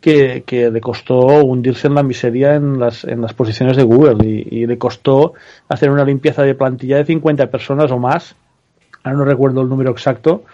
[0.00, 4.66] que, le costó hundirse en la miseria en las, en las posiciones de Google y,
[4.66, 5.34] le costó
[5.68, 8.36] hacer una limpieza de plantilla de 50 personas o más,
[9.02, 10.44] ahora no recuerdo el número exacto,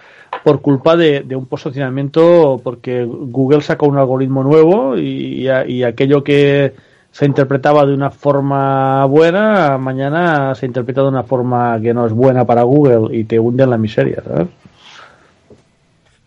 [0.42, 5.84] por culpa de, de un posicionamiento, porque Google sacó un algoritmo nuevo y, y y
[5.84, 6.74] aquello que
[7.14, 12.12] se interpretaba de una forma buena, mañana se interpreta de una forma que no es
[12.12, 14.48] buena para Google y te hunde en la miseria, ¿sabes?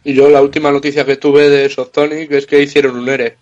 [0.08, 3.36] Y yo la última noticia que tuve de Softonic es que hicieron un ERE.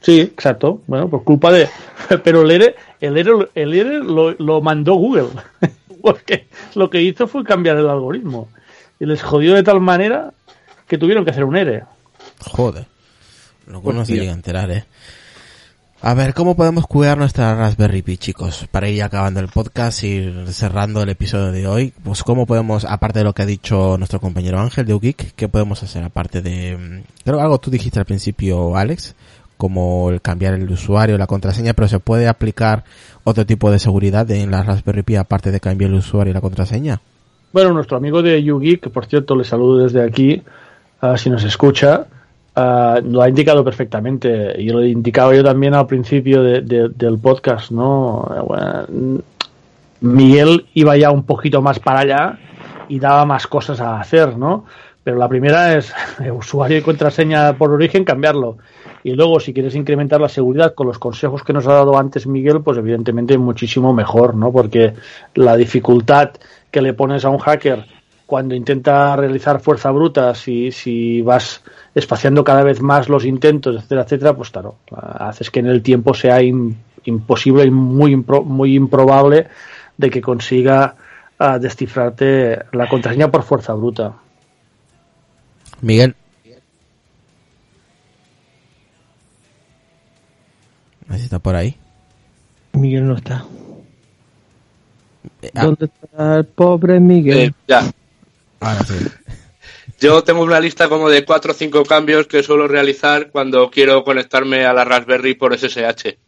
[0.00, 0.80] Sí, exacto.
[0.86, 1.68] Bueno, por culpa de.
[2.22, 5.30] Pero el ERE, el ERE, el ERE lo, lo mandó Google.
[6.02, 6.46] Porque
[6.76, 8.48] lo que hizo fue cambiar el algoritmo.
[9.00, 10.32] Y les jodió de tal manera
[10.86, 11.82] que tuvieron que hacer un ERE.
[12.52, 12.86] Joder.
[13.66, 14.16] Lo que uno se Hostia.
[14.20, 14.84] llega a enterar, eh.
[16.02, 18.68] A ver, ¿cómo podemos cuidar nuestra Raspberry Pi, chicos?
[18.70, 21.92] Para ir acabando el podcast y cerrando el episodio de hoy.
[22.04, 25.48] Pues, ¿cómo podemos, aparte de lo que ha dicho nuestro compañero Ángel de UGeek, qué
[25.48, 26.04] podemos hacer?
[26.04, 29.16] Aparte de, mm, creo que algo tú dijiste al principio, Alex,
[29.56, 32.84] como el cambiar el usuario, la contraseña, pero se puede aplicar
[33.24, 36.42] otro tipo de seguridad en la Raspberry Pi aparte de cambiar el usuario y la
[36.42, 37.00] contraseña.
[37.54, 40.42] Bueno, nuestro amigo de Yugi, que por cierto le saludo desde aquí,
[41.16, 42.06] si nos escucha,
[42.56, 44.54] ah, lo ha indicado perfectamente.
[44.60, 48.26] Y lo he indicado yo también al principio de- de- del podcast, ¿no?
[50.00, 52.38] Miguel iba ya un poquito más para allá
[52.88, 54.64] y daba más cosas a hacer, ¿no?
[55.02, 55.92] Pero la primera es
[56.34, 58.58] usuario y contraseña por origen, cambiarlo.
[59.04, 62.26] Y luego, si quieres incrementar la seguridad con los consejos que nos ha dado antes
[62.26, 64.50] Miguel, pues evidentemente muchísimo mejor, ¿no?
[64.50, 64.94] Porque
[65.34, 66.30] la dificultad
[66.72, 67.86] que le pones a un hacker
[68.26, 71.62] cuando intenta realizar fuerza bruta, si, si vas
[71.94, 76.12] espaciando cada vez más los intentos, etcétera, etcétera, pues claro, haces que en el tiempo
[76.12, 76.74] sea im-
[77.04, 79.46] imposible y muy, impro- muy improbable
[79.96, 80.96] de que consiga
[81.38, 84.14] ah, descifrarte la contraseña por fuerza bruta.
[85.80, 86.14] Miguel.
[91.08, 91.76] Así está por ahí.
[92.72, 93.44] Miguel no está.
[95.42, 97.38] Eh, ah, ¿Dónde está el pobre Miguel?
[97.38, 97.82] Eh, ya.
[98.66, 98.94] Ahora sí.
[99.98, 104.04] Yo tengo una lista como de cuatro o cinco cambios que suelo realizar cuando quiero
[104.04, 106.18] conectarme a la Raspberry por SSH.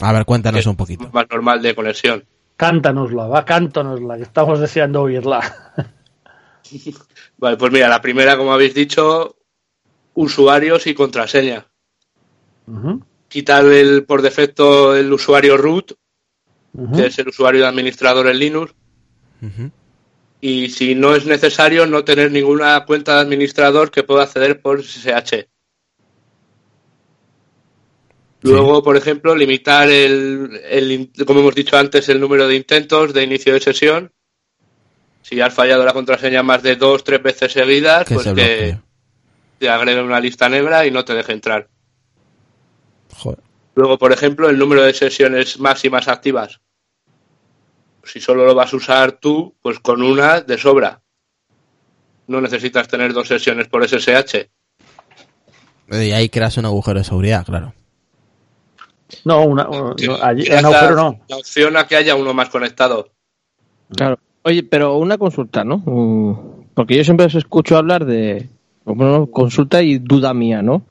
[0.00, 1.08] A ver, cuéntanos un poquito.
[1.12, 2.24] Más normal de conexión.
[2.56, 5.74] Cántanosla, va, cántanosla, que estamos deseando oírla.
[7.38, 9.36] Vale, pues mira, la primera, como habéis dicho,
[10.14, 11.66] usuarios y contraseña.
[13.28, 15.92] Quitar el, por defecto el usuario root,
[16.94, 18.74] que es el usuario de administrador en Linux.
[20.48, 24.80] Y si no es necesario, no tener ninguna cuenta de administrador que pueda acceder por
[24.80, 25.48] SSH.
[28.42, 33.24] Luego, por ejemplo, limitar el, el como hemos dicho antes, el número de intentos de
[33.24, 34.12] inicio de sesión.
[35.20, 38.78] Si has fallado la contraseña más de dos, tres veces seguidas, Que pues que
[39.58, 41.66] te agregue una lista negra y no te deje entrar.
[43.16, 43.40] Joder.
[43.74, 46.60] Luego, por ejemplo, el número de sesiones máximas activas.
[48.06, 51.00] Si solo lo vas a usar tú, pues con una de sobra.
[52.28, 54.48] No necesitas tener dos sesiones por SSH.
[55.90, 57.72] Y ahí creas un agujero de seguridad, claro.
[59.24, 61.20] No, una, no, allí, la- agujero no.
[61.28, 63.10] La opción a que haya uno más conectado.
[63.94, 64.18] Claro.
[64.42, 65.78] Oye, pero una consulta, ¿no?
[65.78, 68.48] Mm, Porque yo siempre os escucho hablar de
[68.84, 70.82] bueno, consulta y duda mía, ¿no?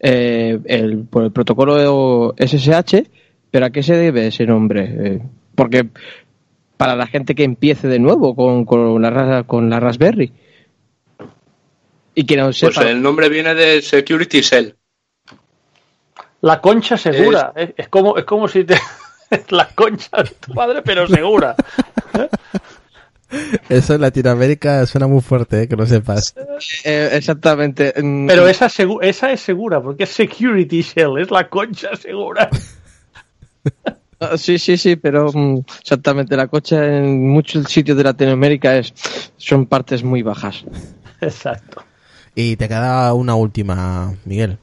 [0.00, 3.04] Eh, el, por el protocolo SSH,
[3.50, 4.84] pero ¿a qué se debe ese nombre?
[4.98, 5.22] Eh,
[5.54, 5.88] porque
[6.76, 10.32] para la gente que empiece de nuevo con, con, la, con la Raspberry
[12.14, 12.88] y que no Pues sepa.
[12.88, 14.70] el nombre viene de Security Cell.
[16.42, 17.52] La concha segura.
[17.56, 18.74] Es, es como, es como si te.
[19.30, 21.56] es la concha de tu madre, pero segura.
[23.68, 25.68] Eso en Latinoamérica suena muy fuerte, ¿eh?
[25.68, 26.34] que lo sepas.
[26.84, 27.92] Eh, exactamente.
[28.00, 32.48] Mm, Pero esa, segu- esa es segura, porque es Security Shell, es la concha segura.
[34.20, 38.92] Ah, Sí, sí, sí, pero mm, exactamente la cocha en muchos sitios de Latinoamérica es
[39.36, 40.64] son partes muy bajas.
[41.20, 41.84] Exacto.
[42.34, 44.58] Y te queda una última, Miguel.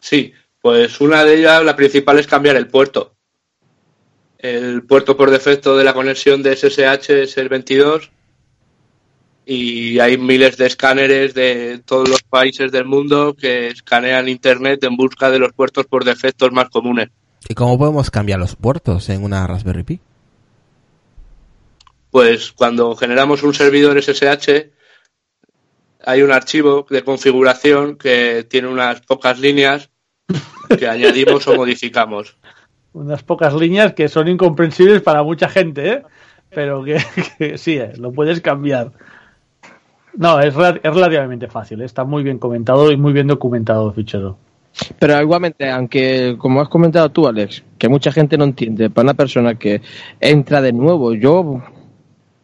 [0.00, 3.14] Sí, pues una de ellas, la principal es cambiar el puerto.
[4.38, 8.10] El puerto por defecto de la conexión de SSH es el 22
[9.44, 14.96] y hay miles de escáneres de todos los países del mundo que escanean Internet en
[14.96, 17.08] busca de los puertos por defectos más comunes.
[17.46, 20.00] ¿Y cómo podemos cambiar los puertos en una Raspberry Pi?
[22.10, 24.70] Pues cuando generamos un servidor SSH
[26.04, 29.90] hay un archivo de configuración que tiene unas pocas líneas
[30.78, 32.36] que añadimos o modificamos.
[32.92, 36.02] Unas pocas líneas que son incomprensibles para mucha gente, ¿eh?
[36.50, 36.98] Pero que,
[37.38, 37.92] que sí, ¿eh?
[37.98, 38.92] lo puedes cambiar.
[40.14, 41.84] No, es, es relativamente fácil, ¿eh?
[41.84, 44.38] está muy bien comentado y muy bien documentado el fichero.
[44.98, 49.14] Pero igualmente, aunque como has comentado tú, Alex, que mucha gente no entiende, para una
[49.14, 49.80] persona que
[50.20, 51.62] entra de nuevo, yo,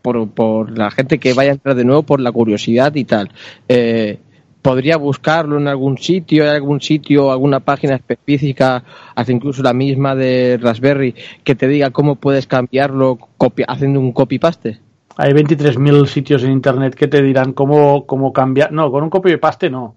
[0.02, 3.30] por, por la gente que vaya a entrar de nuevo, por la curiosidad y tal,
[3.68, 4.18] eh,
[4.62, 8.82] podría buscarlo en algún sitio, hay algún sitio, alguna página específica,
[9.14, 14.12] hasta incluso la misma de Raspberry, que te diga cómo puedes cambiarlo copi- haciendo un
[14.12, 14.80] copy-paste.
[15.16, 18.72] Hay 23.000 sitios en internet que te dirán cómo, cómo cambiar.
[18.72, 19.94] No, con un copy y paste no.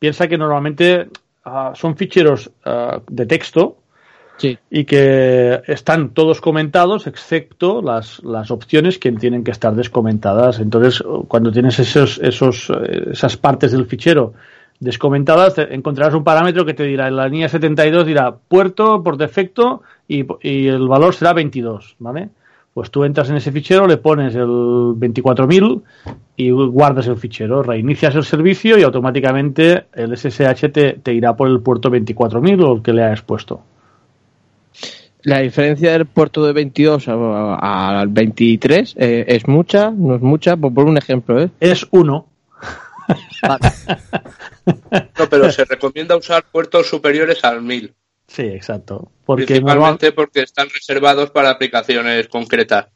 [0.00, 1.06] Piensa que normalmente
[1.46, 3.78] ah, son ficheros ah, de texto
[4.38, 4.58] Sí.
[4.68, 10.58] y que están todos comentados excepto las, las opciones que tienen que estar descomentadas.
[10.58, 14.34] Entonces, cuando tienes esos, esos, eh, esas partes del fichero
[14.78, 19.80] descomentadas, encontrarás un parámetro que te dirá, en la línea 72 dirá puerto por defecto
[20.06, 22.28] y, y el valor será 22, ¿vale?
[22.76, 25.80] Pues tú entras en ese fichero, le pones el 24.000
[26.36, 31.48] y guardas el fichero, reinicias el servicio y automáticamente el SSH te, te irá por
[31.48, 33.62] el puerto 24.000 o el que le hayas puesto.
[35.22, 37.14] La diferencia del puerto de 22 a-
[37.54, 41.48] a- al 23 eh, es mucha, no es mucha, por, por un ejemplo, ¿eh?
[41.58, 42.26] Es uno.
[45.18, 47.94] No, pero se recomienda usar puertos superiores al 1000,
[48.28, 49.10] Sí, exacto.
[49.24, 52.88] Porque principalmente porque están reservados para aplicaciones concretas.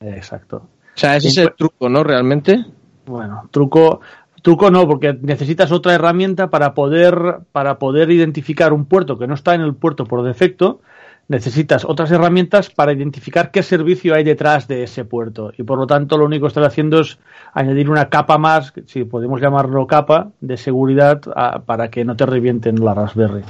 [0.00, 0.56] Exacto.
[0.56, 2.02] O sea, ese es el truco, ¿no?
[2.02, 2.64] Realmente.
[3.06, 4.00] Bueno, truco,
[4.42, 9.34] truco no, porque necesitas otra herramienta para poder, para poder identificar un puerto que no
[9.34, 10.80] está en el puerto por defecto.
[11.28, 15.52] Necesitas otras herramientas para identificar qué servicio hay detrás de ese puerto.
[15.58, 17.18] Y por lo tanto, lo único que estás haciendo es
[17.52, 22.24] añadir una capa más, si podemos llamarlo capa, de seguridad a- para que no te
[22.24, 23.42] revienten la Raspberry.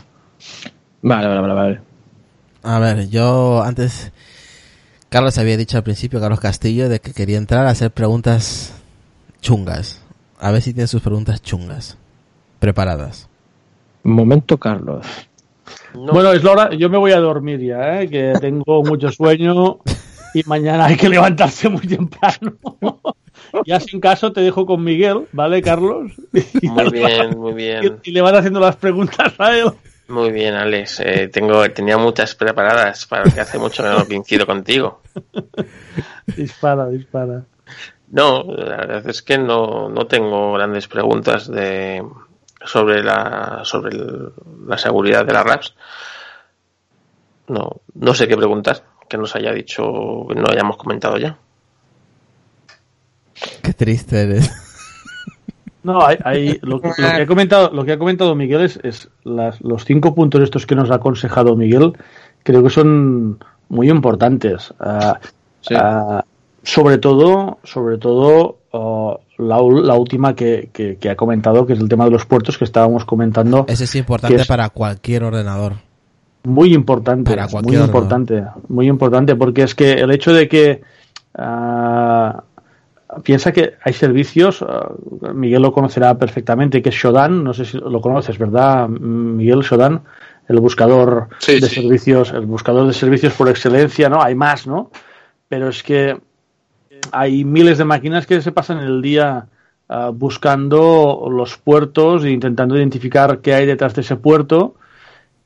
[1.03, 1.81] Vale, vale, vale, vale.
[2.63, 4.13] A ver, yo antes...
[5.09, 8.75] Carlos había dicho al principio, Carlos Castillo, de que quería entrar a hacer preguntas
[9.41, 10.03] chungas.
[10.39, 11.97] A ver si tiene sus preguntas chungas.
[12.59, 13.27] Preparadas.
[14.03, 15.07] Momento, Carlos.
[15.95, 18.09] No, Bueno, es la hora, yo me voy a dormir ya, ¿eh?
[18.11, 19.79] que tengo mucho sueño
[20.35, 22.59] y mañana hay que levantarse muy temprano.
[23.67, 26.13] ya sin caso te dejo con Miguel, ¿vale, Carlos?
[26.61, 27.99] Y muy bien, muy Y, bien.
[28.03, 29.73] y le van haciendo las preguntas a él.
[30.09, 31.01] Muy bien, Alex.
[31.01, 35.03] Eh, tengo, tenía muchas preparadas para que hace mucho que no coincido contigo.
[36.37, 37.45] Dispara, dispara.
[38.11, 42.03] No, la verdad es que no, no tengo grandes preguntas de
[42.65, 44.33] sobre la sobre el-
[44.67, 45.75] la seguridad de las RAPs.
[47.49, 51.37] No, no sé qué preguntar que nos haya dicho, que no hayamos comentado ya.
[53.63, 54.51] Qué triste eres.
[55.83, 58.81] No, hay, hay- lo, que- lo que ha comentado, lo que ha comentado Miguel es,
[58.83, 61.93] es las- los cinco puntos estos que nos ha aconsejado Miguel,
[62.43, 63.39] creo que son
[63.69, 64.75] muy importantes.
[64.81, 65.19] Ah,
[65.61, 65.75] Sí.
[65.77, 66.25] ah,
[66.63, 69.61] sobre todo, sobre todo ah, la,
[69.95, 73.05] última que, que- que ha comentado, que es el tema de los puertos que estábamos
[73.05, 73.65] comentando.
[73.69, 75.75] Eso es importante es- para cualquier ordenador.
[76.45, 80.83] Muy importante, Para muy cualquier importante, muy importante, porque es que el hecho de que
[83.23, 84.91] piensa que hay servicios, ah,
[85.35, 90.03] Miguel lo conocerá perfectamente, que es Shodan, no sé si lo conoces, ¿verdad, Miguel Shodan?
[90.49, 91.83] el buscador Sí, de sí.
[91.83, 94.23] servicios, el buscador de servicios por excelencia, ¿no?
[94.23, 94.91] Hay más, ¿no?
[95.47, 96.17] Pero es que
[97.13, 99.47] hay miles de máquinas que se pasan el día
[99.91, 104.75] ah, buscando los puertos e intentando identificar qué hay detrás de ese puerto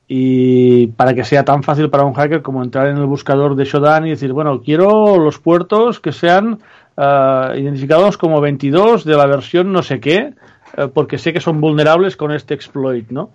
[0.07, 3.65] y para que sea tan fácil para un hacker como entrar en el buscador de
[3.65, 6.59] Shodan y decir, bueno, quiero los puertos que sean
[6.97, 10.33] ah, identificados como 22 de la versión no sé qué,
[10.77, 13.31] eh, porque sé que son vulnerables con este exploit, ¿no?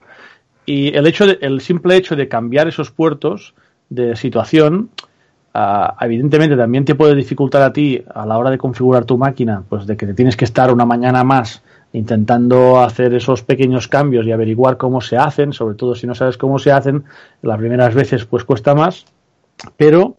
[0.67, 3.55] Y el hecho de, el simple hecho de cambiar esos puertos
[3.89, 4.91] de situación,
[5.55, 9.63] ah, evidentemente también te puede dificultar a ti a la hora de configurar tu máquina,
[9.69, 11.63] pues de que te tienes que estar una mañana más
[11.93, 16.37] intentando hacer esos pequeños cambios y averiguar cómo se hacen, sobre todo si no sabes
[16.37, 17.05] cómo se hacen,
[17.41, 19.07] las primeras veces pues cuesta más,
[19.77, 20.17] pero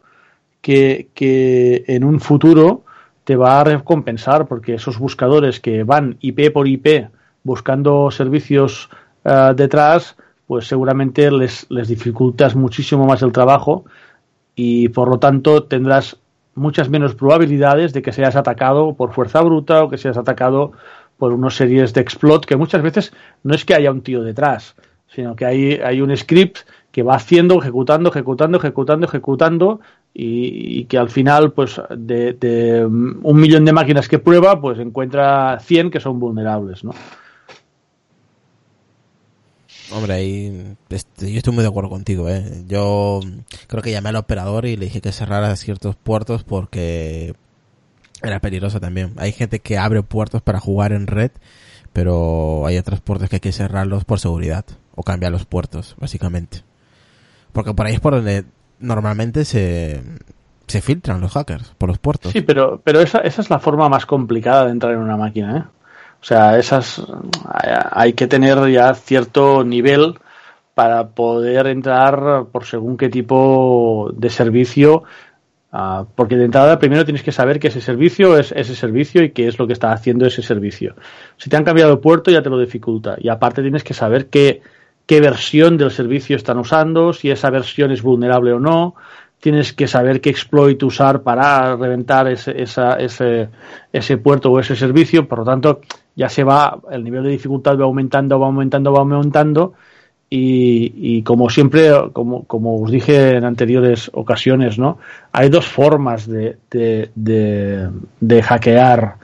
[0.62, 2.84] que, que en un futuro
[3.30, 7.12] te va a recompensar porque esos buscadores que van IP por IP
[7.44, 8.90] buscando servicios
[9.24, 10.16] eh, detrás,
[10.48, 13.86] pues seguramente les, les dificultas muchísimo más el trabajo
[14.56, 16.18] y por lo tanto tendrás
[16.56, 20.72] muchas menos probabilidades de que seas atacado por fuerza bruta o que seas atacado
[21.20, 24.76] por unas series de explot que muchas veces no es que haya un tío detrás,
[25.06, 26.62] sino que hay, hay un script
[26.92, 29.82] que va haciendo, ejecutando, ejecutando, ejecutando, ejecutando
[30.14, 34.80] y, y que al final, pues de, de un millón de máquinas que prueba, pues
[34.80, 36.94] encuentra 100 que son vulnerables, ¿no?
[39.92, 42.64] Hombre, ahí este, yo estoy muy de acuerdo contigo, ¿eh?
[42.68, 43.22] Yo
[43.68, 47.34] creo que llamé al operador y le dije que cerrara ciertos puertos porque
[48.22, 49.14] era peligroso también.
[49.18, 51.32] Hay gente que abre puertos para jugar en red,
[51.92, 56.64] pero hay otros puertos que hay que cerrarlos por seguridad o cambiar los puertos, básicamente.
[57.52, 58.46] Porque por ahí es por donde
[58.80, 60.02] normalmente se,
[60.68, 62.32] se filtran los hackers, por los puertos.
[62.32, 65.58] Sí, pero, pero esa, esa es la forma más complicada de entrar en una máquina,
[65.58, 65.64] ¿eh?
[66.22, 67.02] O sea, esas
[67.92, 70.20] hay que tener ya cierto nivel
[70.74, 75.04] para poder entrar por según qué tipo de servicio,
[75.72, 79.32] uh, porque de entrada primero tienes que saber que ese servicio es ese servicio y
[79.32, 80.96] qué es lo que está haciendo ese servicio.
[81.38, 84.28] Si te han cambiado el puerto ya te lo dificulta y aparte tienes que saber
[84.28, 84.62] qué,
[85.10, 88.94] qué versión del servicio están usando, si esa versión es vulnerable o no,
[89.40, 93.50] tienes que saber qué exploit usar para reventar ese, esa, ese,
[93.92, 95.82] ese puerto o ese servicio, por lo tanto
[96.16, 99.74] ya se va, el nivel de dificultad va aumentando, va aumentando, va aumentando
[100.30, 105.00] y, como siempre, como, como os dije en anteriores ocasiones, ¿no?
[105.32, 109.16] Hay dos formas de, de, hackear.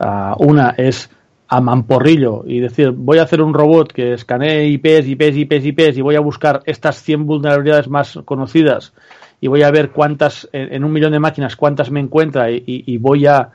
[0.00, 1.10] Uh, una es
[1.48, 5.98] a mamporrillo y decir, voy a hacer un robot que escanee IPs, IPs, IPs, IPs
[5.98, 8.92] y voy a buscar estas 100 vulnerabilidades más conocidas
[9.40, 12.96] y voy a ver cuántas, en, un millón de máquinas, cuántas me encuentra y, y,
[12.96, 13.50] voy a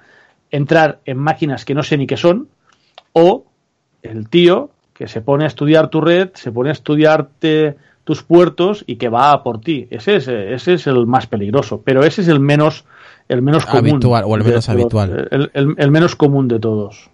[0.52, 2.48] entrar en máquinas que no sé ni qué son,
[3.14, 3.45] o
[4.03, 8.84] el tío que se pone a estudiar tu red, se pone a estudiarte tus puertos
[8.86, 9.88] y que va a por ti.
[9.90, 12.86] Ese es, ese es el más peligroso, pero ese es el menos,
[13.28, 13.91] el menos común.
[13.91, 15.28] Habitual, o el menos habitual.
[15.32, 17.10] El, el, el, menos común de todos.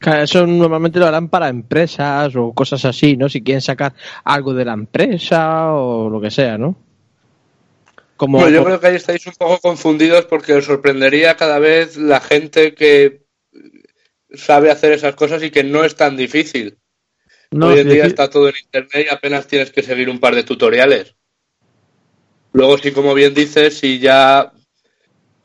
[0.00, 3.28] Eso normalmente lo harán para empresas o cosas así, ¿no?
[3.28, 3.94] Si quieren sacar
[4.24, 6.76] algo de la empresa o lo que sea, ¿no?
[8.16, 11.96] Como, bueno, yo creo que ahí estáis un poco confundidos porque os sorprendería cada vez
[11.96, 13.24] la gente que
[14.32, 16.78] sabe hacer esas cosas y que no es tan difícil.
[17.50, 20.34] No, Hoy en día está todo en internet y apenas tienes que seguir un par
[20.34, 21.14] de tutoriales.
[22.52, 24.52] Luego, sí, como bien dices, si ya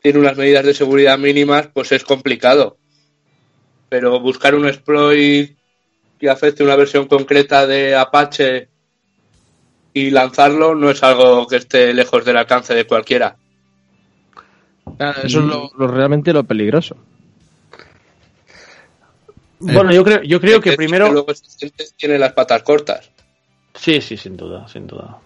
[0.02, 2.79] tiene unas medidas de seguridad mínimas, pues es complicado.
[3.90, 5.54] Pero buscar un exploit
[6.18, 8.68] que afecte una versión concreta de Apache
[9.92, 13.36] y lanzarlo no es algo que esté lejos del alcance de cualquiera.
[14.96, 16.96] Claro, eso es lo, lo realmente lo peligroso.
[19.60, 21.06] Bueno, yo creo, yo creo que primero.
[21.06, 21.32] Que luego
[21.96, 23.10] tiene las patas cortas.
[23.74, 25.18] Sí, sí, sin duda, sin duda.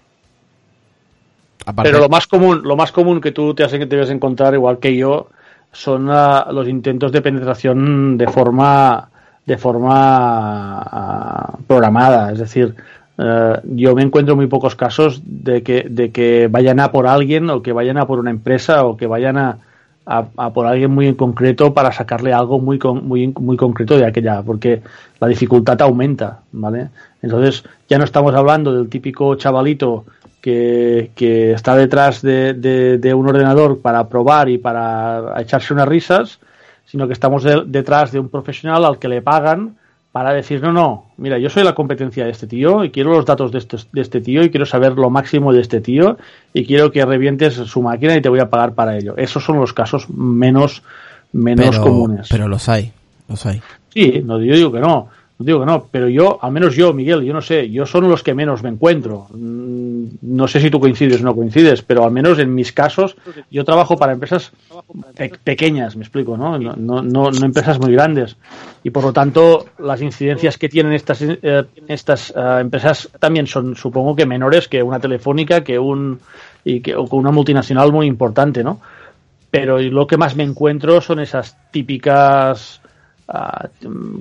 [1.65, 1.91] Aparte...
[1.91, 4.55] Pero lo más común, lo más común que tú te, hace que te debes encontrar,
[4.55, 5.29] igual que yo,
[5.75, 9.11] son los intentos de penetración de forma
[9.47, 12.33] de forma uh, programada.
[12.33, 12.75] Es decir,
[13.19, 17.51] uh, yo me encuentro muy pocos casos de que, de que vayan a por alguien
[17.51, 19.59] o que vayan a por una empresa o que vayan a,
[20.07, 23.97] a, a, por alguien muy en concreto para sacarle algo muy, con, muy, muy concreto
[23.97, 24.83] de aquella, porque
[25.21, 26.89] la dificultad aumenta, ¿vale?
[27.23, 30.05] Entonces ya no estamos hablando del típico chavalito
[30.45, 35.89] que, que está detrás de, de, de, un ordenador para probar y para echarse unas
[35.89, 36.39] risas,
[36.85, 39.77] sino que estamos de, detrás de un profesional al que le pagan
[40.13, 43.25] para decir, no, no, mira, yo soy la competencia de este tío y quiero los
[43.25, 46.19] datos de este, de este tío y quiero saber lo máximo de este tío
[46.53, 49.15] y quiero que revientes su máquina y te voy a pagar para ello.
[49.17, 50.83] Esos son los casos menos,
[51.33, 52.29] menos pero, comunes.
[52.31, 52.93] Pero los hay,
[53.31, 53.63] los hay.
[53.89, 55.09] Sí, no, yo digo que no.
[55.39, 58.23] Digo que no, pero yo, al menos yo, Miguel, yo no sé, yo son los
[58.23, 59.27] que menos me encuentro.
[59.33, 63.17] Mm, No sé si tú coincides o no coincides, pero al menos en mis casos,
[63.51, 64.53] yo trabajo para empresas
[65.17, 66.59] pe- pequeñas, me explico, ¿no?
[66.59, 68.37] No, no, no- no empresas muy grandes.
[68.83, 73.75] Y por lo tanto, las incidencias que tienen estas, eh, estas eh, empresas también son,
[73.77, 76.21] supongo que menores que una telefónica, que un,
[76.65, 78.81] y que, o una multinacional muy importante, ¿no?
[79.51, 82.81] pero lo que más me encuentro son esas típicas
[83.29, 84.19] mm,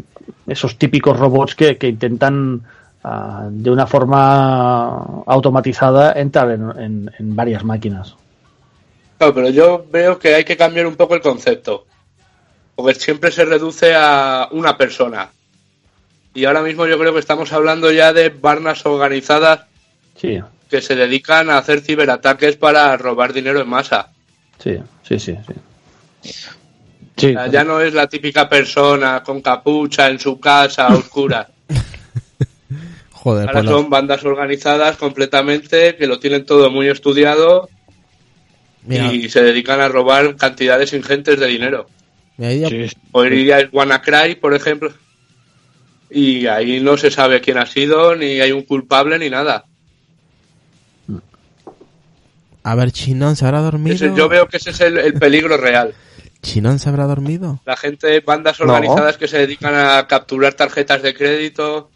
[0.47, 2.61] esos típicos robots que, que intentan
[3.49, 8.15] de una forma automatizada entrar en, en- en varias máquinas
[9.17, 11.85] Claro, pero yo veo que hay que cambiar un poco el concepto.
[12.75, 15.29] Porque siempre se reduce a una persona.
[16.33, 19.61] Y ahora mismo yo creo que estamos hablando ya de barnas organizadas
[20.15, 24.09] sí que se dedican a hacer ciberataques para robar dinero en masa.
[24.59, 25.37] sí sí sí,
[26.21, 26.39] sí.
[27.17, 30.95] Sí, O sea, ya no es la típica persona con capucha en su casa a
[30.95, 31.49] oscura.
[33.11, 37.69] Joder, Ahora pues son bandas organizadas completamente que lo tienen todo muy estudiado
[38.83, 41.87] mira, y se dedican a robar cantidades ingentes de dinero.
[42.37, 42.87] mira, sí.
[43.11, 44.91] Hoy día es WannaCry, por ejemplo,
[46.09, 49.65] y ahí no se sabe quién ha sido, ni hay un culpable, ni nada.
[52.65, 53.95] a ver, Chinón se habrá dormido.
[53.95, 55.93] Ese- yo veo que ese es el, el peligro real.
[56.43, 57.59] Chinón se habrá dormido.
[57.65, 58.65] La gente, bandas No.
[58.65, 61.89] organizadas que se dedican a capturar tarjetas de crédito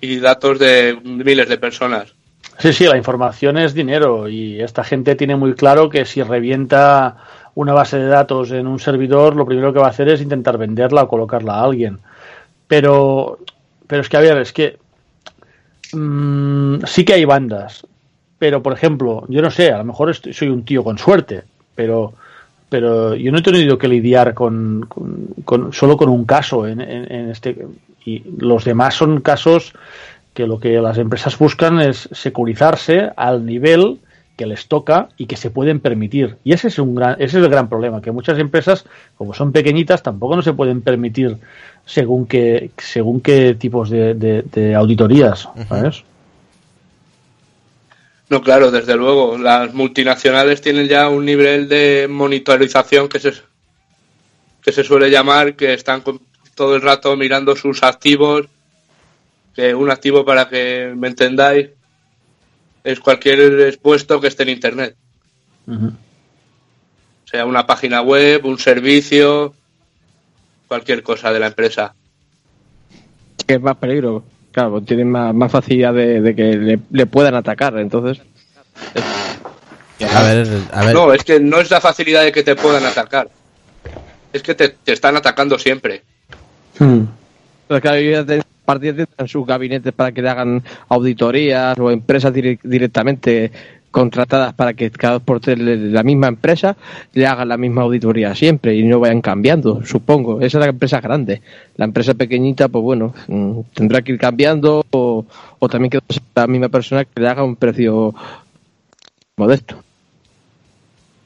[0.00, 2.14] y datos de miles de personas.
[2.58, 7.16] Sí, sí, la información es dinero y esta gente tiene muy claro que si revienta
[7.54, 10.58] una base de datos en un servidor, lo primero que va a hacer es intentar
[10.58, 11.98] venderla o colocarla a alguien.
[12.68, 13.38] Pero,
[13.86, 14.78] pero es que, a ver, es que
[15.92, 17.86] mm, sí que hay bandas,
[18.38, 21.44] pero por ejemplo, yo no sé, a lo mejor estoy- soy un tío con suerte,
[21.74, 22.14] pero
[22.72, 26.80] pero yo no he tenido que lidiar con, con- con- solo con un caso en,
[26.80, 27.66] en- en este
[28.04, 29.72] y los demás son casos
[30.34, 33.98] que lo que las empresas buscan es securizarse al nivel
[34.36, 36.36] que les toca y que se pueden permitir.
[36.42, 38.86] Y ese es un gran, ese es el gran problema, que muchas empresas,
[39.18, 41.36] como son pequeñitas, tampoco no se pueden permitir
[41.84, 46.02] según qué, según qué tipos de, de- de auditorías, ¿sabes?
[48.32, 49.36] No, claro, desde luego.
[49.36, 53.34] Las multinacionales tienen ya un nivel de monitorización que se,
[54.62, 56.22] que se suele llamar, que están con-
[56.54, 58.46] todo el rato mirando sus activos.
[59.54, 61.68] Que un activo, para que me entendáis,
[62.84, 63.38] es cualquier
[63.68, 64.96] expuesto que esté en Internet.
[67.26, 69.54] Sea una página web, un servicio,
[70.68, 71.94] cualquier cosa de la empresa.
[73.46, 74.24] que es más peligro.
[74.52, 77.76] Claro, pues tienen más, más facilidad de, de que le, le puedan atacar.
[77.78, 78.22] Entonces,
[80.14, 80.94] A ver, a ver.
[80.94, 83.28] No, es que no es la facilidad de que te puedan atacar.
[84.32, 86.02] Es que te, te están atacando siempre.
[86.78, 87.04] Mm.
[87.62, 88.24] Entonces, claro, ya
[88.80, 93.50] tienen sus gabinetes para que le hagan auditorías o empresas dire- directamente
[93.92, 96.76] contratadas para que cada dos por tres la misma empresa
[97.12, 100.40] le hagan la misma auditoría siempre y no vayan cambiando, supongo.
[100.40, 101.40] Esa es la empresa grande.
[101.76, 105.24] La empresa pequeñita, pues bueno, mm, tendrá que ir cambiando o,
[105.60, 106.00] o también que
[106.34, 108.12] la misma persona que le haga un precio
[109.36, 109.82] modesto.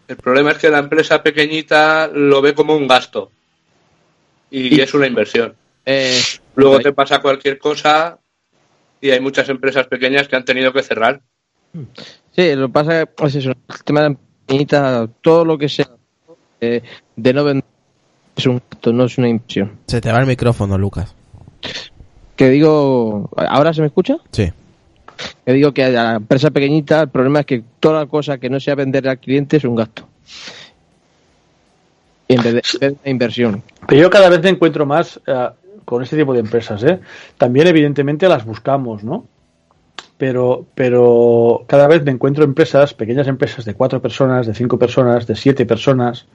[0.08, 3.30] El problema es que la empresa pequeñita lo ve como un gasto.
[4.50, 5.54] Y Y- es una inversión.
[5.84, 6.18] Eh,
[6.56, 8.18] Luego te pasa cualquier cosa
[9.00, 11.20] y hay muchas empresas pequeñas que han tenido que cerrar.
[12.36, 15.88] Sí, lo que pasa es eso, el tema de la pequeñita, todo lo que sea
[16.60, 16.82] eh,
[17.16, 17.64] de no vender
[18.36, 19.72] es un gasto, no es una inversión.
[19.86, 21.14] Se te va el micrófono, Lucas.
[22.36, 24.18] Que digo, ¿ahora se me escucha?
[24.32, 24.52] Sí.
[25.46, 28.60] Que digo que a la empresa pequeñita el problema es que toda cosa que no
[28.60, 30.06] sea vender al cliente es un gasto.
[32.28, 33.62] Y en vez de, en vez de una inversión.
[33.88, 35.48] Pero yo cada vez me encuentro más eh,
[35.86, 37.00] con este tipo de empresas, ¿eh?
[37.38, 39.24] También, evidentemente, las buscamos, ¿no?
[40.18, 45.26] Pero, pero cada vez me encuentro empresas, pequeñas empresas de cuatro personas, de cinco personas,
[45.26, 46.26] de siete personas,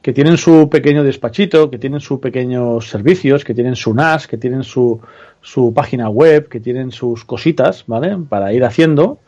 [0.00, 4.36] que tienen su pequeño despachito, que tienen sus pequeños servicios, que tienen su NAS, que
[4.38, 5.00] tienen su,
[5.40, 8.16] su página web, que tienen sus cositas, ¿vale?
[8.28, 9.18] Para ir haciendo.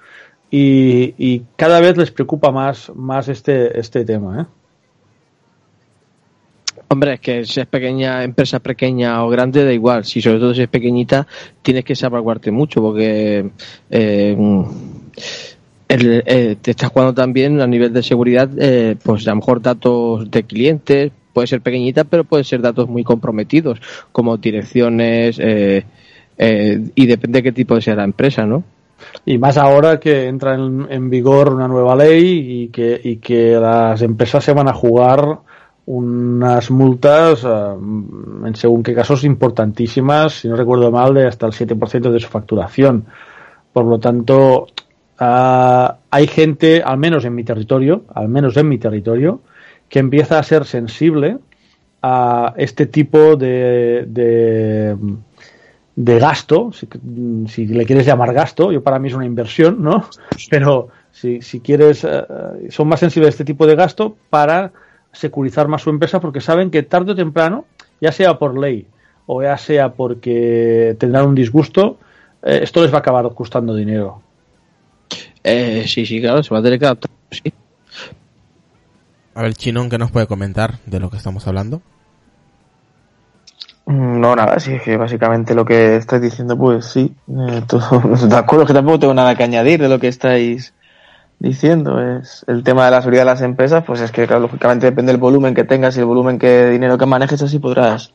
[0.50, 4.63] Y, y cada vez les preocupa más, más este, este tema, ¿eh?
[6.88, 10.04] Hombre, es que si es pequeña, empresa pequeña o grande, da igual.
[10.04, 11.26] Si sobre todo si es pequeñita,
[11.62, 13.50] tienes que salvaguardarte mucho porque
[13.90, 14.64] eh,
[15.88, 20.30] eh, te estás jugando también a nivel de seguridad, eh, pues a lo mejor datos
[20.30, 23.80] de clientes, puede ser pequeñita, pero pueden ser datos muy comprometidos,
[24.12, 28.62] como direcciones, y depende de qué tipo sea la empresa, ¿no?
[29.24, 33.52] Y más ahora que entra en, en vigor una nueva ley y que, y que
[33.52, 35.40] las empresas se van a jugar
[35.86, 37.48] unas multas, eh,
[38.46, 42.28] en según qué casos, importantísimas, si no recuerdo mal, de hasta el 7% de su
[42.28, 43.06] facturación.
[43.72, 44.68] Por lo tanto,
[45.18, 49.40] ah, hay gente, al menos en mi territorio, al menos en mi territorio,
[49.88, 51.38] que empieza a ser sensible
[52.02, 54.96] a este tipo de, de,
[55.96, 56.88] de gasto, si,
[57.48, 60.08] si, le quieres llamar gasto, yo para mí es una inversión, ¿no?
[60.50, 62.24] Pero si, si quieres, eh,
[62.70, 64.72] son más sensibles a este tipo de gasto para
[65.14, 67.64] securizar más su empresa porque saben que tarde o temprano,
[68.00, 68.86] ya sea por ley
[69.26, 71.98] o ya sea porque tendrán un disgusto,
[72.42, 74.20] eh, esto les va a acabar costando dinero.
[75.42, 77.52] Eh, sí, sí, claro, se va a tener que adaptar, sí.
[79.34, 81.82] A ver, Chinón, ¿qué nos puede comentar de lo que estamos hablando?
[83.86, 88.66] No, nada, sí, que básicamente lo que estáis diciendo, pues sí, eh, todo, de acuerdo
[88.66, 90.72] que tampoco tengo nada que añadir de lo que estáis
[91.44, 92.00] diciendo.
[92.00, 95.12] Es el tema de la seguridad de las empresas, pues es que, claro, lógicamente depende
[95.12, 98.12] del volumen que tengas y el volumen que dinero que manejes, así podrás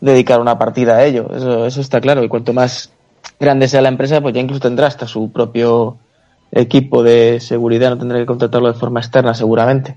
[0.00, 1.28] dedicar una partida a ello.
[1.34, 2.22] Eso, eso está claro.
[2.22, 2.92] Y cuanto más
[3.40, 5.96] grande sea la empresa, pues ya incluso tendrá hasta su propio
[6.50, 9.96] equipo de seguridad, no tendrá que contratarlo de forma externa seguramente.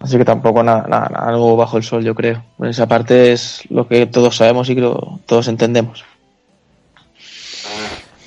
[0.00, 2.42] Así que tampoco nada, nada, bajo el sol, yo creo.
[2.58, 6.04] En esa parte es lo que todos sabemos y creo todos entendemos.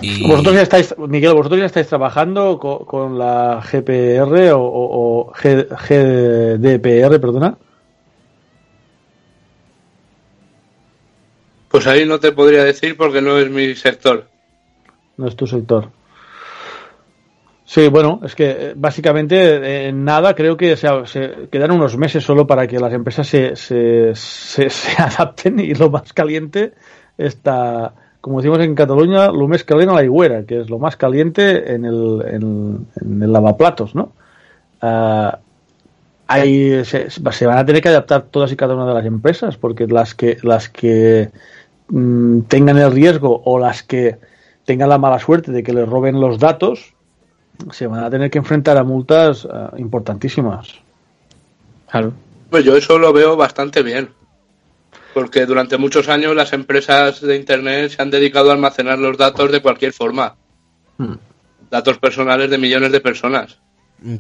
[0.02, 0.28] Y...
[0.28, 5.34] Vosotros ya estáis, Miguel, vosotros ya estáis trabajando con, con la GPR o, o, o
[5.34, 7.58] G, GDPR, perdona.
[11.70, 14.28] Pues ahí no te podría decir porque no es mi sector.
[15.18, 15.90] No es tu sector.
[17.66, 22.46] Sí, bueno, es que básicamente en nada creo que se, se, quedan unos meses solo
[22.46, 26.74] para que las empresas se, se, se, se adapten y lo más caliente
[27.18, 30.96] está, como decimos en Cataluña, lo más caliente a la higuera, que es lo más
[30.96, 34.14] caliente en el, en, en el lavaplatos, ¿no?
[34.82, 35.36] Uh,
[36.28, 39.58] hay, se, se, van a tener que adaptar todas y cada una de las empresas,
[39.58, 41.32] porque las que, las que
[41.90, 44.16] mmm, tengan el riesgo o las que
[44.64, 46.94] tengan la mala suerte de que les roben los datos,
[47.74, 50.76] se van a tener que enfrentar a multas uh, importantísimas.
[51.92, 52.14] Claro.
[52.50, 54.08] Pues yo eso lo veo bastante bien.
[55.14, 59.52] Porque durante muchos años las empresas de Internet se han dedicado a almacenar los datos
[59.52, 60.36] de cualquier forma.
[60.98, 61.16] Hmm.
[61.70, 63.60] Datos personales de millones de personas.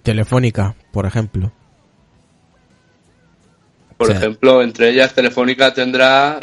[0.01, 1.51] Telefónica, por ejemplo.
[3.97, 4.13] Por sí.
[4.13, 6.39] ejemplo, entre ellas Telefónica tendrá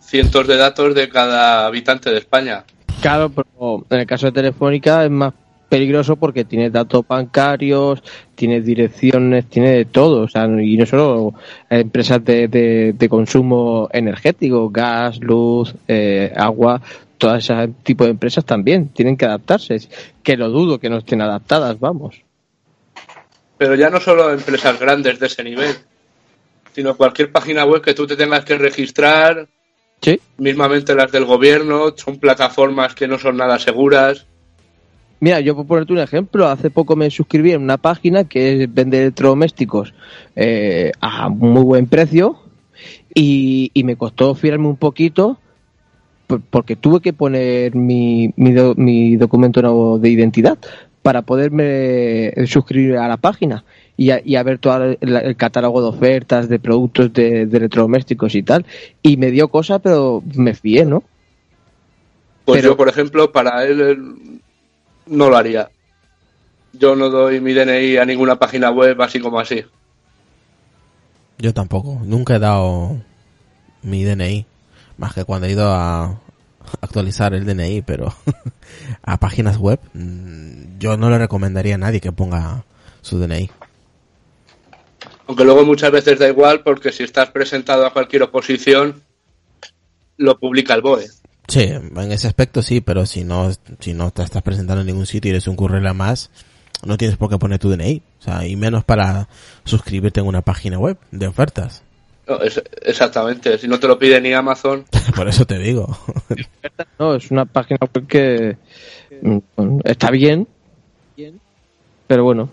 [0.00, 2.64] cientos de datos de cada habitante de España.
[3.00, 5.34] Claro, pero en el caso de Telefónica es más
[5.72, 8.02] peligroso porque tiene datos bancarios,
[8.34, 11.32] tiene direcciones, tiene de todo, o sea, y no solo
[11.70, 16.78] empresas de, de, de consumo energético, gas, luz, eh, agua,
[17.16, 19.78] todo ese tipo de empresas también tienen que adaptarse,
[20.22, 22.20] que lo dudo que no estén adaptadas, vamos.
[23.56, 25.74] Pero ya no solo empresas grandes de ese nivel,
[26.74, 29.48] sino cualquier página web que tú te tengas que registrar,
[30.02, 30.20] ¿Sí?
[30.36, 34.26] mismamente las del gobierno, son plataformas que no son nada seguras.
[35.22, 39.02] Mira, yo por ponerte un ejemplo, hace poco me suscribí en una página que vende
[39.02, 39.94] electrodomésticos
[40.34, 42.40] eh, a muy buen precio
[43.14, 45.38] y, y, me costó fiarme un poquito
[46.50, 50.58] porque tuve que poner mi, mi, do, mi documento nuevo de identidad
[51.02, 53.64] para poderme suscribir a la página
[53.96, 57.58] y a, y a ver todo el, el, catálogo de ofertas, de productos de, de,
[57.58, 58.66] electrodomésticos y tal.
[59.04, 61.04] Y me dio cosa, pero me fié, ¿no?
[62.44, 64.31] Pues pero, yo, por ejemplo, para él, él
[65.06, 65.70] no lo haría.
[66.72, 69.64] Yo no doy mi DNI a ninguna página web así como así.
[71.38, 72.00] Yo tampoco.
[72.04, 72.96] Nunca he dado
[73.82, 74.46] mi DNI.
[74.96, 76.18] Más que cuando he ido a
[76.80, 78.14] actualizar el DNI, pero
[79.02, 82.64] a páginas web mm, yo no le recomendaría a nadie que ponga
[83.00, 83.50] su DNI.
[85.26, 89.02] Aunque luego muchas veces da igual porque si estás presentado a cualquier oposición,
[90.16, 91.08] lo publica el BOE.
[91.48, 93.50] Sí, en ese aspecto sí, pero si no,
[93.80, 96.30] si no te estás presentando en ningún sitio y eres un currela más,
[96.84, 98.02] no tienes por qué poner tu DNI.
[98.20, 99.28] O sea, y menos para
[99.64, 101.82] suscribirte en una página web de ofertas.
[102.26, 104.84] No, es, exactamente, si no te lo pide ni Amazon.
[105.16, 105.96] por eso te digo.
[106.98, 108.56] no, es una página web que
[109.20, 110.46] mm, está bien,
[112.06, 112.48] pero bueno.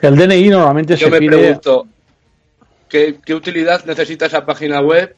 [0.00, 1.38] El DNI normalmente Yo se me pide...
[1.38, 1.86] pregunto,
[2.88, 5.14] ¿qué, ¿qué utilidad necesita esa página web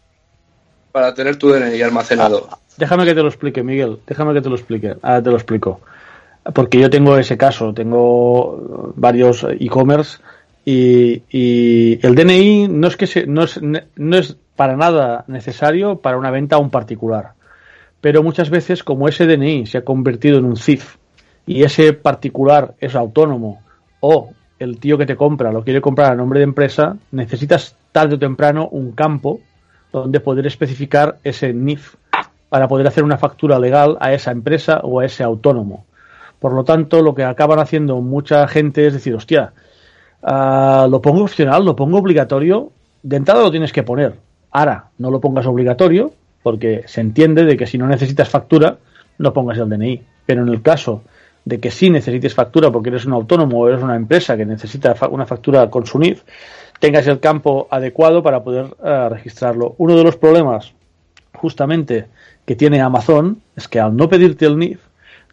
[0.95, 2.47] para tener tu DNI almacenado.
[2.49, 3.99] Ah, déjame que te lo explique, Miguel.
[4.07, 4.95] Déjame que te lo explique.
[5.03, 5.81] Ahora te lo explico.
[6.55, 7.75] Porque yo tengo ese caso.
[7.75, 10.19] Tengo varios e-commerce
[10.65, 15.97] y, y, el DNI no es que se, no, es, no es para nada necesario
[15.97, 17.33] para una venta a un particular.
[18.01, 20.95] Pero muchas veces, como ese DNI se ha convertido en un CIF
[21.45, 23.65] y ese particular es autónomo
[23.99, 24.31] o
[24.61, 28.19] el tío que te compra lo quiere comprar a nombre de empresa, necesitas tarde o
[28.21, 29.41] temprano un campo
[30.01, 31.95] donde poder especificar ese NIF
[32.49, 35.87] para poder hacer una factura legal a esa empresa o a ese autónomo.
[36.39, 39.53] Por lo tanto, lo que acaban haciendo mucha gente es decir, hostia,
[40.23, 42.71] uh, lo pongo opcional, lo pongo obligatorio,
[43.03, 44.15] de entrada lo tienes que poner.
[44.51, 46.13] Ahora, no lo pongas obligatorio,
[46.43, 48.77] porque se entiende de que si no necesitas factura,
[49.19, 50.03] no pongas el DNI.
[50.27, 51.03] Pero en el caso
[51.45, 54.95] de que sí necesites factura porque eres un autónomo o eres una empresa que necesita
[55.11, 56.23] una factura con su NIF,
[56.85, 59.75] tengas el campo adecuado para poder uh, registrarlo.
[59.79, 60.75] Uno de los problemas,
[61.33, 62.05] justamente,
[62.45, 64.81] que tiene Amazon es que al no pedirte el NIF,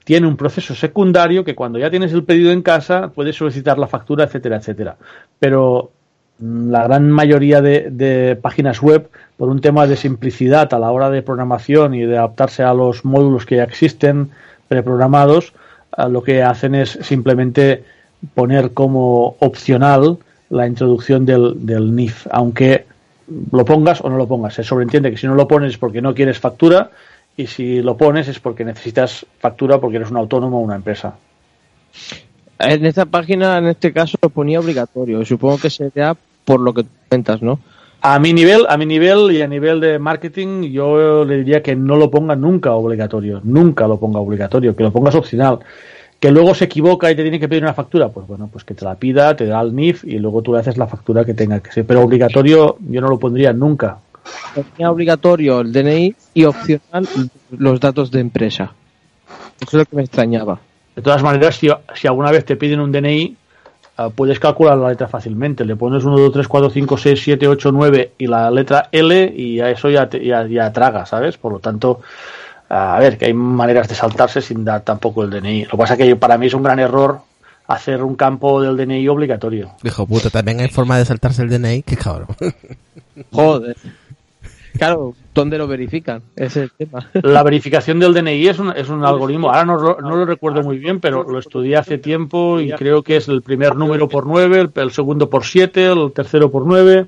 [0.05, 3.87] tiene un proceso secundario que cuando ya tienes el pedido en casa puedes solicitar la
[3.87, 4.95] factura, etcétera, etcétera.
[5.39, 5.91] Pero
[6.39, 10.89] mm, la gran mayoría de, de, páginas web, por un tema de simplicidad a la
[10.89, 14.29] hora de programación y de adaptarse a los módulos que ya existen
[14.69, 15.51] preprogramados,
[16.09, 17.83] lo que hacen es simplemente
[18.35, 20.17] poner como opcional
[20.51, 22.85] la introducción del, del NIF, aunque
[23.51, 24.53] lo pongas o no lo pongas.
[24.53, 26.91] Se sobreentiende que si no lo pones es porque no quieres factura
[27.37, 31.15] y si lo pones es porque necesitas factura porque eres un autónomo o una empresa.
[32.59, 35.25] En esta página, en este caso, lo ponía obligatorio.
[35.25, 36.15] Supongo que sería
[36.45, 37.59] por lo que cuentas, ¿no?
[38.01, 41.75] A mi nivel, a mi nivel y a nivel de marketing, yo le diría que
[41.75, 45.59] no lo ponga nunca obligatorio, nunca lo ponga obligatorio, que lo pongas opcional.
[46.21, 48.73] Que luego se equivoca y te tiene que pedir una factura, pues bueno, pues que
[48.73, 51.33] te la pida, te da el NIF y luego tú le haces la factura que
[51.33, 51.85] tenga que ser.
[51.85, 53.97] Pero obligatorio yo no lo pondría nunca.
[54.53, 57.07] Tenía obligatorio el DNI y opcional
[57.57, 58.71] los datos de empresa.
[59.59, 60.59] Eso es lo que me extrañaba.
[60.95, 63.35] De todas maneras, si, si alguna vez te piden un DNI,
[63.99, 65.65] uh, puedes calcular la letra fácilmente.
[65.65, 69.33] Le pones 1, 2, 3, 4, 5, 6, 7, 8, 9 y la letra L
[69.35, 71.37] y a eso ya, te, ya, ya traga, ¿sabes?
[71.37, 72.01] Por lo tanto,
[72.73, 75.65] a ver, que hay maneras de saltarse sin dar tampoco el DNI.
[75.65, 77.19] Lo que pasa es que para mí es un gran error
[77.67, 79.71] hacer un campo del DNI obligatorio.
[79.83, 82.29] Hijo puta, también hay forma de saltarse el DNI, qué cabrón.
[83.31, 83.75] Joder.
[84.77, 86.21] Claro, ¿dónde lo verifican?
[86.33, 87.09] Ese es el tema.
[87.23, 89.49] La verificación del DNI es un, es un algoritmo.
[89.49, 93.17] Ahora no, no, lo recuerdo muy bien, pero lo estudié hace tiempo y creo que
[93.17, 97.05] es el primer número por 9, el, el segundo por 7, el tercero por 9,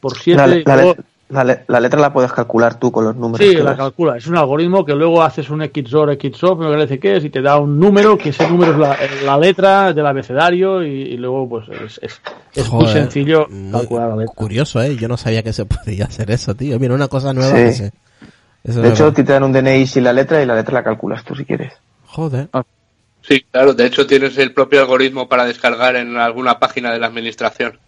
[0.00, 0.64] por 7.
[0.66, 0.96] La, la,
[1.30, 3.46] la, la, letra la puedes calcular tú con los números.
[3.46, 4.16] Sí, la calcula.
[4.16, 7.40] Es un algoritmo que luego haces un XOR, XOR, me parece que es, y te
[7.40, 11.48] da un número, que ese número es la, la letra del abecedario, y, y luego
[11.48, 12.20] pues es, es,
[12.54, 14.34] es Joder, muy sencillo muy calcular la letra.
[14.34, 14.96] Curioso, ¿eh?
[14.96, 16.78] Yo no sabía que se podía hacer eso, tío.
[16.78, 17.54] Mira, una cosa nueva Sí.
[17.64, 17.92] que se...
[18.62, 20.84] Eso De es hecho, te dan un DNI sin la letra y la letra la
[20.84, 21.72] calculas tú si quieres.
[22.06, 22.48] Joder.
[23.22, 27.06] Sí, claro, de hecho tienes el propio algoritmo para descargar en alguna página de la
[27.06, 27.78] administración.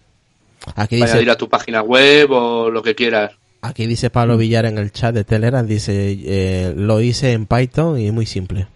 [0.77, 3.33] Aquí Para dice, ir a tu página web o lo que quieras.
[3.61, 7.99] aquí dice Pablo Villar en el chat de Telegram, dice, eh, lo hice en Python
[7.99, 8.67] y es muy simple.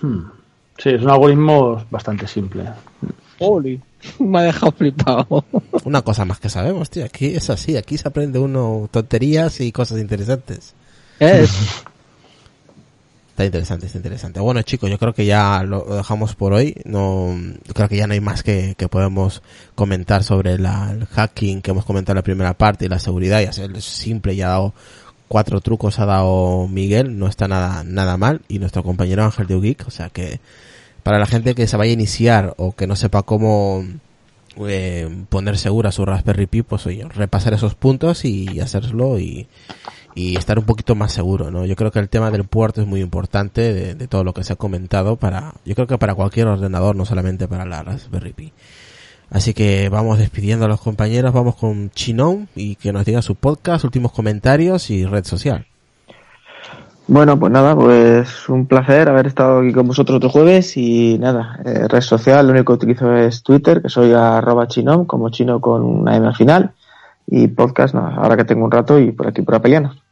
[0.00, 0.24] Hmm.
[0.78, 2.64] Sí, es un algoritmo bastante simple.
[3.38, 3.80] Oli.
[4.18, 5.44] Me ha dejado flipado.
[5.84, 7.04] Una cosa más que sabemos, tío.
[7.04, 10.74] Aquí es así, aquí se aprende uno tonterías y cosas interesantes.
[11.18, 11.84] Es.
[13.38, 14.40] Está interesante, está interesante.
[14.40, 16.74] Bueno, chicos, yo creo que ya lo dejamos por hoy.
[16.84, 17.38] No,
[17.72, 19.44] creo que ya no hay más que, que podemos
[19.76, 23.40] comentar sobre la, el hacking que hemos comentado en la primera parte y la seguridad.
[23.40, 24.74] Ya es simple, ya ha dado
[25.28, 27.16] cuatro trucos, ha dado Miguel.
[27.16, 28.40] No está nada, nada mal.
[28.48, 29.86] Y nuestro compañero Ángel de Geek.
[29.86, 30.40] O sea que
[31.04, 33.84] para la gente que se vaya a iniciar o que no sepa cómo
[34.66, 39.46] eh, poner segura su Raspberry Pi, pues oye, repasar esos puntos y hacerlo y,
[40.18, 41.64] y estar un poquito más seguro, ¿no?
[41.64, 44.52] Yo creo que el tema del puerto es muy importante de, todo lo que se
[44.52, 48.52] ha comentado para, yo creo que para cualquier ordenador, no solamente para la Raspberry Pi.
[49.30, 53.36] Así que vamos despidiendo a los compañeros, vamos con Chinon y que nos diga su
[53.36, 55.66] podcast, últimos comentarios y red social.
[57.06, 61.60] Bueno, pues nada, pues un placer haber estado aquí con vosotros otro jueves y nada,
[61.64, 65.60] eh, red social, lo único que utilizo es Twitter, que soy arroba chinom, como chino
[65.60, 66.72] con una M al final,
[67.24, 70.07] y podcast, nada, ahora que tengo un rato y por aquí por Apelianos.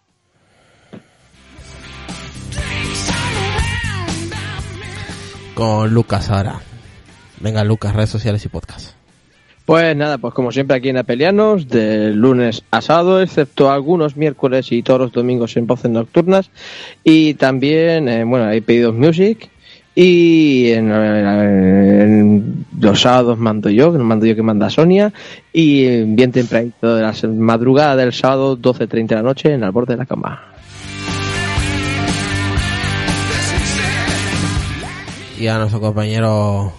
[5.57, 6.61] Con Lucas ahora.
[7.41, 8.91] Venga, Lucas, redes sociales y podcast.
[9.65, 14.71] Pues nada, pues como siempre aquí en Apelianos, de lunes a sábado, excepto algunos miércoles
[14.71, 16.51] y todos los domingos en voces nocturnas.
[17.03, 19.49] Y también, eh, bueno, hay pedidos music.
[19.95, 25.11] Y en, en, los sábados mando yo, que mando yo que manda Sonia.
[25.55, 29.95] Y bien tempranito de la madrugada del sábado, 12.30 de la noche, en el borde
[29.95, 30.56] de la cama.
[35.39, 36.73] Y a nuestro compañero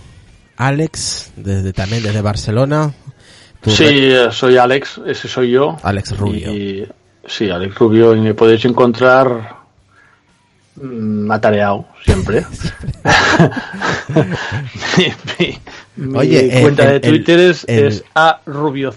[0.58, 2.94] Alex, desde también desde Barcelona.
[3.66, 4.32] Sí, red...
[4.32, 5.78] soy Alex, ese soy yo.
[5.84, 6.52] Alex Rubio.
[6.54, 6.88] Y,
[7.26, 9.58] sí, Alex Rubio, y me podéis encontrar
[10.76, 12.44] mm, atareado siempre.
[14.98, 15.06] mi,
[15.40, 15.60] mi,
[15.96, 18.96] Mi Oye, el- cuenta el- de Twitter el- es, es a rubioc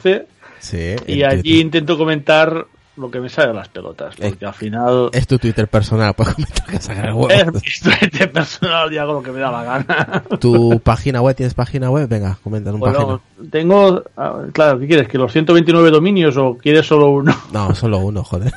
[0.60, 0.94] Sí.
[1.06, 2.66] y allí intento comentar
[3.00, 6.14] lo que me sale de las pelotas, Eh, porque al final Es tu Twitter personal,
[6.16, 7.30] puedes comentar que sacar el huevo.
[7.30, 7.60] es mi
[7.98, 10.22] Twitter personal y hago lo que me da la gana.
[10.40, 11.34] ¿Tu página web?
[11.34, 12.08] ¿Tienes página web?
[12.08, 13.20] Venga, comenta un Bueno,
[13.50, 15.08] tengo, ah, claro, ¿qué quieres?
[15.08, 17.32] ¿Que los 129 dominios o quieres solo uno?
[17.32, 17.50] página.
[17.68, 18.52] No, solo uno, joder.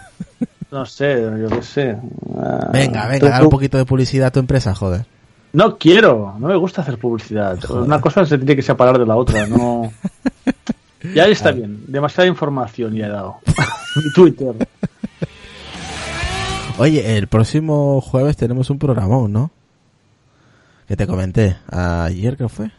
[0.72, 1.98] No sé, yo qué sé.
[2.38, 5.06] Ah, Venga, venga, dale un poquito de publicidad a tu empresa, joder.
[5.54, 7.60] No quiero, no me gusta hacer publicidad.
[7.62, 7.84] Joder.
[7.84, 9.94] Una cosa se tiene que separar de la otra, no.
[11.14, 13.38] Ya está bien, demasiada información ya he dado.
[13.96, 14.54] Mi Twitter.
[16.78, 19.52] Oye, el próximo jueves tenemos un programón, ¿no?
[20.88, 21.58] Que te comenté.
[21.70, 22.72] Ayer creo fue.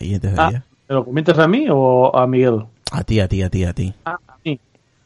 [0.00, 0.62] Ayer, antes de Ah, ayer.
[0.88, 2.64] ¿Me lo comentas a mí o a Miguel?
[2.90, 3.94] A ti, a ti, a ti, a ti.
[4.04, 4.58] Ah, a mí.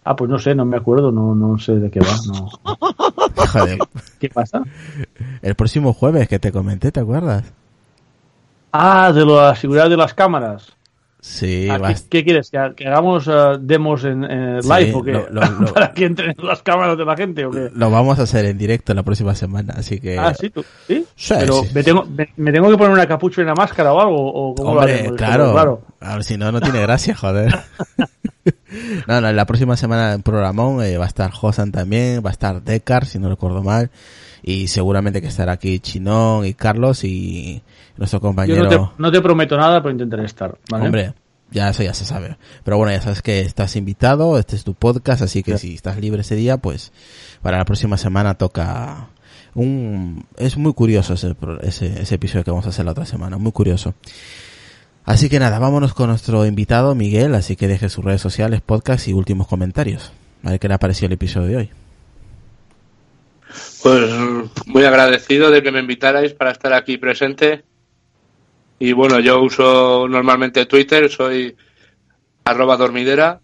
[0.05, 2.17] Ah, pues no sé, no me acuerdo, no, no sé de qué va.
[2.27, 2.49] No.
[3.47, 3.79] Joder.
[4.21, 4.63] ¿Qué pasa?
[5.43, 7.45] El próximo jueves que te comenté, ¿te acuerdas?
[8.73, 10.73] Ah, de la seguridad de las cámaras.
[11.29, 12.51] Sí, Ah, ¿qué, quieres?
[12.51, 15.13] ¿Que, que hagamos ah, demos en, en Sí, live o qué?
[15.13, 17.69] lo- lo- lo- ¿Para que entren las cámaras de la gente o qué?
[17.75, 20.17] lo vamos a hacer en directo la próxima semana, así que...
[20.19, 20.65] Ah, sí, tú.
[20.87, 21.05] ¿Sí?
[21.17, 24.01] Sí, Pero me, tengo, me, me tengo que poner una capucha y una máscara o
[24.01, 24.33] algo.
[24.33, 25.17] ¿O cómo lo Hombre, haremos?
[25.17, 25.53] claro.
[25.53, 25.83] claro.
[26.01, 27.53] A ver, si no, no tiene gracia, joder.
[29.09, 32.33] no, no, la próxima semana en programón eh, va a estar Josan también, va a
[32.33, 33.91] estar Decar, si no recuerdo mal,
[34.43, 37.63] y seguramente que estará aquí Chinón y Carlos y
[37.97, 38.63] nuestro Yo compañero...
[38.65, 40.59] no te, no te prometo nada, pero intentaré estar.
[40.71, 40.85] ¿vale?
[40.85, 41.15] Hombre,
[41.51, 42.37] ya eso ya se sabe.
[42.65, 45.99] Pero bueno, ya sabes que estás invitado, este es tu podcast, así que si estás
[45.99, 46.93] libre ese día, pues
[47.43, 49.09] para la próxima semana toca
[49.55, 50.27] un...
[50.37, 53.39] Es muy curioso ese, pro- ese, ese episodio que vamos a hacer la otra semana,
[53.39, 53.95] muy curioso.
[55.05, 59.07] Así que nada, vámonos con nuestro invitado Miguel, así que deje sus redes sociales, podcast
[59.07, 60.13] y últimos comentarios.
[60.43, 61.71] A ver qué le ha parecido el episodio de hoy.
[63.83, 64.11] Pues
[64.67, 67.65] muy agradecido de que me invitarais para estar aquí presente.
[68.79, 71.57] Y bueno, yo uso normalmente Twitter, soy
[72.45, 73.41] arroba dormidera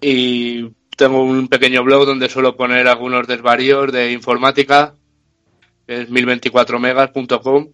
[0.00, 4.94] y tengo un pequeño blog donde suelo poner algunos desvaríos de informática,
[5.86, 7.68] que es 1024megas.com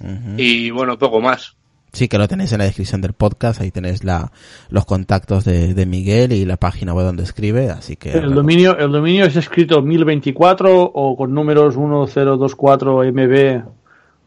[0.00, 0.34] Ujú.
[0.36, 1.56] y bueno, poco más.
[1.92, 4.30] Sí, que lo tenéis en la descripción del podcast, ahí tenéis la,
[4.68, 8.12] los contactos de, de Miguel y la página web donde escribe, así que...
[8.12, 11.76] El dominio, el dominio es escrito 1024 o con números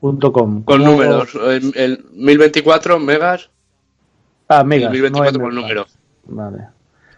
[0.02, 0.64] 1024mb.com.
[0.64, 3.50] Con ¿Cómo- números, el, el 1024 megas
[4.48, 4.92] Ah, megas.
[4.92, 5.62] 1024 no con MB.
[5.62, 5.86] número.
[6.26, 6.58] Vale.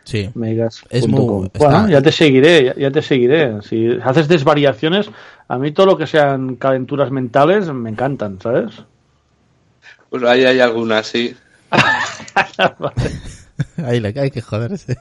[0.03, 0.29] Sí.
[0.35, 0.83] Megas.
[0.89, 3.61] Es muy- Bueno, está- ya te seguiré, ya, ya te seguiré.
[3.63, 5.09] Si haces desvariaciones,
[5.47, 8.71] a mí todo lo que sean calenturas mentales me encantan, ¿sabes?
[10.09, 11.35] Pues ahí hay algunas, sí.
[13.83, 14.97] Ahí le hay que joderse.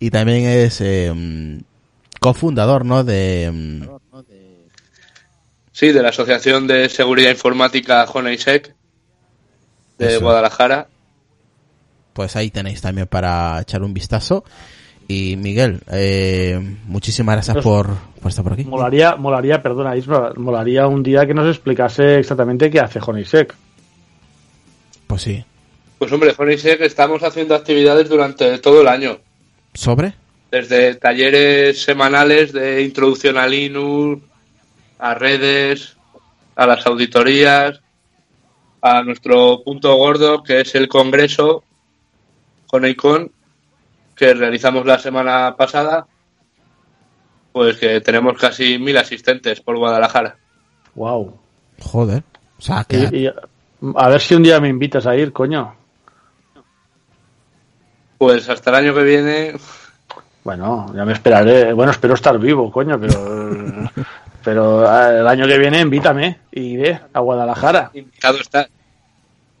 [0.00, 1.60] y también es eh,
[2.20, 3.04] cofundador, ¿no?
[3.04, 3.88] De...
[5.78, 8.74] Sí, de la Asociación de Seguridad Informática Honeysec
[9.96, 10.22] de Eso.
[10.22, 10.88] Guadalajara.
[12.14, 14.42] Pues ahí tenéis también para echar un vistazo.
[15.06, 18.64] Y Miguel, eh, muchísimas gracias Pues- por, por estar por aquí.
[18.64, 23.54] Molaría, molaría, perdona, Isma, molaría un día que nos explicase exactamente qué hace Honeysec.
[25.06, 25.44] Pues sí.
[25.96, 29.16] Pues hombre, Honeysec estamos haciendo actividades durante todo el año.
[29.74, 30.12] ¿Sobre?
[30.50, 34.24] Desde talleres semanales de introducción a Linux,
[34.98, 35.96] a redes,
[36.56, 37.80] a las auditorías,
[38.82, 41.64] a nuestro punto gordo que es el congreso
[42.70, 43.30] Honeycon
[44.14, 46.06] que realizamos la semana pasada.
[47.52, 50.36] Pues que tenemos casi mil asistentes por Guadalajara.
[50.94, 51.38] Wow.
[51.80, 52.22] Joder.
[52.58, 53.08] O sea, que...
[53.12, 53.32] Y- y-
[53.96, 55.74] a ver si un día me invitas a ir, coño.
[58.18, 59.54] Pues hasta el año que viene,
[60.42, 61.72] Bueno, ya me esperaré.
[61.72, 63.14] Bueno, espero estar vivo, coño, pero
[64.48, 67.90] pero ah, el año que viene invítame y iré a Guadalajara.
[67.92, 68.66] invitado está.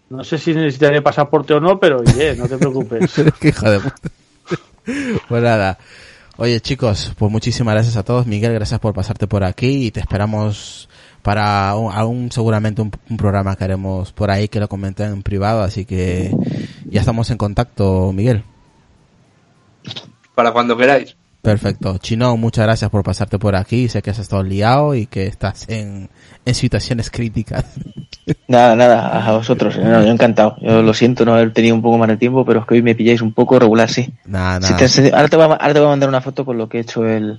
[0.08, 3.12] No sé si necesitaré pasaporte o no, pero iré, no te preocupes.
[3.40, 4.08] Qué hijo de puta.
[5.28, 5.76] Pues nada.
[6.38, 8.26] Oye chicos, pues muchísimas gracias a todos.
[8.26, 10.88] Miguel, gracias por pasarte por aquí y te esperamos
[11.20, 15.22] para un, aún seguramente un, un programa que haremos por ahí que lo comenté en
[15.22, 16.34] privado, así que
[16.86, 18.42] ya estamos en contacto, Miguel.
[20.34, 21.17] Para cuando queráis.
[21.42, 21.98] Perfecto.
[21.98, 23.88] Chino, muchas gracias por pasarte por aquí.
[23.88, 26.10] Sé que has estado liado y que estás en,
[26.44, 27.64] en situaciones críticas.
[28.46, 29.78] Nada, nada, a vosotros.
[29.78, 30.56] no, yo encantado.
[30.60, 32.82] Yo lo siento no haber tenido un poco más de tiempo, pero es que hoy
[32.82, 34.12] me pilláis un poco regular, sí.
[34.26, 35.10] Nada, Si nada.
[35.10, 36.76] te ahora, te voy a, ahora te voy a mandar una foto con lo que
[36.76, 37.38] he hecho el,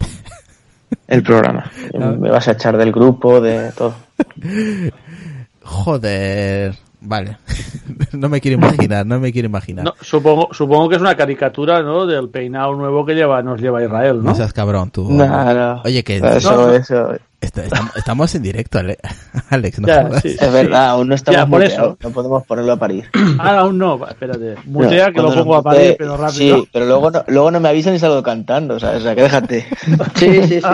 [1.08, 1.72] el programa.
[1.94, 3.94] Me vas a echar del grupo, de todo.
[5.64, 6.76] Joder.
[7.02, 7.38] Vale.
[8.14, 9.86] no me quiero imaginar, no me quiero imaginar.
[9.86, 12.06] No, supongo, supongo que es una caricatura, ¿no?
[12.06, 14.24] Del peinado nuevo que lleva, nos lleva Israel, ¿no?
[14.32, 15.10] No seas cabrón tú.
[15.10, 15.82] No, no.
[15.86, 17.14] Oye, que Eso, eso.
[17.42, 18.98] Est- estamos, estamos en directo, Ale-
[19.50, 19.80] Alex.
[19.80, 20.36] No Ya, sí.
[20.38, 22.10] Es verdad, aún no estamos Ya, por muteados, eso.
[22.10, 23.06] no podemos ponerlo a parir.
[23.40, 24.56] Ah, aún no, espérate.
[24.66, 26.58] Mutea No, que lo pongo a parir, pero rápido.
[26.58, 29.00] Sí, pero luego no, luego no me avisan y salgo cantando, ¿sabes?
[29.00, 29.66] O sea, que déjate.
[30.16, 30.68] Sí, sí, sí.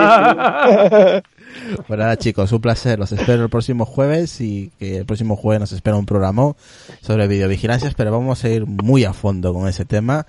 [1.86, 2.98] Pues nada, chicos, un placer.
[2.98, 6.54] Los espero el próximo jueves y que el próximo jueves nos espera un programa
[7.00, 10.26] sobre videovigilancias, pero vamos a ir muy a fondo con ese tema.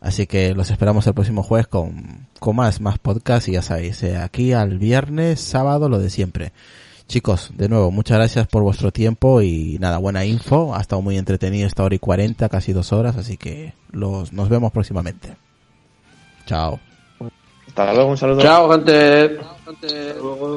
[0.00, 4.02] Así que los esperamos el próximo jueves con, con más, más podcast y ya sabéis,
[4.02, 6.52] eh, aquí al viernes, sábado, lo de siempre.
[7.08, 10.74] Chicos, de nuevo, muchas gracias por vuestro tiempo y nada, buena info.
[10.74, 14.48] Ha estado muy entretenido esta hora y cuarenta, casi dos horas, así que los, nos
[14.48, 15.36] vemos próximamente.
[16.46, 16.80] Chao.
[17.74, 18.40] Hasta luego, un saludo.
[18.40, 19.40] Chao, gente.
[19.66, 20.56] Hasta luego.